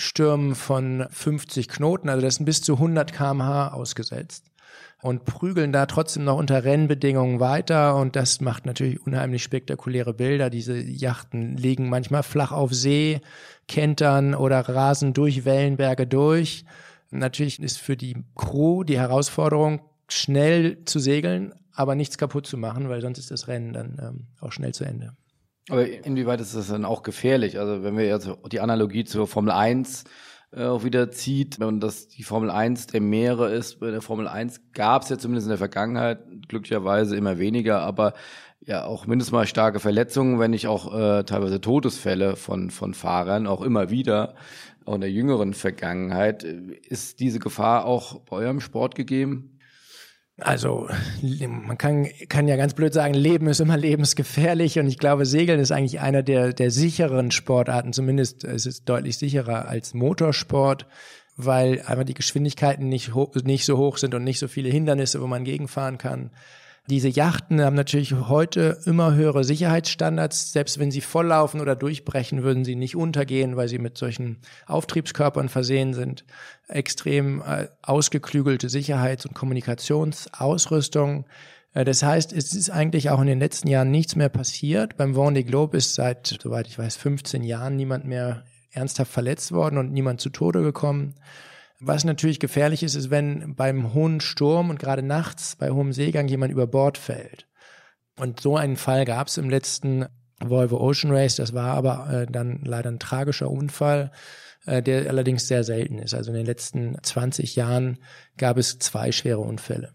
Stürmen 0.00 0.54
von 0.54 1.06
50 1.10 1.66
Knoten, 1.66 2.08
also 2.08 2.22
das 2.22 2.36
sind 2.36 2.46
bis 2.46 2.62
zu 2.62 2.74
100 2.74 3.12
kmh 3.12 3.72
ausgesetzt 3.72 4.44
und 5.02 5.24
prügeln 5.24 5.72
da 5.72 5.86
trotzdem 5.86 6.22
noch 6.22 6.38
unter 6.38 6.62
Rennbedingungen 6.62 7.40
weiter 7.40 7.96
und 7.96 8.14
das 8.14 8.40
macht 8.40 8.64
natürlich 8.64 9.04
unheimlich 9.04 9.42
spektakuläre 9.42 10.14
Bilder. 10.14 10.50
Diese 10.50 10.78
Yachten 10.78 11.56
liegen 11.56 11.88
manchmal 11.88 12.22
flach 12.22 12.52
auf 12.52 12.72
See, 12.72 13.20
kentern 13.66 14.36
oder 14.36 14.60
rasen 14.68 15.14
durch 15.14 15.44
Wellenberge 15.44 16.06
durch. 16.06 16.64
Natürlich 17.10 17.60
ist 17.60 17.78
für 17.78 17.96
die 17.96 18.18
Crew 18.36 18.84
die 18.84 18.98
Herausforderung, 19.00 19.80
schnell 20.06 20.84
zu 20.84 21.00
segeln, 21.00 21.52
aber 21.72 21.96
nichts 21.96 22.18
kaputt 22.18 22.46
zu 22.46 22.56
machen, 22.56 22.88
weil 22.88 23.00
sonst 23.00 23.18
ist 23.18 23.32
das 23.32 23.48
Rennen 23.48 23.72
dann 23.72 23.98
ähm, 24.00 24.26
auch 24.40 24.52
schnell 24.52 24.74
zu 24.74 24.84
Ende. 24.84 25.16
Aber 25.68 25.86
inwieweit 25.86 26.40
ist 26.40 26.54
das 26.54 26.68
dann 26.68 26.84
auch 26.84 27.02
gefährlich? 27.02 27.58
Also 27.58 27.82
wenn 27.82 27.96
wir 27.96 28.06
jetzt 28.06 28.30
die 28.50 28.60
Analogie 28.60 29.04
zur 29.04 29.26
Formel 29.26 29.52
1 29.52 30.04
äh, 30.50 30.64
auch 30.64 30.84
wieder 30.84 31.10
zieht, 31.10 31.60
wenn 31.60 31.80
das 31.80 32.08
die 32.08 32.22
Formel 32.22 32.50
1 32.50 32.86
der 32.86 33.00
Meere 33.00 33.52
ist. 33.52 33.80
Bei 33.80 33.90
der 33.90 34.00
Formel 34.00 34.26
1 34.26 34.72
gab 34.72 35.02
es 35.02 35.10
ja 35.10 35.18
zumindest 35.18 35.46
in 35.46 35.50
der 35.50 35.58
Vergangenheit 35.58 36.20
glücklicherweise 36.48 37.16
immer 37.16 37.38
weniger, 37.38 37.82
aber 37.82 38.14
ja 38.60 38.84
auch 38.84 39.06
mindestens 39.06 39.32
mal 39.32 39.46
starke 39.46 39.78
Verletzungen, 39.78 40.38
wenn 40.38 40.50
nicht 40.52 40.66
auch 40.66 40.94
äh, 40.94 41.24
teilweise 41.24 41.60
Todesfälle 41.60 42.36
von, 42.36 42.70
von 42.70 42.94
Fahrern, 42.94 43.46
auch 43.46 43.60
immer 43.62 43.90
wieder, 43.90 44.34
auch 44.84 44.94
in 44.94 45.02
der 45.02 45.10
jüngeren 45.10 45.52
Vergangenheit. 45.52 46.44
Ist 46.44 47.20
diese 47.20 47.40
Gefahr 47.40 47.84
auch 47.84 48.20
bei 48.20 48.36
eurem 48.36 48.60
Sport 48.60 48.94
gegeben? 48.94 49.57
Also 50.40 50.88
man 51.48 51.76
kann, 51.78 52.08
kann 52.28 52.46
ja 52.46 52.54
ganz 52.56 52.74
blöd 52.74 52.94
sagen, 52.94 53.14
Leben 53.14 53.48
ist 53.48 53.60
immer 53.60 53.76
lebensgefährlich 53.76 54.78
und 54.78 54.86
ich 54.86 54.98
glaube, 54.98 55.26
Segeln 55.26 55.58
ist 55.58 55.72
eigentlich 55.72 56.00
einer 56.00 56.22
der, 56.22 56.52
der 56.52 56.70
sicheren 56.70 57.32
Sportarten, 57.32 57.92
zumindest 57.92 58.44
ist 58.44 58.66
es 58.66 58.84
deutlich 58.84 59.18
sicherer 59.18 59.68
als 59.68 59.94
Motorsport, 59.94 60.86
weil 61.36 61.82
einfach 61.82 62.04
die 62.04 62.14
Geschwindigkeiten 62.14 62.88
nicht, 62.88 63.12
nicht 63.44 63.64
so 63.64 63.78
hoch 63.78 63.96
sind 63.98 64.14
und 64.14 64.22
nicht 64.22 64.38
so 64.38 64.46
viele 64.46 64.68
Hindernisse, 64.68 65.20
wo 65.20 65.26
man 65.26 65.44
gegenfahren 65.44 65.98
kann. 65.98 66.30
Diese 66.88 67.08
Yachten 67.08 67.60
haben 67.60 67.76
natürlich 67.76 68.14
heute 68.14 68.78
immer 68.86 69.14
höhere 69.14 69.44
Sicherheitsstandards. 69.44 70.52
Selbst 70.52 70.78
wenn 70.78 70.90
sie 70.90 71.02
volllaufen 71.02 71.60
oder 71.60 71.76
durchbrechen, 71.76 72.42
würden 72.42 72.64
sie 72.64 72.76
nicht 72.76 72.96
untergehen, 72.96 73.56
weil 73.56 73.68
sie 73.68 73.78
mit 73.78 73.98
solchen 73.98 74.38
Auftriebskörpern 74.66 75.50
versehen 75.50 75.92
sind. 75.92 76.24
Extrem 76.66 77.42
äh, 77.42 77.68
ausgeklügelte 77.82 78.70
Sicherheits- 78.70 79.26
und 79.26 79.34
Kommunikationsausrüstung. 79.34 81.26
Äh, 81.74 81.84
das 81.84 82.02
heißt, 82.02 82.32
es 82.32 82.54
ist 82.54 82.70
eigentlich 82.70 83.10
auch 83.10 83.20
in 83.20 83.26
den 83.26 83.38
letzten 83.38 83.68
Jahren 83.68 83.90
nichts 83.90 84.16
mehr 84.16 84.30
passiert. 84.30 84.96
Beim 84.96 85.14
Vendée 85.14 85.44
Globe 85.44 85.76
ist 85.76 85.94
seit, 85.94 86.38
soweit 86.42 86.68
ich 86.68 86.78
weiß, 86.78 86.96
15 86.96 87.42
Jahren 87.42 87.76
niemand 87.76 88.06
mehr 88.06 88.44
ernsthaft 88.70 89.12
verletzt 89.12 89.52
worden 89.52 89.76
und 89.76 89.92
niemand 89.92 90.22
zu 90.22 90.30
Tode 90.30 90.62
gekommen. 90.62 91.16
Was 91.80 92.04
natürlich 92.04 92.40
gefährlich 92.40 92.82
ist, 92.82 92.96
ist, 92.96 93.10
wenn 93.10 93.54
beim 93.54 93.94
hohen 93.94 94.20
Sturm 94.20 94.70
und 94.70 94.78
gerade 94.78 95.02
nachts 95.02 95.54
bei 95.54 95.70
hohem 95.70 95.92
Seegang 95.92 96.26
jemand 96.26 96.52
über 96.52 96.66
Bord 96.66 96.98
fällt. 96.98 97.46
Und 98.18 98.40
so 98.40 98.56
einen 98.56 98.76
Fall 98.76 99.04
gab 99.04 99.28
es 99.28 99.38
im 99.38 99.48
letzten 99.48 100.06
Volvo 100.40 100.78
Ocean 100.78 101.12
Race. 101.12 101.36
Das 101.36 101.54
war 101.54 101.74
aber 101.74 102.10
äh, 102.12 102.26
dann 102.26 102.62
leider 102.64 102.90
ein 102.90 102.98
tragischer 102.98 103.48
Unfall, 103.48 104.10
äh, 104.66 104.82
der 104.82 105.08
allerdings 105.08 105.46
sehr 105.46 105.62
selten 105.62 105.98
ist. 105.98 106.14
Also 106.14 106.30
in 106.30 106.36
den 106.36 106.46
letzten 106.46 106.96
20 107.00 107.54
Jahren 107.54 107.98
gab 108.36 108.58
es 108.58 108.78
zwei 108.80 109.12
schwere 109.12 109.40
Unfälle. 109.40 109.92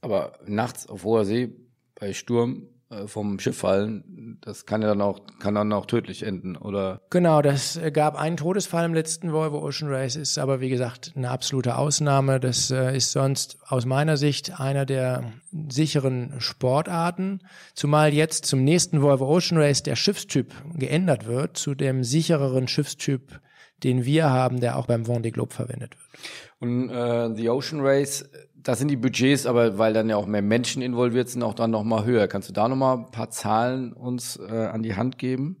Aber 0.00 0.38
nachts 0.46 0.88
auf 0.88 1.02
hoher 1.02 1.24
See 1.24 1.50
bei 1.96 2.12
Sturm 2.12 2.68
vom 3.06 3.38
Schiff 3.38 3.58
fallen, 3.58 4.38
das 4.40 4.64
kann 4.64 4.80
ja 4.80 4.88
dann 4.88 5.02
auch, 5.02 5.20
kann 5.38 5.54
dann 5.54 5.72
auch 5.74 5.84
tödlich 5.84 6.22
enden, 6.22 6.56
oder? 6.56 7.02
Genau, 7.10 7.42
das 7.42 7.76
äh, 7.76 7.90
gab 7.90 8.16
einen 8.16 8.38
Todesfall 8.38 8.86
im 8.86 8.94
letzten 8.94 9.32
Volvo 9.32 9.58
Ocean 9.58 9.90
Race, 9.90 10.16
ist 10.16 10.38
aber 10.38 10.60
wie 10.60 10.70
gesagt 10.70 11.12
eine 11.14 11.30
absolute 11.30 11.76
Ausnahme. 11.76 12.40
Das 12.40 12.70
äh, 12.70 12.96
ist 12.96 13.12
sonst 13.12 13.58
aus 13.68 13.84
meiner 13.84 14.16
Sicht 14.16 14.58
einer 14.58 14.86
der 14.86 15.32
sicheren 15.68 16.40
Sportarten, 16.40 17.42
zumal 17.74 18.14
jetzt 18.14 18.46
zum 18.46 18.64
nächsten 18.64 19.02
Volvo 19.02 19.26
Ocean 19.26 19.60
Race 19.60 19.82
der 19.82 19.96
Schiffstyp 19.96 20.54
geändert 20.74 21.26
wird 21.26 21.58
zu 21.58 21.74
dem 21.74 22.04
sichereren 22.04 22.68
Schiffstyp, 22.68 23.40
den 23.84 24.06
wir 24.06 24.30
haben, 24.30 24.60
der 24.60 24.78
auch 24.78 24.86
beim 24.86 25.02
Vendée 25.02 25.30
Globe 25.30 25.52
verwendet 25.52 25.94
wird. 25.94 26.08
Und 26.60 26.90
äh, 26.90 27.34
The 27.36 27.50
Ocean 27.50 27.80
Race, 27.80 28.28
da 28.68 28.76
sind 28.76 28.88
die 28.88 28.96
Budgets, 28.96 29.46
aber 29.46 29.78
weil 29.78 29.94
dann 29.94 30.10
ja 30.10 30.16
auch 30.16 30.26
mehr 30.26 30.42
Menschen 30.42 30.82
involviert 30.82 31.30
sind, 31.30 31.42
auch 31.42 31.54
dann 31.54 31.70
nochmal 31.70 32.04
höher. 32.04 32.28
Kannst 32.28 32.50
du 32.50 32.52
da 32.52 32.68
nochmal 32.68 32.98
ein 32.98 33.10
paar 33.10 33.30
Zahlen 33.30 33.94
uns 33.94 34.36
äh, 34.36 34.52
an 34.52 34.82
die 34.82 34.94
Hand 34.94 35.16
geben? 35.16 35.56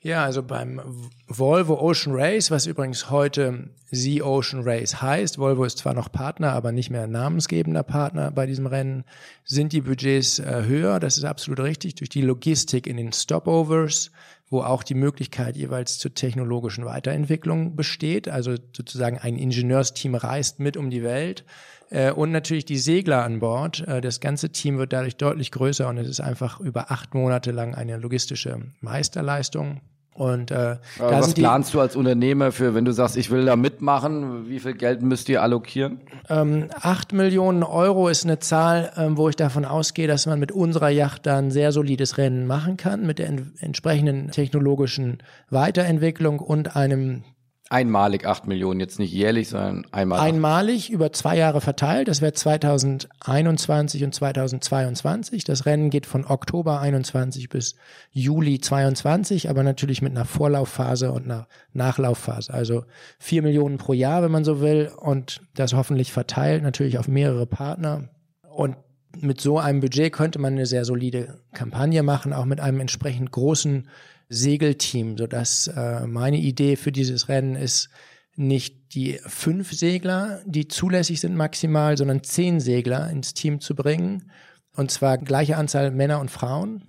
Ja, 0.00 0.24
also 0.24 0.42
beim 0.42 0.80
Volvo 1.28 1.78
Ocean 1.78 2.16
Race, 2.16 2.50
was 2.50 2.64
übrigens 2.64 3.10
heute 3.10 3.68
The 3.90 4.22
Ocean 4.22 4.62
Race 4.62 5.02
heißt, 5.02 5.36
Volvo 5.36 5.64
ist 5.64 5.76
zwar 5.76 5.92
noch 5.92 6.10
Partner, 6.10 6.52
aber 6.52 6.72
nicht 6.72 6.88
mehr 6.88 7.06
namensgebender 7.06 7.82
Partner 7.82 8.30
bei 8.30 8.46
diesem 8.46 8.66
Rennen, 8.66 9.04
sind 9.44 9.74
die 9.74 9.82
Budgets 9.82 10.38
äh, 10.38 10.62
höher. 10.64 11.00
Das 11.00 11.18
ist 11.18 11.24
absolut 11.24 11.60
richtig 11.60 11.96
durch 11.96 12.08
die 12.08 12.22
Logistik 12.22 12.86
in 12.86 12.96
den 12.96 13.12
Stopovers, 13.12 14.10
wo 14.48 14.62
auch 14.62 14.84
die 14.84 14.94
Möglichkeit 14.94 15.54
jeweils 15.54 15.98
zur 15.98 16.14
technologischen 16.14 16.86
Weiterentwicklung 16.86 17.76
besteht. 17.76 18.26
Also 18.26 18.54
sozusagen 18.74 19.18
ein 19.18 19.36
Ingenieursteam 19.36 20.14
reist 20.14 20.60
mit 20.60 20.78
um 20.78 20.88
die 20.88 21.02
Welt. 21.02 21.44
Äh, 21.90 22.12
und 22.12 22.32
natürlich 22.32 22.64
die 22.64 22.78
Segler 22.78 23.24
an 23.24 23.40
Bord. 23.40 23.86
Äh, 23.86 24.00
das 24.00 24.20
ganze 24.20 24.50
Team 24.50 24.78
wird 24.78 24.92
dadurch 24.92 25.16
deutlich 25.16 25.50
größer 25.52 25.88
und 25.88 25.98
es 25.98 26.08
ist 26.08 26.20
einfach 26.20 26.60
über 26.60 26.90
acht 26.90 27.14
Monate 27.14 27.52
lang 27.52 27.74
eine 27.74 27.96
logistische 27.96 28.58
Meisterleistung. 28.80 29.80
Und 30.16 30.50
äh, 30.50 30.76
da 30.98 31.10
was 31.10 31.34
planst 31.34 31.74
du 31.74 31.80
als 31.80 31.94
Unternehmer 31.94 32.50
für, 32.50 32.74
wenn 32.74 32.86
du 32.86 32.92
sagst, 32.92 33.18
ich 33.18 33.30
will 33.30 33.44
da 33.44 33.54
mitmachen? 33.54 34.48
Wie 34.48 34.60
viel 34.60 34.72
Geld 34.72 35.02
müsst 35.02 35.28
ihr 35.28 35.42
allokieren? 35.42 36.00
Ähm, 36.30 36.68
acht 36.80 37.12
Millionen 37.12 37.62
Euro 37.62 38.08
ist 38.08 38.24
eine 38.24 38.38
Zahl, 38.38 38.92
ähm, 38.96 39.18
wo 39.18 39.28
ich 39.28 39.36
davon 39.36 39.66
ausgehe, 39.66 40.08
dass 40.08 40.24
man 40.24 40.38
mit 40.40 40.52
unserer 40.52 40.88
Yacht 40.88 41.26
dann 41.26 41.50
sehr 41.50 41.70
solides 41.70 42.16
Rennen 42.16 42.46
machen 42.46 42.78
kann, 42.78 43.06
mit 43.06 43.18
der 43.18 43.28
entsprechenden 43.60 44.30
technologischen 44.30 45.18
Weiterentwicklung 45.50 46.38
und 46.38 46.76
einem 46.76 47.24
Einmalig 47.68 48.26
acht 48.26 48.46
Millionen, 48.46 48.78
jetzt 48.78 49.00
nicht 49.00 49.12
jährlich, 49.12 49.48
sondern 49.48 49.86
einmalig. 49.90 50.22
Einmalig 50.22 50.90
über 50.90 51.12
zwei 51.12 51.36
Jahre 51.36 51.60
verteilt. 51.60 52.06
Das 52.06 52.20
wäre 52.20 52.32
2021 52.32 54.04
und 54.04 54.14
2022. 54.14 55.42
Das 55.42 55.66
Rennen 55.66 55.90
geht 55.90 56.06
von 56.06 56.24
Oktober 56.24 56.80
21 56.80 57.48
bis 57.48 57.74
Juli 58.12 58.60
22, 58.60 59.50
aber 59.50 59.64
natürlich 59.64 60.00
mit 60.00 60.12
einer 60.12 60.26
Vorlaufphase 60.26 61.10
und 61.10 61.24
einer 61.24 61.48
Nachlaufphase. 61.72 62.54
Also 62.54 62.84
vier 63.18 63.42
Millionen 63.42 63.78
pro 63.78 63.94
Jahr, 63.94 64.22
wenn 64.22 64.30
man 64.30 64.44
so 64.44 64.60
will, 64.60 64.92
und 64.96 65.40
das 65.54 65.74
hoffentlich 65.74 66.12
verteilt 66.12 66.62
natürlich 66.62 66.98
auf 66.98 67.08
mehrere 67.08 67.46
Partner. 67.46 68.10
Und 68.48 68.76
mit 69.20 69.40
so 69.40 69.58
einem 69.58 69.80
Budget 69.80 70.12
könnte 70.12 70.38
man 70.38 70.52
eine 70.52 70.66
sehr 70.66 70.84
solide 70.84 71.40
Kampagne 71.52 72.02
machen, 72.02 72.32
auch 72.32 72.44
mit 72.44 72.60
einem 72.60 72.80
entsprechend 72.80 73.32
großen 73.32 73.88
Segelteam, 74.28 75.16
so 75.16 75.26
dass 75.26 75.68
äh, 75.68 76.06
meine 76.06 76.38
Idee 76.38 76.76
für 76.76 76.92
dieses 76.92 77.28
Rennen 77.28 77.56
ist, 77.56 77.88
nicht 78.36 78.94
die 78.94 79.18
fünf 79.26 79.72
Segler, 79.72 80.42
die 80.44 80.68
zulässig 80.68 81.20
sind 81.20 81.36
maximal, 81.36 81.96
sondern 81.96 82.22
zehn 82.22 82.60
Segler 82.60 83.10
ins 83.10 83.34
Team 83.34 83.60
zu 83.60 83.74
bringen. 83.74 84.30
Und 84.74 84.90
zwar 84.90 85.18
gleiche 85.18 85.56
Anzahl 85.56 85.90
Männer 85.90 86.20
und 86.20 86.30
Frauen, 86.30 86.82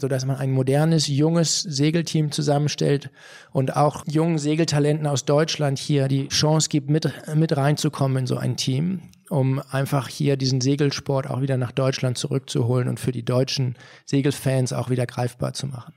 so 0.00 0.06
dass 0.06 0.26
man 0.26 0.36
ein 0.36 0.52
modernes, 0.52 1.08
junges 1.08 1.60
Segelteam 1.60 2.30
zusammenstellt 2.30 3.10
und 3.50 3.74
auch 3.76 4.04
jungen 4.06 4.38
Segeltalenten 4.38 5.06
aus 5.06 5.24
Deutschland 5.24 5.78
hier 5.78 6.06
die 6.06 6.28
Chance 6.28 6.68
gibt, 6.68 6.88
mit, 6.88 7.10
mit 7.34 7.56
reinzukommen 7.56 8.18
in 8.18 8.26
so 8.26 8.36
ein 8.36 8.56
Team, 8.56 9.02
um 9.28 9.60
einfach 9.70 10.08
hier 10.08 10.36
diesen 10.36 10.60
Segelsport 10.60 11.28
auch 11.28 11.40
wieder 11.40 11.56
nach 11.56 11.72
Deutschland 11.72 12.16
zurückzuholen 12.16 12.88
und 12.88 13.00
für 13.00 13.12
die 13.12 13.24
deutschen 13.24 13.76
Segelfans 14.04 14.72
auch 14.72 14.88
wieder 14.88 15.06
greifbar 15.06 15.52
zu 15.52 15.66
machen. 15.66 15.94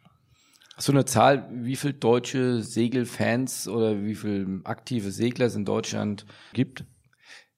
Hast 0.80 0.88
du 0.88 0.94
eine 0.94 1.04
Zahl, 1.04 1.46
wie 1.52 1.76
viel 1.76 1.92
deutsche 1.92 2.62
Segelfans 2.62 3.68
oder 3.68 4.02
wie 4.02 4.16
viel 4.16 4.62
aktive 4.64 5.12
Segler 5.12 5.48
es 5.48 5.56
in 5.56 5.66
Deutschland 5.66 6.26
gibt? 6.54 6.86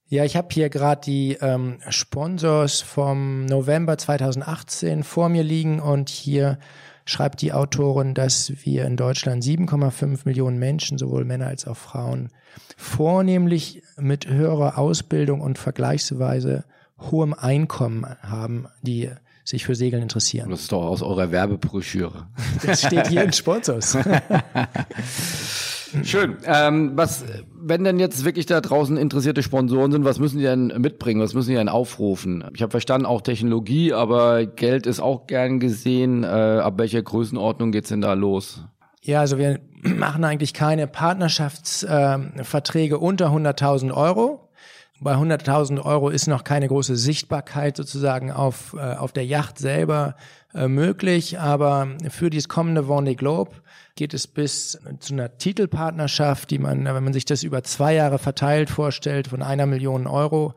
Ja, 0.07 0.25
ich 0.25 0.35
habe 0.35 0.47
hier 0.51 0.71
gerade 0.71 1.01
die 1.05 1.37
ähm, 1.39 1.77
Sponsors 1.89 2.81
vom 2.81 3.45
November 3.45 3.99
2018 3.99 5.03
vor 5.03 5.29
mir 5.29 5.43
liegen 5.43 5.79
und 5.79 6.09
hier 6.09 6.57
schreibt 7.05 7.43
die 7.43 7.53
Autorin, 7.53 8.15
dass 8.15 8.65
wir 8.65 8.85
in 8.85 8.97
Deutschland 8.97 9.43
7,5 9.43 10.21
Millionen 10.25 10.57
Menschen, 10.57 10.97
sowohl 10.97 11.23
Männer 11.23 11.45
als 11.45 11.67
auch 11.67 11.77
Frauen, 11.77 12.29
vornehmlich 12.75 13.83
mit 13.97 14.27
höherer 14.27 14.79
Ausbildung 14.79 15.41
und 15.41 15.59
vergleichsweise 15.59 16.63
hohem 16.97 17.35
Einkommen 17.35 18.03
haben, 18.23 18.65
die 18.81 19.11
sich 19.51 19.65
für 19.65 19.75
Segeln 19.75 20.01
interessieren. 20.01 20.49
Das 20.49 20.61
ist 20.61 20.71
doch 20.71 20.83
aus 20.83 21.03
eurer 21.03 21.31
Werbebroschüre. 21.31 22.27
Das 22.65 22.81
steht 22.81 23.07
hier 23.07 23.23
in 23.23 23.33
Sponsors. 23.33 23.97
Schön. 26.03 26.37
Ähm, 26.45 26.93
was, 26.95 27.25
wenn 27.53 27.83
denn 27.83 27.99
jetzt 27.99 28.23
wirklich 28.23 28.45
da 28.45 28.61
draußen 28.61 28.95
interessierte 28.95 29.43
Sponsoren 29.43 29.91
sind, 29.91 30.05
was 30.05 30.19
müssen 30.19 30.37
die 30.37 30.45
denn 30.45 30.67
mitbringen? 30.77 31.21
Was 31.21 31.33
müssen 31.33 31.49
die 31.49 31.55
denn 31.55 31.67
aufrufen? 31.67 32.45
Ich 32.55 32.61
habe 32.61 32.71
verstanden, 32.71 33.05
auch 33.05 33.19
Technologie, 33.21 33.91
aber 33.93 34.45
Geld 34.45 34.87
ist 34.87 35.01
auch 35.01 35.27
gern 35.27 35.59
gesehen. 35.59 36.23
Äh, 36.23 36.27
ab 36.27 36.75
welcher 36.77 37.01
Größenordnung 37.01 37.73
geht's 37.73 37.89
denn 37.89 37.99
da 38.01 38.13
los? 38.13 38.63
Ja, 39.01 39.19
also 39.19 39.37
wir 39.37 39.59
machen 39.81 40.23
eigentlich 40.23 40.53
keine 40.53 40.87
Partnerschaftsverträge 40.87 42.95
äh, 42.95 42.97
unter 42.97 43.27
100.000 43.27 43.93
Euro. 43.93 44.47
Bei 45.03 45.15
100.000 45.15 45.83
Euro 45.83 46.09
ist 46.09 46.27
noch 46.27 46.43
keine 46.43 46.67
große 46.67 46.95
Sichtbarkeit 46.95 47.75
sozusagen 47.75 48.31
auf, 48.31 48.75
äh, 48.77 48.93
auf 48.93 49.11
der 49.11 49.25
Yacht 49.25 49.57
selber 49.57 50.15
äh, 50.53 50.67
möglich, 50.67 51.39
aber 51.39 51.87
für 52.09 52.29
dieses 52.29 52.47
kommende 52.47 52.81
Vendée 52.81 53.15
Globe 53.15 53.49
geht 53.95 54.13
es 54.13 54.27
bis 54.27 54.79
zu 54.99 55.13
einer 55.13 55.39
Titelpartnerschaft, 55.39 56.51
die 56.51 56.59
man, 56.59 56.85
wenn 56.85 57.03
man 57.03 57.13
sich 57.13 57.25
das 57.25 57.41
über 57.41 57.63
zwei 57.63 57.95
Jahre 57.95 58.19
verteilt 58.19 58.69
vorstellt, 58.69 59.27
von 59.27 59.41
einer 59.41 59.65
Million 59.65 60.05
Euro, 60.05 60.53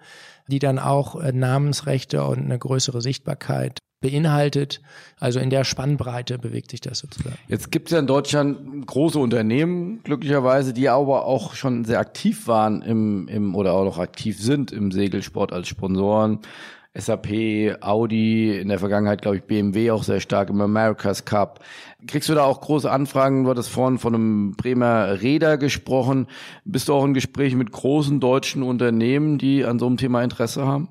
die 0.48 0.58
dann 0.58 0.78
auch 0.78 1.20
äh, 1.20 1.32
Namensrechte 1.32 2.24
und 2.24 2.40
eine 2.40 2.58
größere 2.58 3.00
Sichtbarkeit 3.00 3.78
beinhaltet. 4.04 4.82
Also 5.18 5.40
in 5.40 5.48
der 5.48 5.64
Spannbreite 5.64 6.38
bewegt 6.38 6.70
sich 6.70 6.82
das 6.82 6.98
sozusagen. 6.98 7.36
Jetzt 7.48 7.70
gibt 7.70 7.88
es 7.88 7.92
ja 7.92 8.00
in 8.00 8.06
Deutschland 8.06 8.86
große 8.86 9.18
Unternehmen, 9.18 10.02
glücklicherweise, 10.02 10.74
die 10.74 10.90
aber 10.90 11.24
auch 11.24 11.54
schon 11.54 11.86
sehr 11.86 12.00
aktiv 12.00 12.46
waren 12.46 12.82
im, 12.82 13.28
im 13.28 13.54
oder 13.54 13.72
auch 13.72 13.84
noch 13.84 13.98
aktiv 13.98 14.38
sind 14.38 14.72
im 14.72 14.92
Segelsport 14.92 15.54
als 15.54 15.68
Sponsoren. 15.68 16.40
SAP, 16.96 17.76
Audi, 17.80 18.56
in 18.56 18.68
der 18.68 18.78
Vergangenheit 18.78 19.20
glaube 19.22 19.38
ich 19.38 19.42
BMW 19.42 19.90
auch 19.90 20.04
sehr 20.04 20.20
stark 20.20 20.48
im 20.48 20.60
America's 20.60 21.24
Cup. 21.24 21.60
Kriegst 22.06 22.28
du 22.28 22.34
da 22.34 22.44
auch 22.44 22.60
große 22.60 22.90
Anfragen? 22.90 23.44
Du 23.44 23.50
hattest 23.50 23.68
vorhin 23.68 23.98
von 23.98 24.14
einem 24.14 24.52
Bremer 24.52 25.20
Räder 25.20 25.58
gesprochen. 25.58 26.28
Bist 26.64 26.88
du 26.88 26.94
auch 26.94 27.04
in 27.04 27.14
Gesprächen 27.14 27.58
mit 27.58 27.72
großen 27.72 28.20
deutschen 28.20 28.62
Unternehmen, 28.62 29.38
die 29.38 29.64
an 29.64 29.80
so 29.80 29.86
einem 29.86 29.96
Thema 29.96 30.22
Interesse 30.22 30.64
haben? 30.66 30.88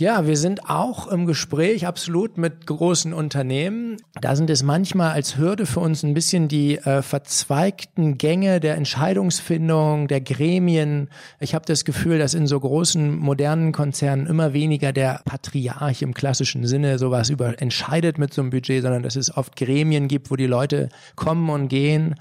Ja, 0.00 0.26
wir 0.26 0.38
sind 0.38 0.70
auch 0.70 1.08
im 1.08 1.26
Gespräch 1.26 1.86
absolut 1.86 2.38
mit 2.38 2.66
großen 2.66 3.12
Unternehmen. 3.12 3.98
Da 4.18 4.34
sind 4.34 4.48
es 4.48 4.62
manchmal 4.62 5.10
als 5.10 5.36
Hürde 5.36 5.66
für 5.66 5.80
uns 5.80 6.02
ein 6.02 6.14
bisschen 6.14 6.48
die 6.48 6.78
äh, 6.78 7.02
verzweigten 7.02 8.16
Gänge 8.16 8.60
der 8.60 8.76
Entscheidungsfindung, 8.76 10.08
der 10.08 10.22
Gremien. 10.22 11.10
Ich 11.38 11.54
habe 11.54 11.66
das 11.66 11.84
Gefühl, 11.84 12.18
dass 12.18 12.32
in 12.32 12.46
so 12.46 12.58
großen 12.58 13.14
modernen 13.14 13.72
Konzernen 13.72 14.26
immer 14.26 14.54
weniger 14.54 14.94
der 14.94 15.20
Patriarch 15.26 16.00
im 16.00 16.14
klassischen 16.14 16.66
Sinne 16.66 16.98
sowas 16.98 17.28
über 17.28 17.60
entscheidet 17.60 18.16
mit 18.16 18.32
so 18.32 18.40
einem 18.40 18.48
Budget, 18.48 18.80
sondern 18.80 19.02
dass 19.02 19.16
es 19.16 19.36
oft 19.36 19.54
Gremien 19.54 20.08
gibt, 20.08 20.30
wo 20.30 20.36
die 20.36 20.46
Leute 20.46 20.88
kommen 21.14 21.50
und 21.50 21.68
gehen 21.68 22.14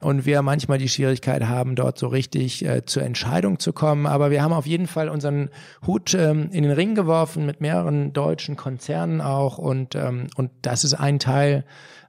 und 0.00 0.26
wir 0.26 0.42
manchmal 0.42 0.78
die 0.78 0.88
Schwierigkeit 0.88 1.48
haben, 1.48 1.74
dort 1.74 1.98
so 1.98 2.08
richtig 2.08 2.64
äh, 2.64 2.84
zur 2.84 3.02
Entscheidung 3.02 3.58
zu 3.58 3.72
kommen. 3.72 4.06
Aber 4.06 4.30
wir 4.30 4.42
haben 4.42 4.52
auf 4.52 4.66
jeden 4.66 4.86
Fall 4.86 5.08
unseren 5.08 5.50
Hut 5.86 6.14
ähm, 6.14 6.48
in 6.52 6.62
den 6.62 6.72
Ring 6.72 6.94
geworfen 6.94 7.46
mit 7.46 7.60
mehreren 7.60 8.12
deutschen 8.12 8.56
Konzernen 8.56 9.20
auch 9.20 9.58
und, 9.58 9.94
ähm, 9.94 10.28
und 10.36 10.50
das 10.62 10.84
ist 10.84 10.94
ein 10.94 11.18
Teil 11.18 11.64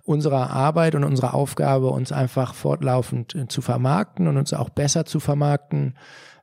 unserer 0.07 0.51
Arbeit 0.51 0.95
und 0.95 1.03
unserer 1.03 1.33
Aufgabe, 1.33 1.87
uns 1.89 2.11
einfach 2.11 2.53
fortlaufend 2.53 3.35
äh, 3.35 3.47
zu 3.47 3.61
vermarkten 3.61 4.27
und 4.27 4.37
uns 4.37 4.53
auch 4.53 4.69
besser 4.69 5.05
zu 5.05 5.19
vermarkten 5.19 5.95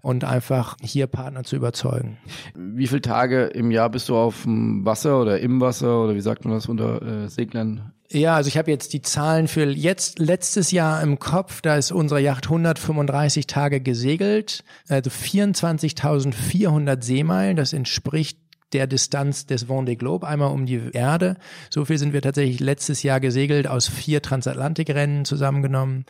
und 0.03 0.23
einfach 0.23 0.77
hier 0.83 1.07
Partner 1.07 1.45
zu 1.45 1.57
überzeugen. 1.57 2.19
Wie 2.55 2.87
viele 2.87 3.01
Tage 3.01 3.45
im 3.45 3.71
Jahr 3.71 3.89
bist 3.89 4.11
du 4.11 4.17
auf 4.17 4.43
dem 4.43 4.85
Wasser 4.85 5.19
oder 5.19 5.41
im 5.41 5.62
Wasser 5.62 6.05
oder 6.05 6.15
wie 6.15 6.21
sagt 6.21 6.45
man 6.45 6.53
das 6.53 6.69
unter 6.69 7.01
äh, 7.01 7.29
Seglern 7.29 7.95
ja, 8.11 8.37
also 8.37 8.49
ich 8.49 8.59
habe 8.59 8.71
jetzt 8.71 8.93
die 8.93 9.03
Zahlen 9.03 9.49
für 9.49 9.65
jetzt 9.65 10.19
letztes 10.21 10.71
Jahr 10.71 11.03
im 11.03 11.19
Kopf. 11.19 11.62
Da 11.62 11.77
ist 11.77 11.91
unsere 11.91 12.21
Yacht 12.21 12.45
135 12.45 13.47
Tage 13.47 13.81
gesegelt, 13.81 14.62
also 14.89 15.11
24.400 15.11 17.03
Seemeilen. 17.03 17.57
Das 17.57 17.73
entspricht 17.73 18.39
der 18.75 18.87
Distanz 18.87 19.47
des 19.47 19.68
Vendée 19.68 19.97
Globe 19.97 20.27
einmal 20.27 20.53
um 20.53 20.66
die 20.66 20.91
Erde. 20.93 21.37
So 21.70 21.85
viel 21.85 21.99
sind 21.99 22.12
wir 22.12 22.20
tatsächlich 22.20 22.61
letztes 22.61 23.03
Jahr 23.03 23.20
gesegelt 23.20 23.66
aus 23.66 23.89
vier 23.89 24.20
Transatlantikrennen 24.20 25.25
zusammengenommen. 25.25 26.05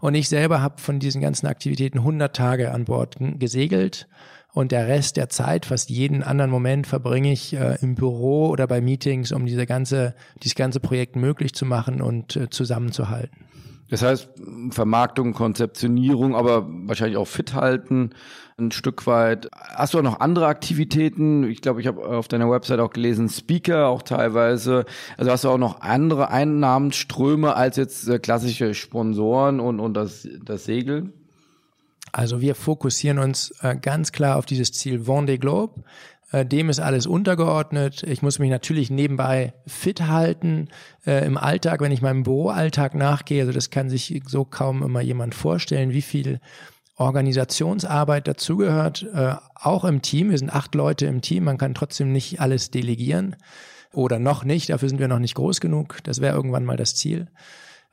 Und 0.00 0.14
ich 0.14 0.28
selber 0.28 0.60
habe 0.60 0.80
von 0.80 0.98
diesen 0.98 1.20
ganzen 1.20 1.46
Aktivitäten 1.46 1.98
100 1.98 2.34
Tage 2.34 2.72
an 2.72 2.84
Bord 2.84 3.16
gesegelt 3.38 4.08
und 4.52 4.72
der 4.72 4.88
Rest 4.88 5.16
der 5.16 5.28
Zeit, 5.28 5.66
fast 5.66 5.88
jeden 5.88 6.22
anderen 6.22 6.50
Moment, 6.50 6.86
verbringe 6.86 7.32
ich 7.32 7.54
äh, 7.54 7.76
im 7.80 7.94
Büro 7.94 8.48
oder 8.48 8.66
bei 8.66 8.80
Meetings, 8.80 9.30
um 9.30 9.46
diese 9.46 9.66
ganze, 9.66 10.14
dieses 10.42 10.56
ganze 10.56 10.80
Projekt 10.80 11.16
möglich 11.16 11.54
zu 11.54 11.64
machen 11.64 12.00
und 12.00 12.34
äh, 12.34 12.50
zusammenzuhalten. 12.50 13.44
Das 13.90 14.02
heißt, 14.02 14.28
Vermarktung, 14.70 15.32
Konzeptionierung, 15.32 16.34
aber 16.34 16.66
wahrscheinlich 16.68 17.16
auch 17.16 17.26
fit 17.26 17.54
halten, 17.54 18.10
ein 18.58 18.72
Stück 18.72 19.06
weit. 19.06 19.48
Hast 19.54 19.94
du 19.94 19.98
auch 19.98 20.02
noch 20.02 20.20
andere 20.20 20.46
Aktivitäten? 20.46 21.44
Ich 21.44 21.62
glaube, 21.62 21.80
ich 21.80 21.86
habe 21.86 22.04
auf 22.04 22.28
deiner 22.28 22.50
Website 22.50 22.80
auch 22.80 22.90
gelesen, 22.90 23.28
Speaker 23.28 23.86
auch 23.86 24.02
teilweise. 24.02 24.84
Also 25.16 25.30
hast 25.30 25.44
du 25.44 25.50
auch 25.50 25.58
noch 25.58 25.80
andere 25.80 26.30
Einnahmenströme 26.30 27.54
als 27.54 27.76
jetzt 27.76 28.08
äh, 28.08 28.18
klassische 28.18 28.74
Sponsoren 28.74 29.60
und, 29.60 29.78
und 29.78 29.94
das, 29.94 30.28
das 30.44 30.64
Segeln? 30.64 31.12
Also 32.10 32.40
wir 32.40 32.54
fokussieren 32.54 33.18
uns 33.18 33.52
äh, 33.62 33.76
ganz 33.76 34.12
klar 34.12 34.36
auf 34.36 34.46
dieses 34.46 34.72
Ziel 34.72 35.02
Vendée 35.02 35.38
Globe. 35.38 35.84
Äh, 36.32 36.44
dem 36.44 36.68
ist 36.68 36.80
alles 36.80 37.06
untergeordnet. 37.06 38.02
Ich 38.02 38.22
muss 38.22 38.40
mich 38.40 38.50
natürlich 38.50 38.90
nebenbei 38.90 39.54
fit 39.66 40.02
halten 40.08 40.68
äh, 41.06 41.24
im 41.24 41.38
Alltag, 41.38 41.80
wenn 41.80 41.92
ich 41.92 42.02
meinem 42.02 42.24
Büroalltag 42.24 42.96
nachgehe. 42.96 43.42
Also 43.42 43.52
das 43.52 43.70
kann 43.70 43.88
sich 43.88 44.20
so 44.26 44.44
kaum 44.44 44.82
immer 44.82 45.00
jemand 45.00 45.36
vorstellen, 45.36 45.92
wie 45.92 46.02
viel 46.02 46.40
Organisationsarbeit 46.98 48.26
dazugehört, 48.26 49.06
äh, 49.14 49.34
auch 49.54 49.84
im 49.84 50.02
Team. 50.02 50.30
Wir 50.30 50.38
sind 50.38 50.50
acht 50.54 50.74
Leute 50.74 51.06
im 51.06 51.22
Team. 51.22 51.44
Man 51.44 51.56
kann 51.56 51.74
trotzdem 51.74 52.12
nicht 52.12 52.40
alles 52.40 52.70
delegieren 52.70 53.36
oder 53.92 54.18
noch 54.18 54.44
nicht. 54.44 54.70
Dafür 54.70 54.88
sind 54.88 54.98
wir 54.98 55.08
noch 55.08 55.20
nicht 55.20 55.36
groß 55.36 55.60
genug. 55.60 55.98
Das 56.02 56.20
wäre 56.20 56.34
irgendwann 56.34 56.64
mal 56.64 56.76
das 56.76 56.96
Ziel. 56.96 57.28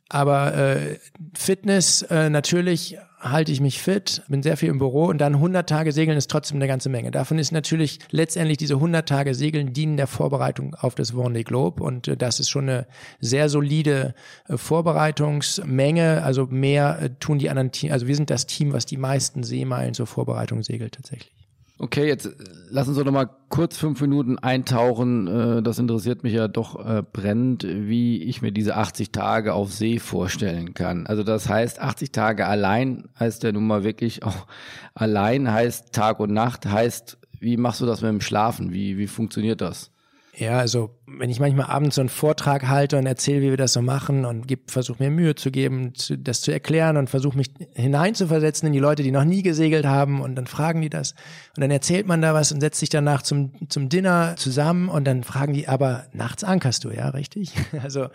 Aber 0.10 0.56
äh, 0.56 1.00
Fitness, 1.34 2.02
äh, 2.04 2.30
natürlich 2.30 2.98
halte 3.26 3.52
ich 3.52 3.60
mich 3.60 3.82
fit, 3.82 4.22
bin 4.28 4.44
sehr 4.44 4.56
viel 4.56 4.70
im 4.70 4.78
Büro 4.78 5.06
und 5.06 5.20
dann 5.20 5.36
100 5.36 5.68
Tage 5.68 5.92
Segeln 5.92 6.18
ist 6.18 6.30
trotzdem 6.30 6.58
eine 6.58 6.68
ganze 6.68 6.90
Menge. 6.90 7.12
Davon 7.12 7.40
ist 7.40 7.52
natürlich 7.52 8.00
letztendlich 8.12 8.58
diese 8.58 8.76
100 8.76 9.08
Tage 9.08 9.34
Segeln 9.34 9.74
dienen 9.74 9.98
der 9.98 10.08
Vorbereitung 10.08 10.76
auf 10.76 10.96
das 10.96 11.14
Vendée 11.14 11.44
Globe 11.44 11.84
und 11.84 12.08
äh, 12.08 12.16
das 12.16 12.40
ist 12.40 12.50
schon 12.50 12.70
eine 12.70 12.88
sehr 13.20 13.50
solide 13.50 14.14
äh, 14.48 14.58
Vorbereitungsmenge. 14.58 16.24
Also 16.24 16.46
mehr 16.46 17.00
äh, 17.02 17.10
tun 17.20 17.40
die 17.40 17.50
anderen 17.50 17.72
Team, 17.72 17.92
also 17.92 18.08
wir 18.08 18.16
sind 18.16 18.30
das 18.30 18.46
Team, 18.46 18.74
was 18.74 18.86
die 18.86 18.98
meisten 18.98 19.44
Seemeilen 19.44 19.94
zur 19.94 20.08
Vorbereitung 20.08 20.64
segelt 20.64 20.94
tatsächlich. 20.94 21.35
Okay, 21.78 22.08
jetzt 22.08 22.30
lass 22.70 22.88
uns 22.88 22.98
doch 22.98 23.04
noch 23.04 23.12
mal 23.12 23.30
kurz 23.50 23.78
fünf 23.78 24.00
Minuten 24.00 24.40
eintauchen. 24.40 25.28
Äh, 25.28 25.62
das 25.62 25.78
interessiert 25.78 26.24
mich 26.24 26.34
ja 26.34 26.48
doch 26.48 26.86
äh, 26.86 27.04
brennend, 27.04 27.68
wie 27.68 28.24
ich 28.24 28.42
mir 28.42 28.54
diese 28.54 28.78
80 28.78 29.12
Tage 29.12 29.54
auf 29.54 29.74
See 29.74 30.00
vorstellen 30.00 30.74
kann. 30.74 31.06
Also 31.06 31.24
das 31.24 31.50
heißt, 31.50 31.82
80 31.82 32.12
Tage 32.14 32.48
allein 32.48 33.10
heißt 33.20 33.44
ja 33.44 33.52
nun 33.52 33.68
mal 33.68 33.84
wirklich 33.84 34.24
auch 34.24 34.48
allein 34.94 35.52
heißt 35.52 35.92
Tag 35.92 36.22
und 36.22 36.32
Nacht 36.32 36.66
heißt, 36.66 37.18
wie 37.40 37.58
machst 37.58 37.82
du 37.82 37.86
das 37.86 38.02
mit 38.02 38.10
dem 38.10 38.22
Schlafen? 38.22 38.72
Wie, 38.72 38.98
wie 38.98 39.08
funktioniert 39.08 39.60
das? 39.60 39.92
Ja, 40.38 40.60
also 40.60 40.90
wenn 41.08 41.30
ich 41.30 41.40
manchmal 41.40 41.68
abends 41.68 41.96
so 41.96 42.02
einen 42.02 42.10
Vortrag 42.10 42.68
halte 42.68 42.98
und 42.98 43.06
erzähle, 43.06 43.42
wie 43.42 43.50
wir 43.52 43.58
das 43.58 43.74
so 43.74 43.82
machen 43.82 44.26
und 44.26 44.46
versuche 44.68 45.02
mir 45.02 45.10
Mühe 45.10 45.36
zu 45.36 45.50
geben, 45.50 45.94
das 46.20 46.42
zu 46.42 46.52
erklären 46.52 46.98
und 46.98 47.10
versuche 47.10 47.38
mich 47.38 47.52
hineinzuversetzen 47.74 48.68
in 48.68 48.74
die 48.74 48.80
Leute, 48.80 49.02
die 49.02 49.12
noch 49.12 49.24
nie 49.24 49.44
gesegelt 49.44 49.86
haben 49.86 50.22
und 50.22 50.36
dann 50.36 50.48
fragen 50.48 50.82
die 50.82 50.90
das 50.90 51.14
und 51.56 51.62
dann 51.62 51.72
erzählt 51.72 52.06
man 52.06 52.22
da 52.22 52.34
was 52.34 52.52
und 52.52 52.60
setzt 52.60 52.80
sich 52.80 52.90
danach 52.90 53.22
zum, 53.22 53.54
zum 53.70 53.88
Dinner 53.88 54.36
zusammen 54.36 54.90
und 54.90 55.06
dann 55.06 55.24
fragen 55.24 55.54
die, 55.54 55.70
aber 55.70 56.08
nachts 56.12 56.44
ankerst 56.44 56.84
du, 56.84 56.92
ja, 56.92 57.10
richtig? 57.10 57.54
Also 57.84 58.08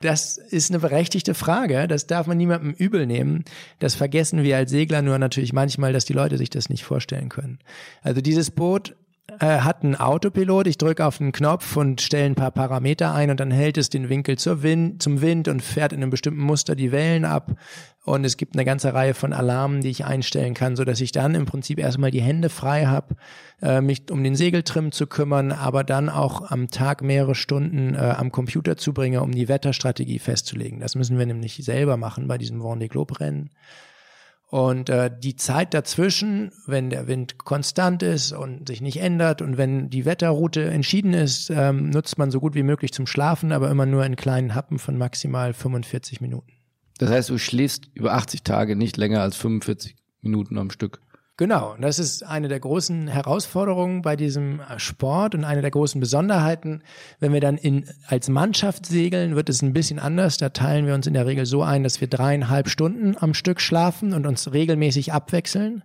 das 0.00 0.36
ist 0.36 0.70
eine 0.70 0.78
berechtigte 0.78 1.34
Frage. 1.34 1.88
Das 1.88 2.06
darf 2.06 2.28
man 2.28 2.38
niemandem 2.38 2.72
übel 2.72 3.04
nehmen. 3.04 3.44
Das 3.80 3.96
vergessen 3.96 4.44
wir 4.44 4.56
als 4.56 4.70
Segler 4.70 5.02
nur 5.02 5.18
natürlich 5.18 5.52
manchmal, 5.52 5.92
dass 5.92 6.04
die 6.04 6.12
Leute 6.12 6.38
sich 6.38 6.50
das 6.50 6.68
nicht 6.68 6.84
vorstellen 6.84 7.28
können. 7.28 7.58
Also 8.02 8.20
dieses 8.20 8.52
Boot 8.52 8.94
äh, 9.40 9.60
hat 9.60 9.82
einen 9.82 9.94
Autopilot, 9.94 10.66
ich 10.66 10.78
drücke 10.78 11.04
auf 11.04 11.18
den 11.18 11.32
Knopf 11.32 11.76
und 11.76 12.00
stelle 12.00 12.26
ein 12.26 12.34
paar 12.34 12.50
Parameter 12.50 13.14
ein 13.14 13.30
und 13.30 13.40
dann 13.40 13.50
hält 13.50 13.76
es 13.76 13.90
den 13.90 14.08
Winkel 14.08 14.38
zur 14.38 14.62
Wind, 14.62 15.02
zum 15.02 15.20
Wind 15.20 15.48
und 15.48 15.62
fährt 15.62 15.92
in 15.92 16.02
einem 16.02 16.10
bestimmten 16.10 16.42
Muster 16.42 16.74
die 16.74 16.92
Wellen 16.92 17.24
ab. 17.24 17.52
Und 18.04 18.24
es 18.24 18.38
gibt 18.38 18.56
eine 18.56 18.64
ganze 18.64 18.94
Reihe 18.94 19.12
von 19.12 19.34
Alarmen, 19.34 19.82
die 19.82 19.90
ich 19.90 20.06
einstellen 20.06 20.54
kann, 20.54 20.76
so 20.76 20.84
dass 20.84 21.02
ich 21.02 21.12
dann 21.12 21.34
im 21.34 21.44
Prinzip 21.44 21.78
erstmal 21.78 22.10
die 22.10 22.22
Hände 22.22 22.48
frei 22.48 22.86
habe, 22.86 23.16
äh, 23.60 23.82
mich 23.82 24.10
um 24.10 24.24
den 24.24 24.34
Segeltrim 24.34 24.92
zu 24.92 25.06
kümmern, 25.06 25.52
aber 25.52 25.84
dann 25.84 26.08
auch 26.08 26.50
am 26.50 26.70
Tag 26.70 27.02
mehrere 27.02 27.34
Stunden 27.34 27.94
äh, 27.94 27.98
am 27.98 28.32
Computer 28.32 28.78
zubringe, 28.78 29.20
um 29.20 29.32
die 29.32 29.48
Wetterstrategie 29.48 30.20
festzulegen. 30.20 30.80
Das 30.80 30.94
müssen 30.94 31.18
wir 31.18 31.26
nämlich 31.26 31.56
selber 31.56 31.98
machen 31.98 32.28
bei 32.28 32.38
diesem 32.38 32.62
Vendée 32.62 32.88
Globe 32.88 33.20
Rennen. 33.20 33.50
Und 34.50 34.88
äh, 34.88 35.10
die 35.16 35.36
Zeit 35.36 35.74
dazwischen, 35.74 36.52
wenn 36.66 36.88
der 36.88 37.06
Wind 37.06 37.36
konstant 37.36 38.02
ist 38.02 38.32
und 38.32 38.66
sich 38.66 38.80
nicht 38.80 38.98
ändert 38.98 39.42
und 39.42 39.58
wenn 39.58 39.90
die 39.90 40.06
Wetterroute 40.06 40.64
entschieden 40.64 41.12
ist, 41.12 41.50
ähm, 41.50 41.90
nutzt 41.90 42.16
man 42.16 42.30
so 42.30 42.40
gut 42.40 42.54
wie 42.54 42.62
möglich 42.62 42.92
zum 42.92 43.06
Schlafen, 43.06 43.52
aber 43.52 43.70
immer 43.70 43.84
nur 43.84 44.06
in 44.06 44.16
kleinen 44.16 44.54
Happen 44.54 44.78
von 44.78 44.96
maximal 44.96 45.52
45 45.52 46.22
Minuten. 46.22 46.52
Das 46.96 47.10
heißt, 47.10 47.28
du 47.28 47.36
schläfst 47.36 47.90
über 47.92 48.14
80 48.14 48.42
Tage 48.42 48.74
nicht 48.74 48.96
länger 48.96 49.20
als 49.20 49.36
45 49.36 49.96
Minuten 50.22 50.56
am 50.56 50.70
Stück. 50.70 51.00
Genau, 51.38 51.76
das 51.80 52.00
ist 52.00 52.24
eine 52.24 52.48
der 52.48 52.58
großen 52.58 53.06
Herausforderungen 53.06 54.02
bei 54.02 54.16
diesem 54.16 54.58
äh, 54.58 54.80
Sport 54.80 55.36
und 55.36 55.44
eine 55.44 55.60
der 55.60 55.70
großen 55.70 56.00
Besonderheiten. 56.00 56.82
Wenn 57.20 57.32
wir 57.32 57.40
dann 57.40 57.56
in, 57.56 57.88
als 58.08 58.28
Mannschaft 58.28 58.86
segeln, 58.86 59.36
wird 59.36 59.48
es 59.48 59.62
ein 59.62 59.72
bisschen 59.72 60.00
anders. 60.00 60.38
Da 60.38 60.48
teilen 60.48 60.84
wir 60.88 60.94
uns 60.94 61.06
in 61.06 61.14
der 61.14 61.26
Regel 61.26 61.46
so 61.46 61.62
ein, 61.62 61.84
dass 61.84 62.00
wir 62.00 62.08
dreieinhalb 62.08 62.68
Stunden 62.68 63.16
am 63.16 63.34
Stück 63.34 63.60
schlafen 63.60 64.14
und 64.14 64.26
uns 64.26 64.52
regelmäßig 64.52 65.12
abwechseln. 65.12 65.84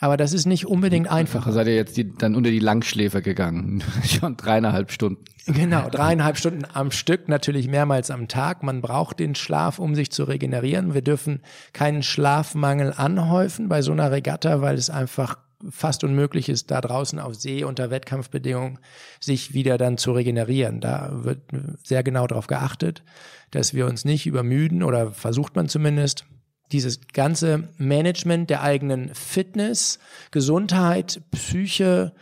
Aber 0.00 0.16
das 0.16 0.32
ist 0.32 0.46
nicht 0.46 0.66
unbedingt 0.66 1.10
einfach. 1.10 1.44
Da 1.44 1.52
seid 1.52 1.66
ihr 1.66 1.74
jetzt 1.74 1.96
die, 1.96 2.16
dann 2.16 2.36
unter 2.36 2.50
die 2.50 2.60
Langschläfer 2.60 3.20
gegangen. 3.20 3.82
Schon 4.04 4.36
dreieinhalb 4.36 4.92
Stunden. 4.92 5.24
Genau, 5.46 5.88
dreieinhalb 5.88 6.36
Stunden 6.36 6.64
am 6.72 6.90
Stück, 6.90 7.28
natürlich 7.28 7.68
mehrmals 7.68 8.10
am 8.10 8.28
Tag. 8.28 8.62
Man 8.62 8.80
braucht 8.80 9.18
den 9.18 9.34
Schlaf, 9.34 9.78
um 9.78 9.94
sich 9.94 10.12
zu 10.12 10.24
regenerieren. 10.24 10.94
Wir 10.94 11.02
dürfen 11.02 11.40
keinen 11.72 12.02
Schlafmangel 12.02 12.92
anhäufen 12.96 13.68
bei 13.68 13.82
so 13.82 13.92
einer 13.92 14.12
Regatta, 14.12 14.60
weil 14.60 14.76
es 14.76 14.90
einfach 14.90 15.38
fast 15.70 16.04
unmöglich 16.04 16.48
ist, 16.48 16.70
da 16.70 16.80
draußen 16.80 17.18
auf 17.18 17.34
See 17.34 17.64
unter 17.64 17.90
Wettkampfbedingungen 17.90 18.78
sich 19.20 19.54
wieder 19.54 19.78
dann 19.78 19.98
zu 19.98 20.12
regenerieren. 20.12 20.80
Da 20.80 21.10
wird 21.12 21.40
sehr 21.82 22.02
genau 22.04 22.26
darauf 22.26 22.46
geachtet, 22.46 23.02
dass 23.50 23.74
wir 23.74 23.86
uns 23.86 24.04
nicht 24.04 24.26
übermüden 24.26 24.82
oder 24.82 25.10
versucht 25.10 25.56
man 25.56 25.68
zumindest, 25.68 26.26
dieses 26.72 27.00
ganze 27.12 27.68
Management 27.78 28.50
der 28.50 28.62
eigenen 28.62 29.14
Fitness, 29.14 29.98
Gesundheit, 30.30 31.20
Psyche, 31.30 32.12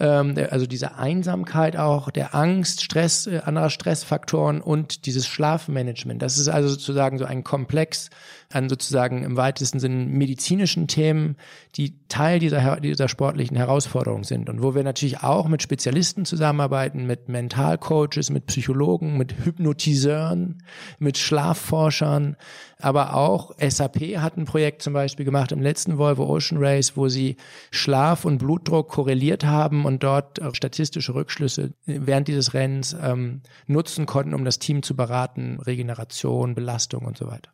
ähm, 0.00 0.34
also 0.50 0.66
diese 0.66 0.96
Einsamkeit 0.96 1.76
auch, 1.76 2.10
der 2.10 2.34
Angst, 2.34 2.82
Stress, 2.82 3.26
äh, 3.26 3.40
anderer 3.44 3.70
Stressfaktoren 3.70 4.60
und 4.60 5.06
dieses 5.06 5.26
Schlafmanagement. 5.26 6.20
Das 6.20 6.38
ist 6.38 6.48
also 6.48 6.68
sozusagen 6.68 7.18
so 7.18 7.24
ein 7.24 7.44
Komplex 7.44 8.10
an 8.52 8.68
sozusagen 8.68 9.22
im 9.22 9.36
weitesten 9.36 9.80
Sinne 9.80 10.06
medizinischen 10.06 10.86
Themen, 10.86 11.36
die 11.76 11.94
Teil 12.08 12.38
dieser, 12.38 12.80
dieser 12.80 13.08
sportlichen 13.08 13.56
Herausforderung 13.56 14.24
sind 14.24 14.48
und 14.48 14.62
wo 14.62 14.74
wir 14.74 14.82
natürlich 14.82 15.22
auch 15.22 15.48
mit 15.48 15.62
Spezialisten 15.62 16.24
zusammenarbeiten, 16.24 17.06
mit 17.06 17.28
Mentalcoaches, 17.28 18.30
mit 18.30 18.46
Psychologen, 18.46 19.16
mit 19.16 19.44
Hypnotiseuren, 19.44 20.62
mit 20.98 21.18
Schlafforschern, 21.18 22.36
aber 22.78 23.14
auch 23.14 23.52
SAP 23.58 24.18
hat 24.18 24.36
ein 24.36 24.44
Projekt 24.44 24.82
zum 24.82 24.92
Beispiel 24.92 25.24
gemacht 25.24 25.52
im 25.52 25.62
letzten 25.62 25.98
Volvo 25.98 26.24
Ocean 26.24 26.62
Race, 26.62 26.96
wo 26.96 27.08
sie 27.08 27.36
Schlaf 27.70 28.24
und 28.24 28.38
Blutdruck 28.38 28.88
korreliert 28.88 29.44
haben 29.44 29.84
und 29.84 30.02
dort 30.02 30.40
statistische 30.52 31.14
Rückschlüsse 31.14 31.72
während 31.86 32.28
dieses 32.28 32.54
Rennens 32.54 32.96
ähm, 33.00 33.42
nutzen 33.66 34.06
konnten, 34.06 34.34
um 34.34 34.44
das 34.44 34.58
Team 34.58 34.82
zu 34.82 34.96
beraten, 34.96 35.60
Regeneration, 35.60 36.54
Belastung 36.54 37.04
und 37.04 37.16
so 37.16 37.28
weiter. 37.28 37.50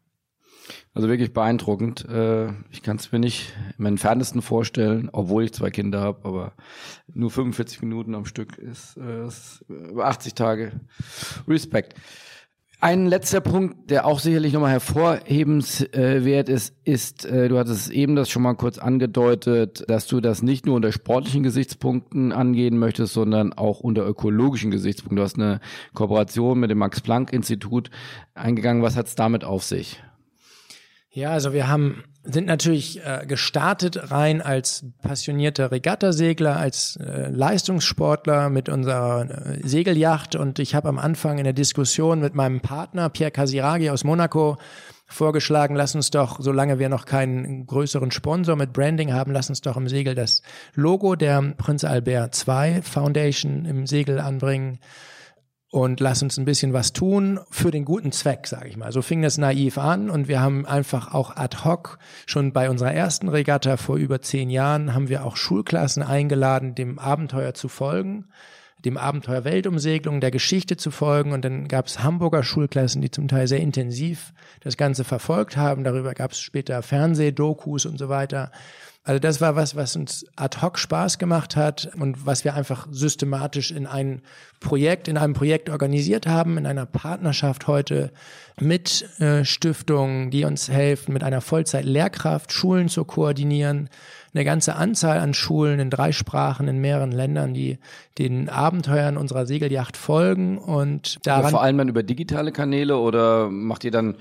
Also 0.94 1.08
wirklich 1.08 1.32
beeindruckend. 1.32 2.08
Äh, 2.08 2.48
ich 2.70 2.82
kann 2.82 2.96
es 2.96 3.12
mir 3.12 3.18
nicht 3.18 3.52
im 3.78 3.86
entferntesten 3.86 4.42
vorstellen, 4.42 5.08
obwohl 5.12 5.44
ich 5.44 5.52
zwei 5.52 5.70
Kinder 5.70 6.00
habe, 6.00 6.26
aber 6.26 6.52
nur 7.12 7.30
45 7.30 7.82
Minuten 7.82 8.14
am 8.14 8.24
Stück 8.24 8.58
ist, 8.58 8.96
äh, 8.96 9.26
ist 9.26 9.64
über 9.68 10.06
80 10.06 10.34
Tage. 10.34 10.72
Respekt. 11.46 11.94
Ein 12.80 13.06
letzter 13.06 13.40
Punkt, 13.40 13.90
der 13.90 14.06
auch 14.06 14.20
sicherlich 14.20 14.52
nochmal 14.52 14.70
hervorhebenswert 14.70 16.48
ist, 16.48 16.76
ist, 16.84 17.24
äh, 17.24 17.48
du 17.48 17.58
hattest 17.58 17.90
eben 17.90 18.14
das 18.14 18.30
schon 18.30 18.42
mal 18.42 18.54
kurz 18.54 18.78
angedeutet, 18.78 19.84
dass 19.88 20.06
du 20.06 20.20
das 20.20 20.42
nicht 20.42 20.64
nur 20.64 20.76
unter 20.76 20.92
sportlichen 20.92 21.42
Gesichtspunkten 21.42 22.30
angehen 22.30 22.78
möchtest, 22.78 23.14
sondern 23.14 23.52
auch 23.52 23.80
unter 23.80 24.06
ökologischen 24.06 24.70
Gesichtspunkten. 24.70 25.16
Du 25.16 25.24
hast 25.24 25.40
eine 25.40 25.58
Kooperation 25.92 26.60
mit 26.60 26.70
dem 26.70 26.78
Max-Planck-Institut 26.78 27.90
eingegangen. 28.34 28.80
Was 28.80 28.96
hat 28.96 29.08
es 29.08 29.16
damit 29.16 29.42
auf 29.42 29.64
sich? 29.64 30.00
Ja, 31.18 31.32
also 31.32 31.52
wir 31.52 31.66
haben 31.66 32.04
sind 32.22 32.46
natürlich 32.46 33.04
äh, 33.04 33.24
gestartet 33.26 34.12
rein 34.12 34.40
als 34.40 34.84
passionierter 35.02 35.72
Regattasegler, 35.72 36.56
als 36.56 36.94
äh, 36.96 37.28
Leistungssportler 37.28 38.50
mit 38.50 38.68
unserer 38.68 39.28
äh, 39.28 39.66
Segelyacht. 39.66 40.36
Und 40.36 40.60
ich 40.60 40.76
habe 40.76 40.88
am 40.88 40.96
Anfang 40.96 41.38
in 41.38 41.44
der 41.44 41.54
Diskussion 41.54 42.20
mit 42.20 42.36
meinem 42.36 42.60
Partner 42.60 43.08
Pierre 43.08 43.32
Casiraghi 43.32 43.90
aus 43.90 44.04
Monaco 44.04 44.58
vorgeschlagen, 45.08 45.74
lass 45.74 45.96
uns 45.96 46.10
doch, 46.10 46.38
solange 46.38 46.78
wir 46.78 46.88
noch 46.88 47.04
keinen 47.04 47.66
größeren 47.66 48.12
Sponsor 48.12 48.54
mit 48.54 48.72
Branding 48.72 49.12
haben, 49.12 49.32
lass 49.32 49.48
uns 49.48 49.60
doch 49.60 49.76
im 49.76 49.88
Segel 49.88 50.14
das 50.14 50.42
Logo 50.74 51.16
der 51.16 51.42
Prinz 51.56 51.82
Albert 51.82 52.46
II 52.46 52.82
Foundation 52.82 53.64
im 53.64 53.88
Segel 53.88 54.20
anbringen 54.20 54.78
und 55.70 56.00
lass 56.00 56.22
uns 56.22 56.38
ein 56.38 56.46
bisschen 56.46 56.72
was 56.72 56.92
tun 56.92 57.40
für 57.50 57.70
den 57.70 57.84
guten 57.84 58.10
Zweck, 58.10 58.46
sage 58.46 58.68
ich 58.68 58.76
mal. 58.76 58.90
So 58.90 59.02
fing 59.02 59.20
das 59.20 59.36
naiv 59.36 59.76
an 59.76 60.08
und 60.08 60.26
wir 60.26 60.40
haben 60.40 60.64
einfach 60.64 61.12
auch 61.12 61.36
ad 61.36 61.58
hoc 61.64 61.98
schon 62.26 62.52
bei 62.52 62.70
unserer 62.70 62.92
ersten 62.92 63.28
Regatta 63.28 63.76
vor 63.76 63.96
über 63.96 64.22
zehn 64.22 64.48
Jahren 64.48 64.94
haben 64.94 65.08
wir 65.08 65.24
auch 65.24 65.36
Schulklassen 65.36 66.02
eingeladen, 66.02 66.74
dem 66.74 66.98
Abenteuer 66.98 67.52
zu 67.52 67.68
folgen, 67.68 68.28
dem 68.82 68.96
Abenteuer 68.96 69.44
Weltumsegelung, 69.44 70.20
der 70.20 70.30
Geschichte 70.30 70.78
zu 70.78 70.90
folgen 70.90 71.32
und 71.32 71.44
dann 71.44 71.68
gab 71.68 71.86
es 71.86 72.02
Hamburger 72.02 72.44
Schulklassen, 72.44 73.02
die 73.02 73.10
zum 73.10 73.28
Teil 73.28 73.46
sehr 73.46 73.60
intensiv 73.60 74.32
das 74.60 74.78
Ganze 74.78 75.04
verfolgt 75.04 75.58
haben. 75.58 75.84
Darüber 75.84 76.14
gab 76.14 76.32
es 76.32 76.40
später 76.40 76.80
Fernsehdokus 76.82 77.84
und 77.84 77.98
so 77.98 78.08
weiter. 78.08 78.52
Also 79.08 79.20
das 79.20 79.40
war 79.40 79.56
was, 79.56 79.74
was 79.74 79.96
uns 79.96 80.26
ad 80.36 80.58
hoc 80.60 80.78
Spaß 80.78 81.16
gemacht 81.16 81.56
hat 81.56 81.90
und 81.98 82.26
was 82.26 82.44
wir 82.44 82.52
einfach 82.52 82.86
systematisch 82.90 83.70
in 83.70 83.86
ein 83.86 84.20
Projekt, 84.60 85.08
in 85.08 85.16
einem 85.16 85.32
Projekt 85.32 85.70
organisiert 85.70 86.26
haben, 86.26 86.58
in 86.58 86.66
einer 86.66 86.84
Partnerschaft 86.84 87.68
heute 87.68 88.12
mit 88.60 89.08
äh, 89.18 89.46
Stiftungen, 89.46 90.30
die 90.30 90.44
uns 90.44 90.68
helfen, 90.68 91.14
mit 91.14 91.24
einer 91.24 91.40
Vollzeit-Lehrkraft 91.40 92.52
Schulen 92.52 92.90
zu 92.90 93.06
koordinieren, 93.06 93.88
eine 94.38 94.44
ganze 94.44 94.76
Anzahl 94.76 95.18
an 95.18 95.34
Schulen 95.34 95.80
in 95.80 95.90
drei 95.90 96.12
Sprachen 96.12 96.68
in 96.68 96.78
mehreren 96.78 97.10
Ländern, 97.10 97.54
die 97.54 97.78
den 98.18 98.48
Abenteuern 98.48 99.16
unserer 99.16 99.46
Segelyacht 99.46 99.96
folgen 99.96 100.58
und 100.58 101.18
daran. 101.26 101.46
Aber 101.46 101.50
vor 101.50 101.62
allem 101.62 101.78
dann 101.78 101.88
über 101.88 102.04
digitale 102.04 102.52
Kanäle 102.52 102.98
oder 102.98 103.50
macht 103.50 103.82
ihr 103.84 103.90
dann, 103.90 104.14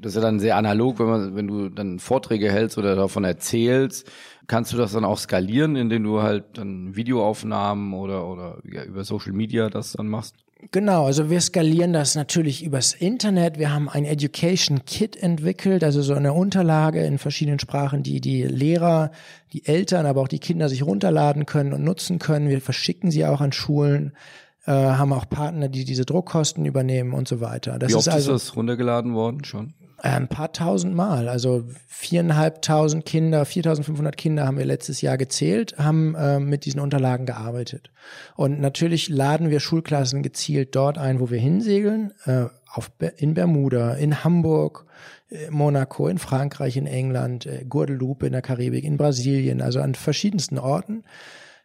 das 0.00 0.12
ist 0.12 0.16
ja 0.16 0.20
dann 0.20 0.40
sehr 0.40 0.56
analog, 0.56 0.98
wenn 0.98 1.06
man, 1.06 1.36
wenn 1.36 1.46
du 1.46 1.70
dann 1.70 1.98
Vorträge 1.98 2.52
hältst 2.52 2.76
oder 2.76 2.96
davon 2.96 3.24
erzählst, 3.24 4.10
kannst 4.46 4.74
du 4.74 4.76
das 4.76 4.92
dann 4.92 5.06
auch 5.06 5.18
skalieren, 5.18 5.74
indem 5.74 6.04
du 6.04 6.22
halt 6.22 6.44
dann 6.58 6.94
Videoaufnahmen 6.94 7.94
oder, 7.94 8.28
oder 8.28 8.58
ja, 8.70 8.84
über 8.84 9.04
Social 9.04 9.32
Media 9.32 9.70
das 9.70 9.92
dann 9.92 10.08
machst? 10.08 10.45
Genau, 10.72 11.04
also 11.04 11.28
wir 11.28 11.40
skalieren 11.40 11.92
das 11.92 12.14
natürlich 12.14 12.64
übers 12.64 12.94
Internet. 12.94 13.58
Wir 13.58 13.72
haben 13.74 13.90
ein 13.90 14.06
Education 14.06 14.86
Kit 14.86 15.14
entwickelt, 15.14 15.84
also 15.84 16.00
so 16.00 16.14
eine 16.14 16.32
Unterlage 16.32 17.04
in 17.04 17.18
verschiedenen 17.18 17.58
Sprachen, 17.58 18.02
die 18.02 18.22
die 18.22 18.44
Lehrer, 18.44 19.10
die 19.52 19.66
Eltern, 19.66 20.06
aber 20.06 20.22
auch 20.22 20.28
die 20.28 20.38
Kinder 20.38 20.70
sich 20.70 20.82
runterladen 20.82 21.44
können 21.44 21.74
und 21.74 21.84
nutzen 21.84 22.18
können. 22.18 22.48
Wir 22.48 22.62
verschicken 22.62 23.10
sie 23.10 23.26
auch 23.26 23.42
an 23.42 23.52
Schulen, 23.52 24.12
äh, 24.64 24.72
haben 24.72 25.12
auch 25.12 25.28
Partner, 25.28 25.68
die 25.68 25.84
diese 25.84 26.06
Druckkosten 26.06 26.64
übernehmen 26.64 27.12
und 27.12 27.28
so 27.28 27.42
weiter. 27.42 27.78
Das 27.78 27.90
Wie 27.90 27.94
oft 27.94 28.06
ist, 28.06 28.12
also, 28.14 28.34
ist 28.34 28.48
das 28.48 28.56
runtergeladen 28.56 29.14
worden 29.14 29.44
schon? 29.44 29.74
Äh, 30.02 30.08
ein 30.08 30.28
paar 30.28 30.52
tausend 30.52 30.94
Mal, 30.94 31.28
also 31.28 31.64
viereinhalbtausend 31.86 33.04
Kinder, 33.06 33.44
4500 33.44 34.16
Kinder 34.16 34.46
haben 34.46 34.58
wir 34.58 34.64
letztes 34.64 35.00
Jahr 35.00 35.16
gezählt, 35.16 35.76
haben 35.78 36.14
äh, 36.14 36.38
mit 36.38 36.64
diesen 36.64 36.80
Unterlagen 36.80 37.26
gearbeitet. 37.26 37.90
Und 38.36 38.60
natürlich 38.60 39.08
laden 39.08 39.50
wir 39.50 39.60
Schulklassen 39.60 40.22
gezielt 40.22 40.74
dort 40.76 40.98
ein, 40.98 41.20
wo 41.20 41.30
wir 41.30 41.38
hinsegeln, 41.38 42.12
äh, 42.24 42.46
auf, 42.72 42.90
in 43.16 43.34
Bermuda, 43.34 43.94
in 43.94 44.22
Hamburg, 44.22 44.86
äh, 45.30 45.50
Monaco, 45.50 46.08
in 46.08 46.18
Frankreich, 46.18 46.76
in 46.76 46.86
England, 46.86 47.46
äh, 47.46 47.64
Guadeloupe 47.68 48.26
in 48.26 48.32
der 48.32 48.42
Karibik, 48.42 48.84
in 48.84 48.98
Brasilien, 48.98 49.62
also 49.62 49.80
an 49.80 49.94
verschiedensten 49.94 50.58
Orten. 50.58 51.04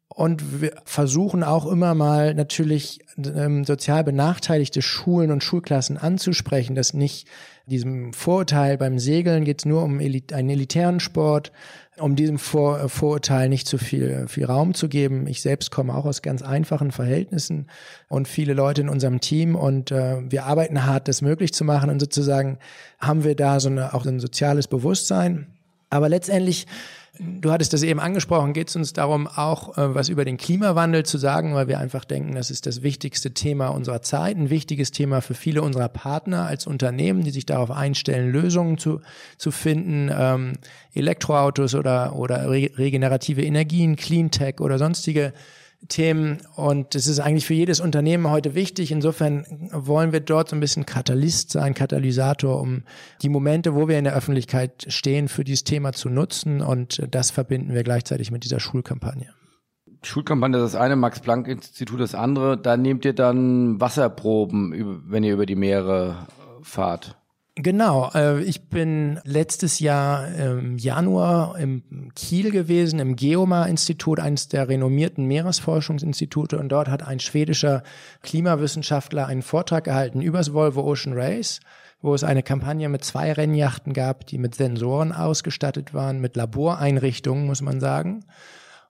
Und 0.07 0.61
wir 0.61 0.73
versuchen 0.83 1.41
auch 1.41 1.65
immer 1.65 1.95
mal 1.95 2.33
natürlich 2.33 2.99
ähm, 3.17 3.63
sozial 3.63 4.03
benachteiligte 4.03 4.81
Schulen 4.81 5.31
und 5.31 5.41
Schulklassen 5.41 5.97
anzusprechen, 5.97 6.75
dass 6.75 6.93
nicht 6.93 7.27
diesem 7.67 8.13
Vorurteil 8.13 8.77
beim 8.77 8.99
Segeln 8.99 9.45
geht 9.45 9.59
es 9.59 9.65
nur 9.65 9.83
um 9.83 9.99
Elit 9.99 10.33
einen 10.33 10.49
elitären 10.49 10.99
Sport, 10.99 11.51
um 11.97 12.15
diesem 12.15 12.39
Vor 12.39 12.79
äh, 12.79 12.89
Vorurteil 12.89 13.49
nicht 13.49 13.67
zu 13.67 13.77
viel, 13.77 14.27
viel 14.27 14.45
Raum 14.45 14.73
zu 14.73 14.89
geben. 14.89 15.27
Ich 15.27 15.41
selbst 15.41 15.71
komme 15.71 15.95
auch 15.95 16.05
aus 16.05 16.21
ganz 16.21 16.41
einfachen 16.41 16.91
Verhältnissen 16.91 17.67
und 18.09 18.27
viele 18.27 18.53
Leute 18.53 18.81
in 18.81 18.89
unserem 18.89 19.19
Team 19.21 19.55
und 19.55 19.91
äh, 19.91 20.17
wir 20.29 20.45
arbeiten 20.45 20.85
hart, 20.85 21.07
das 21.07 21.21
möglich 21.21 21.53
zu 21.53 21.63
machen 21.63 21.89
und 21.89 21.99
sozusagen 21.99 22.57
haben 22.99 23.23
wir 23.23 23.35
da 23.35 23.59
so 23.59 23.69
eine, 23.69 23.93
auch 23.93 24.05
ein 24.05 24.19
soziales 24.19 24.67
Bewusstsein. 24.67 25.47
Aber 25.89 26.07
letztendlich 26.09 26.67
Du 27.23 27.51
hattest 27.51 27.71
das 27.73 27.83
eben 27.83 27.99
angesprochen, 27.99 28.51
geht 28.51 28.69
es 28.69 28.75
uns 28.75 28.93
darum, 28.93 29.27
auch 29.27 29.77
äh, 29.77 29.93
was 29.93 30.09
über 30.09 30.25
den 30.25 30.37
Klimawandel 30.37 31.05
zu 31.05 31.19
sagen, 31.19 31.53
weil 31.53 31.67
wir 31.67 31.77
einfach 31.77 32.03
denken, 32.03 32.33
das 32.33 32.49
ist 32.49 32.65
das 32.65 32.81
wichtigste 32.81 33.31
Thema 33.31 33.67
unserer 33.67 34.01
Zeit, 34.01 34.37
ein 34.37 34.49
wichtiges 34.49 34.89
Thema 34.89 35.21
für 35.21 35.35
viele 35.35 35.61
unserer 35.61 35.87
Partner 35.87 36.47
als 36.47 36.65
Unternehmen, 36.65 37.23
die 37.23 37.29
sich 37.29 37.45
darauf 37.45 37.69
einstellen, 37.69 38.31
Lösungen 38.31 38.79
zu, 38.79 39.01
zu 39.37 39.51
finden, 39.51 40.09
ähm, 40.11 40.53
Elektroautos 40.95 41.75
oder, 41.75 42.15
oder 42.15 42.49
regenerative 42.49 43.43
Energien, 43.43 43.97
Cleantech 43.97 44.59
oder 44.59 44.79
sonstige 44.79 45.31
Themen 45.87 46.41
und 46.55 46.95
es 46.95 47.07
ist 47.07 47.19
eigentlich 47.19 47.45
für 47.45 47.53
jedes 47.53 47.79
Unternehmen 47.79 48.29
heute 48.29 48.55
wichtig. 48.55 48.91
Insofern 48.91 49.69
wollen 49.71 50.11
wir 50.11 50.19
dort 50.19 50.49
so 50.49 50.55
ein 50.55 50.59
bisschen 50.59 50.85
Katalyst 50.85 51.51
sein, 51.51 51.73
Katalysator, 51.73 52.59
um 52.59 52.83
die 53.21 53.29
Momente, 53.29 53.75
wo 53.75 53.87
wir 53.87 53.97
in 53.97 54.03
der 54.03 54.15
Öffentlichkeit 54.15 54.85
stehen, 54.87 55.27
für 55.27 55.43
dieses 55.43 55.63
Thema 55.63 55.93
zu 55.93 56.09
nutzen 56.09 56.61
und 56.61 57.05
das 57.09 57.31
verbinden 57.31 57.73
wir 57.73 57.83
gleichzeitig 57.83 58.31
mit 58.31 58.43
dieser 58.43 58.59
Schulkampagne. 58.59 59.33
Schulkampagne 60.03 60.57
das 60.57 60.75
eine, 60.75 60.95
Max-Planck-Institut 60.95 61.99
das 61.99 62.15
andere. 62.15 62.57
Da 62.57 62.75
nehmt 62.77 63.05
ihr 63.05 63.13
dann 63.13 63.79
Wasserproben, 63.79 65.03
wenn 65.07 65.23
ihr 65.23 65.33
über 65.33 65.45
die 65.45 65.55
Meere 65.55 66.27
fahrt. 66.63 67.20
Genau, 67.55 68.09
äh, 68.15 68.41
ich 68.43 68.69
bin 68.69 69.19
letztes 69.25 69.79
Jahr 69.79 70.25
im 70.33 70.77
Januar 70.77 71.59
im 71.59 71.83
Kiel 72.15 72.49
gewesen, 72.49 72.99
im 72.99 73.17
Geomar-Institut, 73.17 74.21
eines 74.21 74.47
der 74.47 74.69
renommierten 74.69 75.25
Meeresforschungsinstitute. 75.25 76.57
Und 76.57 76.69
dort 76.69 76.87
hat 76.87 77.05
ein 77.05 77.19
schwedischer 77.19 77.83
Klimawissenschaftler 78.21 79.27
einen 79.27 79.41
Vortrag 79.41 79.83
gehalten 79.83 80.21
über 80.21 80.37
das 80.37 80.53
Volvo 80.53 80.81
Ocean 80.81 81.13
Race, 81.13 81.59
wo 82.01 82.13
es 82.15 82.23
eine 82.23 82.41
Kampagne 82.41 82.87
mit 82.87 83.03
zwei 83.03 83.33
Rennjachten 83.33 83.91
gab, 83.91 84.25
die 84.27 84.37
mit 84.37 84.55
Sensoren 84.55 85.11
ausgestattet 85.11 85.93
waren, 85.93 86.21
mit 86.21 86.37
Laboreinrichtungen, 86.37 87.45
muss 87.45 87.61
man 87.61 87.81
sagen. 87.81 88.23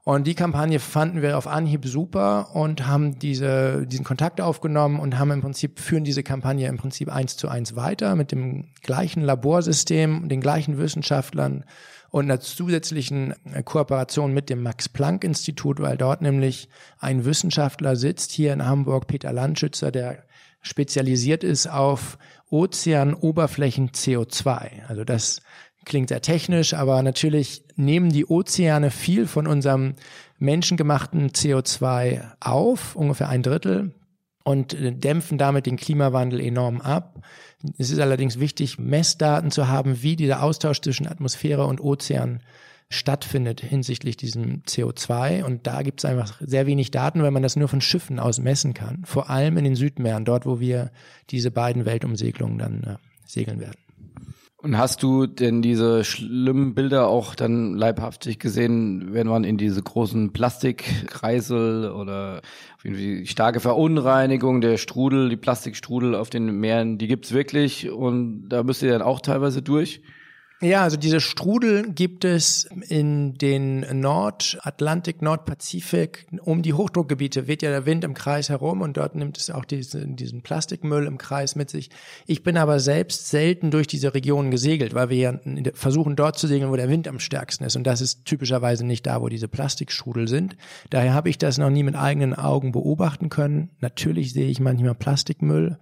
Und 0.04 0.26
die 0.26 0.34
Kampagne 0.34 0.80
fanden 0.80 1.22
wir 1.22 1.38
auf 1.38 1.46
Anhieb 1.46 1.86
super 1.86 2.56
und 2.56 2.88
haben 2.88 3.20
diese, 3.20 3.86
diesen 3.86 4.04
Kontakt 4.04 4.42
aufgenommen 4.42 5.00
und 5.00 5.20
haben 5.20 5.30
im 5.30 5.42
Prinzip, 5.42 5.80
führen 5.80 6.04
diese 6.04 6.24
Kampagne 6.24 6.68
im 6.68 6.78
Prinzip 6.78 7.14
eins 7.14 7.38
zu 7.38 7.48
eins 7.50 7.76
weiter 7.76 8.16
mit 8.16 8.32
dem 8.32 8.70
gleichen 8.82 9.22
Laborsystem, 9.22 10.28
den 10.28 10.42
gleichen 10.42 10.80
Wissenschaftlern 10.80 11.66
und 12.10 12.26
einer 12.26 12.40
zusätzlichen 12.40 13.36
äh, 13.54 13.64
Kooperation 13.64 14.34
mit 14.34 14.50
dem 14.50 14.64
Max-Planck-Institut, 14.64 15.80
weil 15.80 15.98
dort 15.98 16.22
nämlich 16.22 16.68
ein 17.00 17.24
Wissenschaftler 17.24 17.96
sitzt, 17.96 18.32
hier 18.32 18.54
in 18.54 18.66
Hamburg, 18.66 19.08
Peter 19.08 19.32
Landschützer, 19.32 19.92
der 19.92 20.24
spezialisiert 20.62 21.44
ist 21.44 21.68
auf 21.68 22.18
Ozeanoberflächen 22.50 23.92
CO2. 23.92 24.86
Also 24.88 25.04
das 25.04 25.42
klingt 25.92 26.08
sehr 26.08 26.22
technisch, 26.22 26.74
aber 26.74 27.04
natürlich 27.04 27.64
nehmen 27.76 28.12
die 28.12 28.26
Ozeane 28.26 28.92
viel 28.92 29.28
von 29.28 29.46
unserem 29.46 29.96
menschengemachten 30.40 31.32
CO2 31.32 32.22
auf, 32.40 32.96
ungefähr 32.96 33.28
ein 33.28 33.44
Drittel, 33.44 33.94
und 34.46 34.74
äh, 34.74 34.94
dämpfen 34.94 35.38
damit 35.38 35.66
den 35.66 35.76
Klimawandel 35.76 36.40
enorm 36.40 36.80
ab. 36.80 37.20
Es 37.78 37.92
ist 37.92 38.00
allerdings 38.00 38.40
wichtig, 38.40 38.80
Messdaten 38.80 39.52
zu 39.52 39.68
haben, 39.68 40.02
wie 40.02 40.16
dieser 40.16 40.42
Austausch 40.42 40.80
zwischen 40.80 41.08
Atmosphäre 41.08 41.66
und 41.66 41.82
Ozean 41.82 42.40
stattfindet 42.88 43.60
hinsichtlich 43.60 44.16
diesem 44.16 44.64
CO2. 44.64 45.44
Und 45.44 45.68
da 45.68 45.82
gibt 45.82 46.00
es 46.00 46.06
einfach 46.06 46.40
sehr 46.40 46.68
wenig 46.68 46.92
Daten, 46.92 47.22
weil 47.22 47.32
man 47.32 47.44
das 47.44 47.58
nur 47.58 47.68
von 47.68 47.82
Schiffen 47.82 48.18
aus 48.18 48.40
messen 48.40 48.74
kann. 48.74 49.04
Vor 49.04 49.30
allem 49.30 49.58
in 49.58 49.66
den 49.66 49.76
Südmeeren, 49.76 50.24
dort, 50.24 50.46
wo 50.46 50.62
wir 50.62 50.92
diese 51.30 51.52
beiden 51.52 51.86
Weltumsegelungen 51.86 52.58
dann 52.58 52.84
äh, 52.84 52.96
segeln 53.28 53.60
werden. 53.60 53.81
Und 54.64 54.78
hast 54.78 55.02
du 55.02 55.26
denn 55.26 55.64
diese 55.64 56.04
schlimmen 56.04 56.76
Bilder 56.76 57.08
auch 57.08 57.34
dann 57.34 57.74
leibhaftig 57.74 58.38
gesehen, 58.38 59.12
wenn 59.12 59.26
man 59.26 59.44
in 59.44 59.58
diese 59.58 59.82
großen 59.82 60.34
Plastikkreisel 60.34 61.90
oder 61.90 62.42
irgendwie 62.84 63.26
starke 63.26 63.60
Verunreinigung 63.60 64.62
der 64.62 64.78
Strudel, 64.78 65.30
die 65.30 65.38
Plastikstrudel 65.38 66.14
auf 66.14 66.30
den 66.30 66.60
Meeren, 66.60 67.00
die 67.00 67.08
gibt's 67.08 67.32
wirklich 67.32 67.90
und 67.90 68.50
da 68.50 68.62
müsst 68.62 68.84
ihr 68.84 68.92
dann 68.92 69.02
auch 69.02 69.20
teilweise 69.20 69.64
durch? 69.64 70.02
Ja, 70.64 70.84
also 70.84 70.96
diese 70.96 71.20
Strudel 71.20 71.92
gibt 71.92 72.24
es 72.24 72.70
in 72.88 73.34
den 73.34 74.00
Nordatlantik, 74.00 75.24
Nordpazifik. 75.24 76.28
Um 76.44 76.62
die 76.62 76.74
Hochdruckgebiete 76.74 77.48
weht 77.48 77.64
ja 77.64 77.72
der 77.72 77.88
Wind 77.88 78.04
im 78.04 78.14
Kreis 78.14 78.50
herum 78.50 78.82
und 78.82 78.96
dort 78.96 79.16
nimmt 79.16 79.40
es 79.40 79.50
auch 79.50 79.66
diese, 79.66 80.06
diesen 80.06 80.44
Plastikmüll 80.44 81.08
im 81.08 81.18
Kreis 81.18 81.56
mit 81.56 81.72
sich. 81.72 81.90
Ich 82.28 82.44
bin 82.44 82.58
aber 82.58 82.80
selbst 82.80 83.30
selten 83.30 83.72
durch 83.72 83.88
diese 83.88 84.14
Regionen 84.14 84.52
gesegelt, 84.52 84.94
weil 84.94 85.10
wir 85.10 85.18
ja 85.18 85.40
versuchen 85.74 86.16
dort 86.16 86.38
zu 86.38 86.46
segeln, 86.46 86.70
wo 86.70 86.76
der 86.76 86.90
Wind 86.90 87.08
am 87.08 87.20
stärksten 87.20 87.64
ist. 87.64 87.76
Und 87.76 87.88
das 87.88 88.00
ist 88.00 88.26
typischerweise 88.26 88.86
nicht 88.86 89.08
da, 89.08 89.20
wo 89.20 89.30
diese 89.30 89.48
Plastikstrudel 89.48 90.28
sind. 90.28 90.58
Daher 90.92 91.16
habe 91.16 91.30
ich 91.30 91.40
das 91.40 91.58
noch 91.58 91.72
nie 91.72 91.82
mit 91.82 91.96
eigenen 91.96 92.36
Augen 92.36 92.72
beobachten 92.72 93.30
können. 93.30 93.72
Natürlich 93.80 94.32
sehe 94.34 94.50
ich 94.50 94.60
manchmal 94.60 94.94
Plastikmüll. 94.94 95.80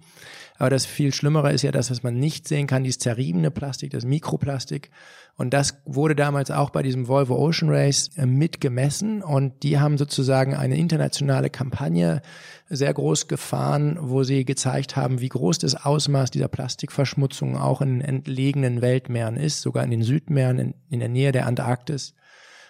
Aber 0.59 0.69
das 0.69 0.85
viel 0.85 1.13
Schlimmere 1.13 1.53
ist 1.53 1.61
ja 1.61 1.71
das, 1.71 1.89
was 1.89 2.03
man 2.03 2.19
nicht 2.19 2.45
sehen 2.45 2.67
kann, 2.67 2.83
dieses 2.83 2.99
zerriebene 2.99 3.49
Plastik, 3.49 3.91
das 3.91 4.03
Mikroplastik. 4.03 4.91
Und 5.37 5.53
das 5.53 5.81
wurde 5.85 6.17
damals 6.17 6.51
auch 6.51 6.69
bei 6.69 6.83
diesem 6.83 7.07
Volvo 7.07 7.37
Ocean 7.37 7.71
Race 7.71 8.09
äh, 8.17 8.25
mitgemessen. 8.25 9.23
Und 9.23 9.63
die 9.63 9.79
haben 9.79 9.97
sozusagen 9.97 10.53
eine 10.55 10.77
internationale 10.77 11.49
Kampagne 11.49 12.21
sehr 12.67 12.93
groß 12.93 13.29
gefahren, 13.29 13.97
wo 14.01 14.23
sie 14.23 14.43
gezeigt 14.43 14.97
haben, 14.97 15.21
wie 15.21 15.29
groß 15.29 15.59
das 15.59 15.75
Ausmaß 15.75 16.29
dieser 16.29 16.49
Plastikverschmutzung 16.49 17.55
auch 17.57 17.79
in 17.81 18.01
entlegenen 18.01 18.81
Weltmeeren 18.81 19.37
ist, 19.37 19.61
sogar 19.61 19.85
in 19.85 19.91
den 19.91 20.03
Südmeeren, 20.03 20.59
in, 20.59 20.73
in 20.89 20.99
der 20.99 21.09
Nähe 21.09 21.31
der 21.31 21.47
Antarktis. 21.47 22.15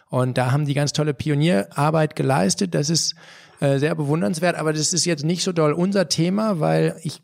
Und 0.09 0.37
da 0.37 0.51
haben 0.51 0.65
die 0.65 0.75
ganz 0.75 0.93
tolle 0.93 1.15
Pionierarbeit 1.15 2.15
geleistet. 2.15 2.75
Das 2.75 2.91
ist 2.91 3.15
äh, 3.61 3.79
sehr 3.79 3.95
bewundernswert, 3.95 4.55
aber 4.55 4.73
das 4.73 4.93
ist 4.93 5.05
jetzt 5.05 5.25
nicht 5.25 5.43
so 5.43 5.53
doll 5.53 5.73
unser 5.73 6.07
Thema, 6.07 6.59
weil 6.59 6.95
ich 7.01 7.23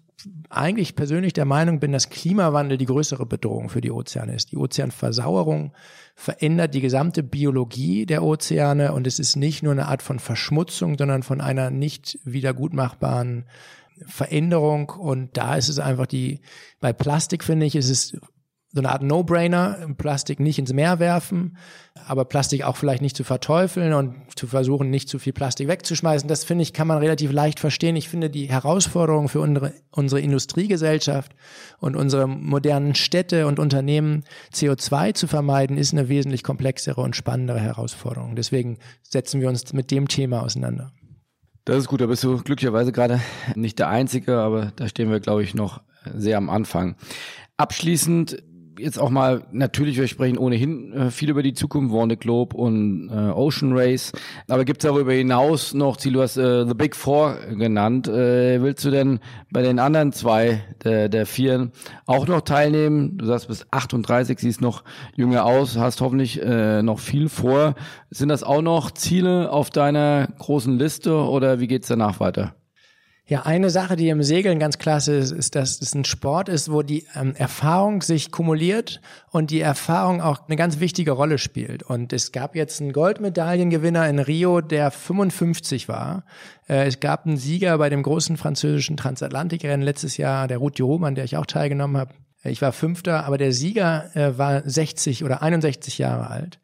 eigentlich 0.50 0.96
persönlich 0.96 1.34
der 1.34 1.46
Meinung 1.46 1.80
bin, 1.80 1.92
dass 1.92 2.10
Klimawandel 2.10 2.78
die 2.78 2.86
größere 2.86 3.26
Bedrohung 3.26 3.70
für 3.70 3.82
die 3.82 3.92
Ozeane 3.92 4.34
ist. 4.36 4.52
Die 4.52 4.58
Ozeanversauerung 4.58 5.74
verändert 6.16 6.74
die 6.74 6.82
gesamte 6.82 7.22
Biologie 7.22 8.06
der 8.06 8.24
Ozeane 8.24 8.94
und 8.94 9.08
es 9.08 9.20
ist 9.20 9.36
nicht 9.36 9.62
nur 9.62 9.74
eine 9.74 9.88
Art 9.88 10.02
von 10.02 10.20
Verschmutzung, 10.20 10.98
sondern 10.98 11.24
von 11.24 11.42
einer 11.42 11.70
nicht 11.70 12.20
wiedergutmachbaren 12.24 13.46
Veränderung 14.06 14.90
und 14.90 15.38
da 15.38 15.56
ist 15.56 15.70
es 15.70 15.80
einfach 15.80 16.06
die, 16.06 16.42
bei 16.80 16.92
Plastik 16.94 17.44
finde 17.44 17.66
ich, 17.66 17.76
ist 17.76 17.90
es 17.90 18.18
so 18.76 18.82
eine 18.82 18.92
Art 18.92 19.04
No-Brainer, 19.04 19.88
Plastik 19.98 20.42
nicht 20.42 20.60
ins 20.60 20.74
Meer 20.74 21.00
werfen, 21.00 21.56
aber 22.06 22.26
Plastik 22.26 22.66
auch 22.66 22.76
vielleicht 22.76 23.02
nicht 23.02 23.16
zu 23.16 23.24
verteufeln 23.24 23.94
und 23.94 24.16
zu 24.36 24.48
versuchen, 24.48 24.90
nicht 24.90 25.08
zu 25.08 25.18
viel 25.18 25.32
Plastik 25.32 25.70
wegzuschmeißen. 25.70 26.28
Das 26.28 26.44
finde 26.44 26.64
ich, 26.64 26.74
kann 26.74 26.86
man 26.86 26.98
relativ 26.98 27.32
leicht 27.32 27.62
verstehen. 27.62 27.96
Ich 27.96 28.10
finde 28.10 28.30
die 28.30 28.50
Herausforderung 28.50 29.30
für 29.30 29.40
unsere, 29.40 29.72
unsere 29.92 30.20
Industriegesellschaft 30.20 31.34
und 31.80 31.96
unsere 31.96 32.28
modernen 32.28 32.96
Städte 32.96 33.48
und 33.48 33.60
Unternehmen, 33.60 34.26
CO2 34.54 35.14
zu 35.14 35.28
vermeiden, 35.28 35.78
ist 35.78 35.94
eine 35.94 36.10
wesentlich 36.10 36.44
komplexere 36.44 37.00
und 37.00 37.16
spannendere 37.16 37.62
Herausforderung. 37.62 38.36
Deswegen 38.36 38.78
setzen 39.04 39.40
wir 39.40 39.48
uns 39.48 39.72
mit 39.72 39.90
dem 39.90 40.10
Thema 40.10 40.44
auseinander. 40.44 40.92
Das 41.64 41.78
ist 41.78 41.88
gut, 41.88 42.02
da 42.02 42.08
bist 42.08 42.26
du 42.26 42.44
glücklicherweise 42.44 42.92
gerade 42.92 43.22
nicht 43.56 43.80
der 43.80 43.88
Einzige, 43.88 44.38
aber 44.40 44.74
da 44.76 44.90
stehen 44.90 45.10
wir, 45.10 45.22
glaube 45.22 45.44
ich, 45.44 45.56
noch 45.56 45.80
sehr 46.14 46.38
am 46.38 46.50
Anfang. 46.50 46.98
Abschließend 47.56 48.44
jetzt 48.80 49.00
auch 49.00 49.10
mal, 49.10 49.46
natürlich, 49.52 49.98
wir 49.98 50.08
sprechen 50.08 50.38
ohnehin 50.38 50.94
äh, 50.94 51.12
viel 51.12 51.30
über 51.30 51.44
die 51.44 51.54
Zukunft, 51.54 51.94
Warne 51.94 52.18
Globe 52.18 52.56
und 52.56 53.10
äh, 53.10 53.32
Ocean 53.32 53.74
Race. 53.74 54.12
Aber 54.48 54.66
gibt 54.66 54.84
es 54.84 54.90
darüber 54.90 55.14
hinaus 55.14 55.74
noch, 55.74 55.98
Ziel, 55.98 56.14
du 56.14 56.22
hast 56.22 56.38
äh, 56.38 56.66
The 56.66 56.74
Big 56.74 56.96
Four 56.96 57.38
genannt. 57.58 58.08
Äh, 58.08 58.62
willst 58.62 58.86
du 58.86 58.92
denn 58.92 59.20
bei 59.52 59.62
den 59.62 59.80
anderen 59.80 60.12
zwei 60.12 60.64
der, 60.84 61.10
der 61.10 61.26
vier 61.26 61.72
auch 62.06 62.28
noch 62.28 62.42
teilnehmen? 62.42 63.18
Du 63.18 63.26
sagst, 63.26 63.48
bis 63.48 63.66
38, 63.72 64.40
siehst 64.40 64.62
noch 64.62 64.84
jünger 65.16 65.46
aus, 65.46 65.78
hast 65.78 66.02
hoffentlich 66.02 66.42
äh, 66.42 66.82
noch 66.82 67.00
viel 67.00 67.30
vor. 67.30 67.76
Sind 68.10 68.30
das 68.30 68.44
auch 68.44 68.62
noch 68.62 68.92
Ziele 68.92 69.52
auf 69.52 69.70
deiner 69.70 70.28
großen 70.40 70.78
Liste 70.78 71.16
oder 71.16 71.60
wie 71.60 71.68
geht's 71.68 71.88
danach 71.88 72.20
weiter? 72.20 72.56
Ja, 73.28 73.42
eine 73.42 73.72
Sache, 73.72 73.96
die 73.96 74.10
im 74.10 74.22
Segeln 74.22 74.60
ganz 74.60 74.78
klasse 74.78 75.16
ist, 75.16 75.32
ist, 75.32 75.56
dass 75.56 75.82
es 75.82 75.96
ein 75.96 76.06
Sport 76.06 76.48
ist, 76.48 76.72
wo 76.72 76.84
die 76.84 77.08
ähm, 77.16 77.34
Erfahrung 77.36 78.04
sich 78.04 78.30
kumuliert 78.30 79.02
und 79.32 79.50
die 79.50 79.62
Erfahrung 79.62 80.22
auch 80.22 80.48
eine 80.48 80.56
ganz 80.56 80.80
wichtige 80.80 81.10
Rolle 81.10 81.40
spielt. 81.40 81.82
Und 81.82 82.14
es 82.14 82.32
gab 82.32 82.56
jetzt 82.56 82.82
einen 82.82 82.94
Goldmedaillengewinner 82.94 84.08
in 84.08 84.20
Rio, 84.20 84.62
der 84.62 84.92
55 84.92 85.90
war. 85.90 86.24
Äh, 86.70 86.86
es 86.86 87.00
gab 87.00 87.26
einen 87.26 87.38
Sieger 87.38 87.80
bei 87.80 87.90
dem 87.90 88.04
großen 88.04 88.38
französischen 88.38 88.96
Transatlantikrennen 88.96 89.82
letztes 89.82 90.18
Jahr, 90.18 90.48
der 90.48 90.60
Ruth 90.60 90.78
Jerome, 90.78 91.08
an 91.08 91.16
der 91.16 91.24
ich 91.24 91.36
auch 91.36 91.48
teilgenommen 91.48 91.98
habe. 91.98 92.14
Ich 92.44 92.62
war 92.62 92.74
Fünfter, 92.74 93.26
aber 93.26 93.40
der 93.40 93.54
Sieger 93.54 94.16
äh, 94.16 94.38
war 94.38 94.62
60 94.70 95.24
oder 95.24 95.42
61 95.42 95.98
Jahre 95.98 96.30
alt. 96.30 96.60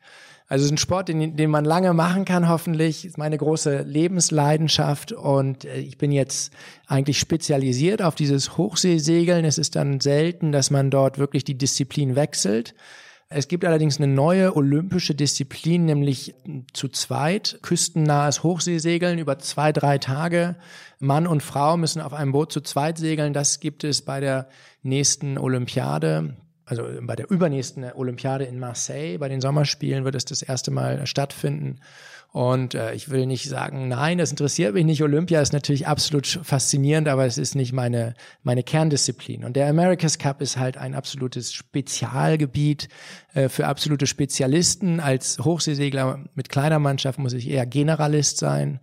Also 0.52 0.64
es 0.64 0.66
ist 0.66 0.74
ein 0.74 0.78
Sport, 0.80 1.08
den, 1.08 1.38
den 1.38 1.50
man 1.50 1.64
lange 1.64 1.94
machen 1.94 2.26
kann, 2.26 2.50
hoffentlich. 2.50 3.06
Ist 3.06 3.18
meine 3.18 3.38
große 3.38 3.84
Lebensleidenschaft 3.84 5.14
und 5.14 5.64
äh, 5.64 5.80
ich 5.80 5.98
bin 5.98 6.12
jetzt 6.12 6.52
eigentlich 6.88 7.20
spezialisiert 7.20 8.02
auf 8.02 8.16
dieses 8.16 8.58
Hochseesegeln. 8.58 9.46
Es 9.46 9.58
ist 9.58 9.78
dann 9.78 10.02
selten, 10.02 10.52
dass 10.52 10.70
man 10.70 10.90
dort 10.90 11.18
wirklich 11.18 11.46
die 11.46 11.58
Disziplin 11.58 12.18
wechselt. 12.18 12.76
Es 13.30 13.48
gibt 13.48 13.64
allerdings 13.64 13.96
eine 13.96 14.14
neue 14.14 14.54
olympische 14.58 15.16
Disziplin, 15.16 15.86
nämlich 15.86 16.36
zu 16.74 16.90
zweit 16.90 17.60
küstennahes 17.62 18.44
Hochseesegeln 18.44 19.20
über 19.20 19.40
zwei, 19.40 19.72
drei 19.72 20.00
Tage. 20.00 20.58
Mann 21.00 21.28
und 21.28 21.44
Frau 21.44 21.78
müssen 21.78 22.02
auf 22.02 22.12
einem 22.12 22.34
Boot 22.34 22.52
zu 22.52 22.60
zweit 22.60 22.98
segeln. 22.98 23.32
Das 23.32 23.62
gibt 23.62 23.86
es 23.86 24.02
bei 24.02 24.20
der 24.20 24.50
nächsten 24.84 25.38
Olympiade 25.38 26.36
also 26.66 26.84
bei 27.02 27.16
der 27.16 27.30
übernächsten 27.30 27.84
Olympiade 27.94 28.46
in 28.46 28.60
Marseille, 28.60 29.18
bei 29.18 29.30
den 29.30 29.42
Sommerspielen 29.42 30.06
wird 30.06 30.16
es 30.16 30.26
das 30.26 30.42
erste 30.42 30.72
Mal 30.72 31.06
stattfinden. 31.08 31.80
Und 32.32 32.76
äh, 32.76 32.94
ich 32.94 33.10
will 33.10 33.26
nicht 33.26 33.50
sagen, 33.50 33.90
nein, 33.90 34.18
das 34.18 34.32
interessiert 34.32 34.74
mich 34.74 34.86
nicht. 34.86 35.04
Olympia 35.04 35.42
ist 35.42 35.52
natürlich 35.52 35.88
absolut 35.88 36.40
faszinierend, 36.44 37.10
aber 37.10 37.26
es 37.26 37.38
ist 37.38 37.56
nicht 37.56 37.74
meine, 37.74 38.14
meine 38.42 38.64
Kerndisziplin. 38.64 39.44
Und 39.44 39.58
der 39.58 39.68
America's 39.68 40.18
Cup 40.18 40.42
ist 40.42 40.56
halt 40.56 40.78
ein 40.78 40.96
absolutes 40.96 41.52
Spezialgebiet 41.52 42.88
äh, 43.34 43.50
für 43.50 43.68
absolute 43.68 44.08
Spezialisten. 44.08 45.02
Als 45.02 45.40
Hochseesegler 45.40 46.24
mit 46.34 46.48
kleiner 46.48 46.80
Mannschaft 46.80 47.20
muss 47.20 47.34
ich 47.34 47.50
eher 47.50 47.66
Generalist 47.66 48.38
sein. 48.38 48.80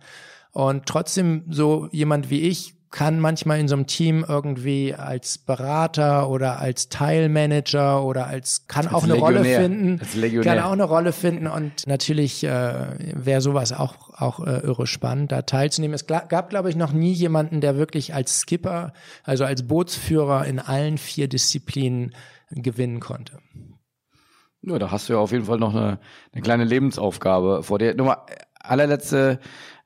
Und 0.51 0.85
trotzdem 0.85 1.45
so 1.49 1.89
jemand 1.91 2.29
wie 2.29 2.41
ich 2.41 2.75
kann 2.91 3.19
manchmal 3.19 3.59
in 3.59 3.67
so 3.67 3.75
einem 3.75 3.85
Team 3.85 4.25
irgendwie 4.27 4.95
als 4.95 5.37
Berater 5.37 6.29
oder 6.29 6.59
als 6.59 6.89
Teilmanager 6.89 8.03
oder 8.03 8.27
als 8.27 8.67
kann 8.67 8.87
als 8.87 8.95
auch 8.95 9.03
eine 9.03 9.13
Legionär. 9.13 9.59
Rolle 9.59 9.99
finden, 9.99 10.41
kann 10.41 10.59
auch 10.59 10.71
eine 10.71 10.83
Rolle 10.83 11.11
finden 11.11 11.47
und 11.47 11.85
natürlich 11.85 12.43
äh, 12.43 12.95
wäre 13.13 13.41
sowas 13.41 13.73
auch 13.73 14.09
auch 14.19 14.45
äh, 14.45 14.59
irre 14.59 14.87
spannend, 14.87 15.31
da 15.31 15.43
teilzunehmen. 15.43 15.93
Es 15.93 16.07
gab, 16.07 16.49
glaube 16.49 16.69
ich, 16.69 16.75
noch 16.75 16.91
nie 16.91 17.13
jemanden, 17.13 17.61
der 17.61 17.77
wirklich 17.77 18.13
als 18.13 18.41
Skipper, 18.41 18.93
also 19.23 19.45
als 19.45 19.67
Bootsführer 19.67 20.45
in 20.45 20.59
allen 20.59 20.97
vier 20.97 21.27
Disziplinen 21.27 22.13
gewinnen 22.49 22.99
konnte. 22.99 23.39
Ja, 24.61 24.77
da 24.77 24.91
hast 24.91 25.07
du 25.07 25.13
ja 25.13 25.19
auf 25.19 25.31
jeden 25.31 25.45
Fall 25.45 25.57
noch 25.57 25.73
eine, 25.73 25.99
eine 26.33 26.41
kleine 26.41 26.65
Lebensaufgabe 26.65 27.63
vor 27.63 27.79
dir. 27.79 27.95
Nur 27.95 28.07
mal 28.07 28.25
allerletzte 28.59 29.39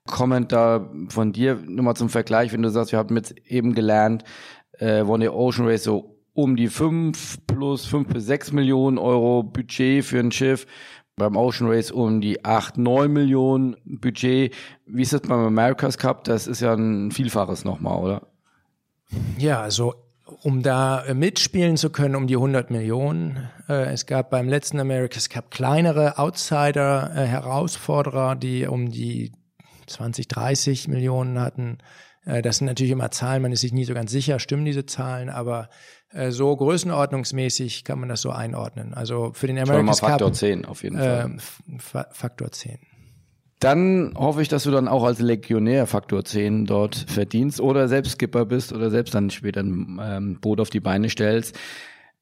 Kommentar 0.06 0.92
von 1.10 1.32
dir, 1.32 1.56
nur 1.66 1.86
mal 1.86 1.96
zum 1.96 2.10
Vergleich, 2.10 2.52
wenn 2.54 2.62
du 2.62 2.70
sagst, 2.70 2.92
wir 2.92 3.00
haben 3.00 3.16
jetzt 3.16 3.38
eben 3.48 3.74
gelernt, 3.74 4.24
äh, 4.80 5.02
One 5.02 5.32
Ocean 5.32 5.68
Race 5.68 5.84
so 5.84 6.18
um 6.34 6.56
die 6.56 6.68
fünf 6.68 7.38
plus 7.48 7.86
fünf 7.86 8.08
bis 8.10 8.26
sechs 8.26 8.52
Millionen 8.52 8.98
Euro 8.98 9.44
Budget 9.44 10.04
für 10.04 10.20
ein 10.20 10.32
Schiff. 10.32 10.66
Beim 11.16 11.38
Ocean 11.38 11.70
Race 11.70 11.92
um 11.92 12.22
die 12.22 12.44
acht 12.44 12.78
neun 12.78 13.14
Millionen 13.14 13.76
Budget. 13.86 14.54
Wie 14.88 15.04
ist 15.04 15.14
das 15.14 15.22
beim 15.22 15.46
America's 15.46 15.98
Cup? 15.98 16.24
Das 16.24 16.48
ist 16.48 16.62
ja 16.62 16.74
ein 16.74 17.12
Vielfaches 17.12 17.66
nochmal, 17.66 18.00
oder? 18.00 18.28
Ja, 19.38 19.62
also 19.62 19.94
um 20.42 20.64
da 20.64 21.04
äh, 21.04 21.14
mitspielen 21.14 21.78
zu 21.78 21.92
können, 21.92 22.16
um 22.16 22.26
die 22.26 22.36
100 22.36 22.72
Millionen. 22.72 23.50
Äh, 23.70 23.94
es 23.94 24.08
gab 24.08 24.32
beim 24.32 24.50
letzten 24.50 24.80
America's 24.80 25.30
Cup 25.30 25.52
kleinere 25.52 26.18
Outsider, 26.18 27.12
äh, 27.16 28.38
die 28.38 28.66
um 28.66 28.90
die 28.90 29.32
20, 29.88 30.28
30 30.28 30.88
Millionen 30.88 31.40
hatten. 31.40 31.78
Das 32.26 32.58
sind 32.58 32.68
natürlich 32.68 32.92
immer 32.94 33.12
Zahlen, 33.12 33.42
man 33.42 33.52
ist 33.52 33.62
sich 33.62 33.74
nie 33.74 33.84
so 33.84 33.94
ganz 33.94 34.10
sicher, 34.10 34.40
stimmen 34.40 34.64
diese 34.64 34.86
Zahlen, 34.86 35.30
aber 35.30 35.68
so 36.30 36.56
größenordnungsmäßig 36.56 37.84
kann 37.84 38.00
man 38.00 38.08
das 38.08 38.22
so 38.22 38.32
einordnen. 38.32 38.94
Also 38.94 39.32
für 39.34 39.48
den 39.48 39.60
America's 39.60 40.00
Cup. 40.00 40.12
Faktor 40.12 40.32
10 40.32 40.64
auf 40.64 40.84
jeden 40.84 40.98
Fall. 40.98 41.36
Äh, 41.36 42.04
Faktor 42.12 42.52
10. 42.52 42.80
Dann 43.64 44.14
hoffe 44.18 44.42
ich, 44.42 44.50
dass 44.50 44.64
du 44.64 44.72
dann 44.72 44.90
auch 44.90 45.06
als 45.06 45.20
Legionär 45.20 45.88
Faktor 45.88 46.26
10 46.26 46.66
dort 46.66 46.96
verdienst 46.96 47.62
oder 47.62 47.88
selbst 47.88 48.20
Skipper 48.20 48.46
bist 48.46 48.74
oder 48.74 48.90
selbst 48.90 49.16
dann 49.16 49.30
später 49.30 49.62
ein 49.62 50.02
ähm, 50.04 50.40
Boot 50.42 50.60
auf 50.60 50.70
die 50.70 50.82
Beine 50.82 51.10
stellst. 51.10 51.58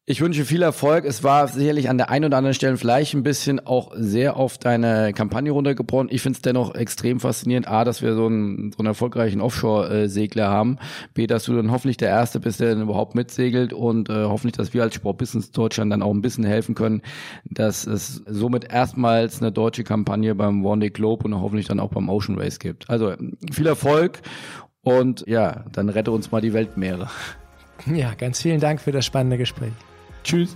Ich 0.08 0.20
wünsche 0.20 0.45
viel 0.45 0.64
Erfolg. 0.64 1.06
Es 1.06 1.24
war 1.24 1.47
sicherlich 1.47 1.88
an 1.88 1.99
der 1.99 2.10
einen 2.10 2.26
oder 2.26 2.38
anderen 2.38 2.56
Stelle 2.56 2.76
vielleicht 2.76 3.14
ein 3.14 3.22
bisschen 3.22 3.60
auch 3.60 3.91
sehr 3.95 4.36
auf 4.36 4.58
deine 4.58 5.14
Kampagne 5.14 5.52
runtergebrochen. 5.52 6.10
Ich 6.12 6.24
finde 6.24 6.38
es 6.38 6.41
dennoch 6.41 6.74
extrem 6.74 7.20
faszinierend. 7.20 7.68
A, 7.68 7.84
dass 7.84 8.02
wir 8.02 8.16
so 8.16 8.26
einen, 8.26 8.72
so 8.72 8.80
einen 8.80 8.88
erfolgreichen 8.88 9.41
Offshore-Segler 9.41 10.49
haben. 10.49 10.80
B, 11.14 11.28
dass 11.28 11.43
du 11.43 11.56
dann 11.56 11.70
hoffentlich 11.70 11.97
der 11.97 12.10
Erste 12.10 12.39
bist, 12.39 12.60
der 12.60 12.72
dann 12.72 12.82
überhaupt 12.82 13.14
mitsegelt 13.14 13.74
und 13.74 14.10
äh, 14.10 14.26
hoffentlich, 14.26 14.58
dass 14.58 14.74
wir 14.74 14.82
als 14.82 14.95
Sportbusiness 14.95 15.52
Deutschland 15.52 15.91
dann 15.93 16.02
auch 16.02 16.12
ein 16.12 16.24
bisschen 16.24 16.45
helfen 16.45 16.74
können, 16.74 17.04
dass 17.45 17.86
es 17.86 18.24
somit 18.26 18.74
erstmals 18.74 19.39
eine 19.39 19.52
deutsche 19.52 19.84
Kampagne 19.84 20.34
beim 20.34 20.66
One 20.66 20.82
Day 20.82 20.89
Globe 20.89 21.26
und 21.26 21.39
hoffentlich 21.39 21.68
dann 21.68 21.80
auch 21.80 21.89
beim 21.89 22.10
Ocean 22.10 22.39
Race 22.39 22.58
gibt. 22.58 22.89
Also 22.89 23.14
viel 23.52 23.68
Erfolg 23.68 24.20
und 24.82 25.24
ja, 25.28 25.64
dann 25.72 25.89
rette 25.89 26.12
uns 26.12 26.32
mal 26.32 26.41
die 26.41 26.54
Weltmeere. 26.54 27.08
Ja, 27.86 28.16
ganz 28.16 28.41
vielen 28.41 28.60
Dank 28.60 28.82
für 28.82 28.91
das 28.91 29.06
spannende 29.06 29.38
Gespräch. 29.38 29.74
Tschüss. 30.24 30.56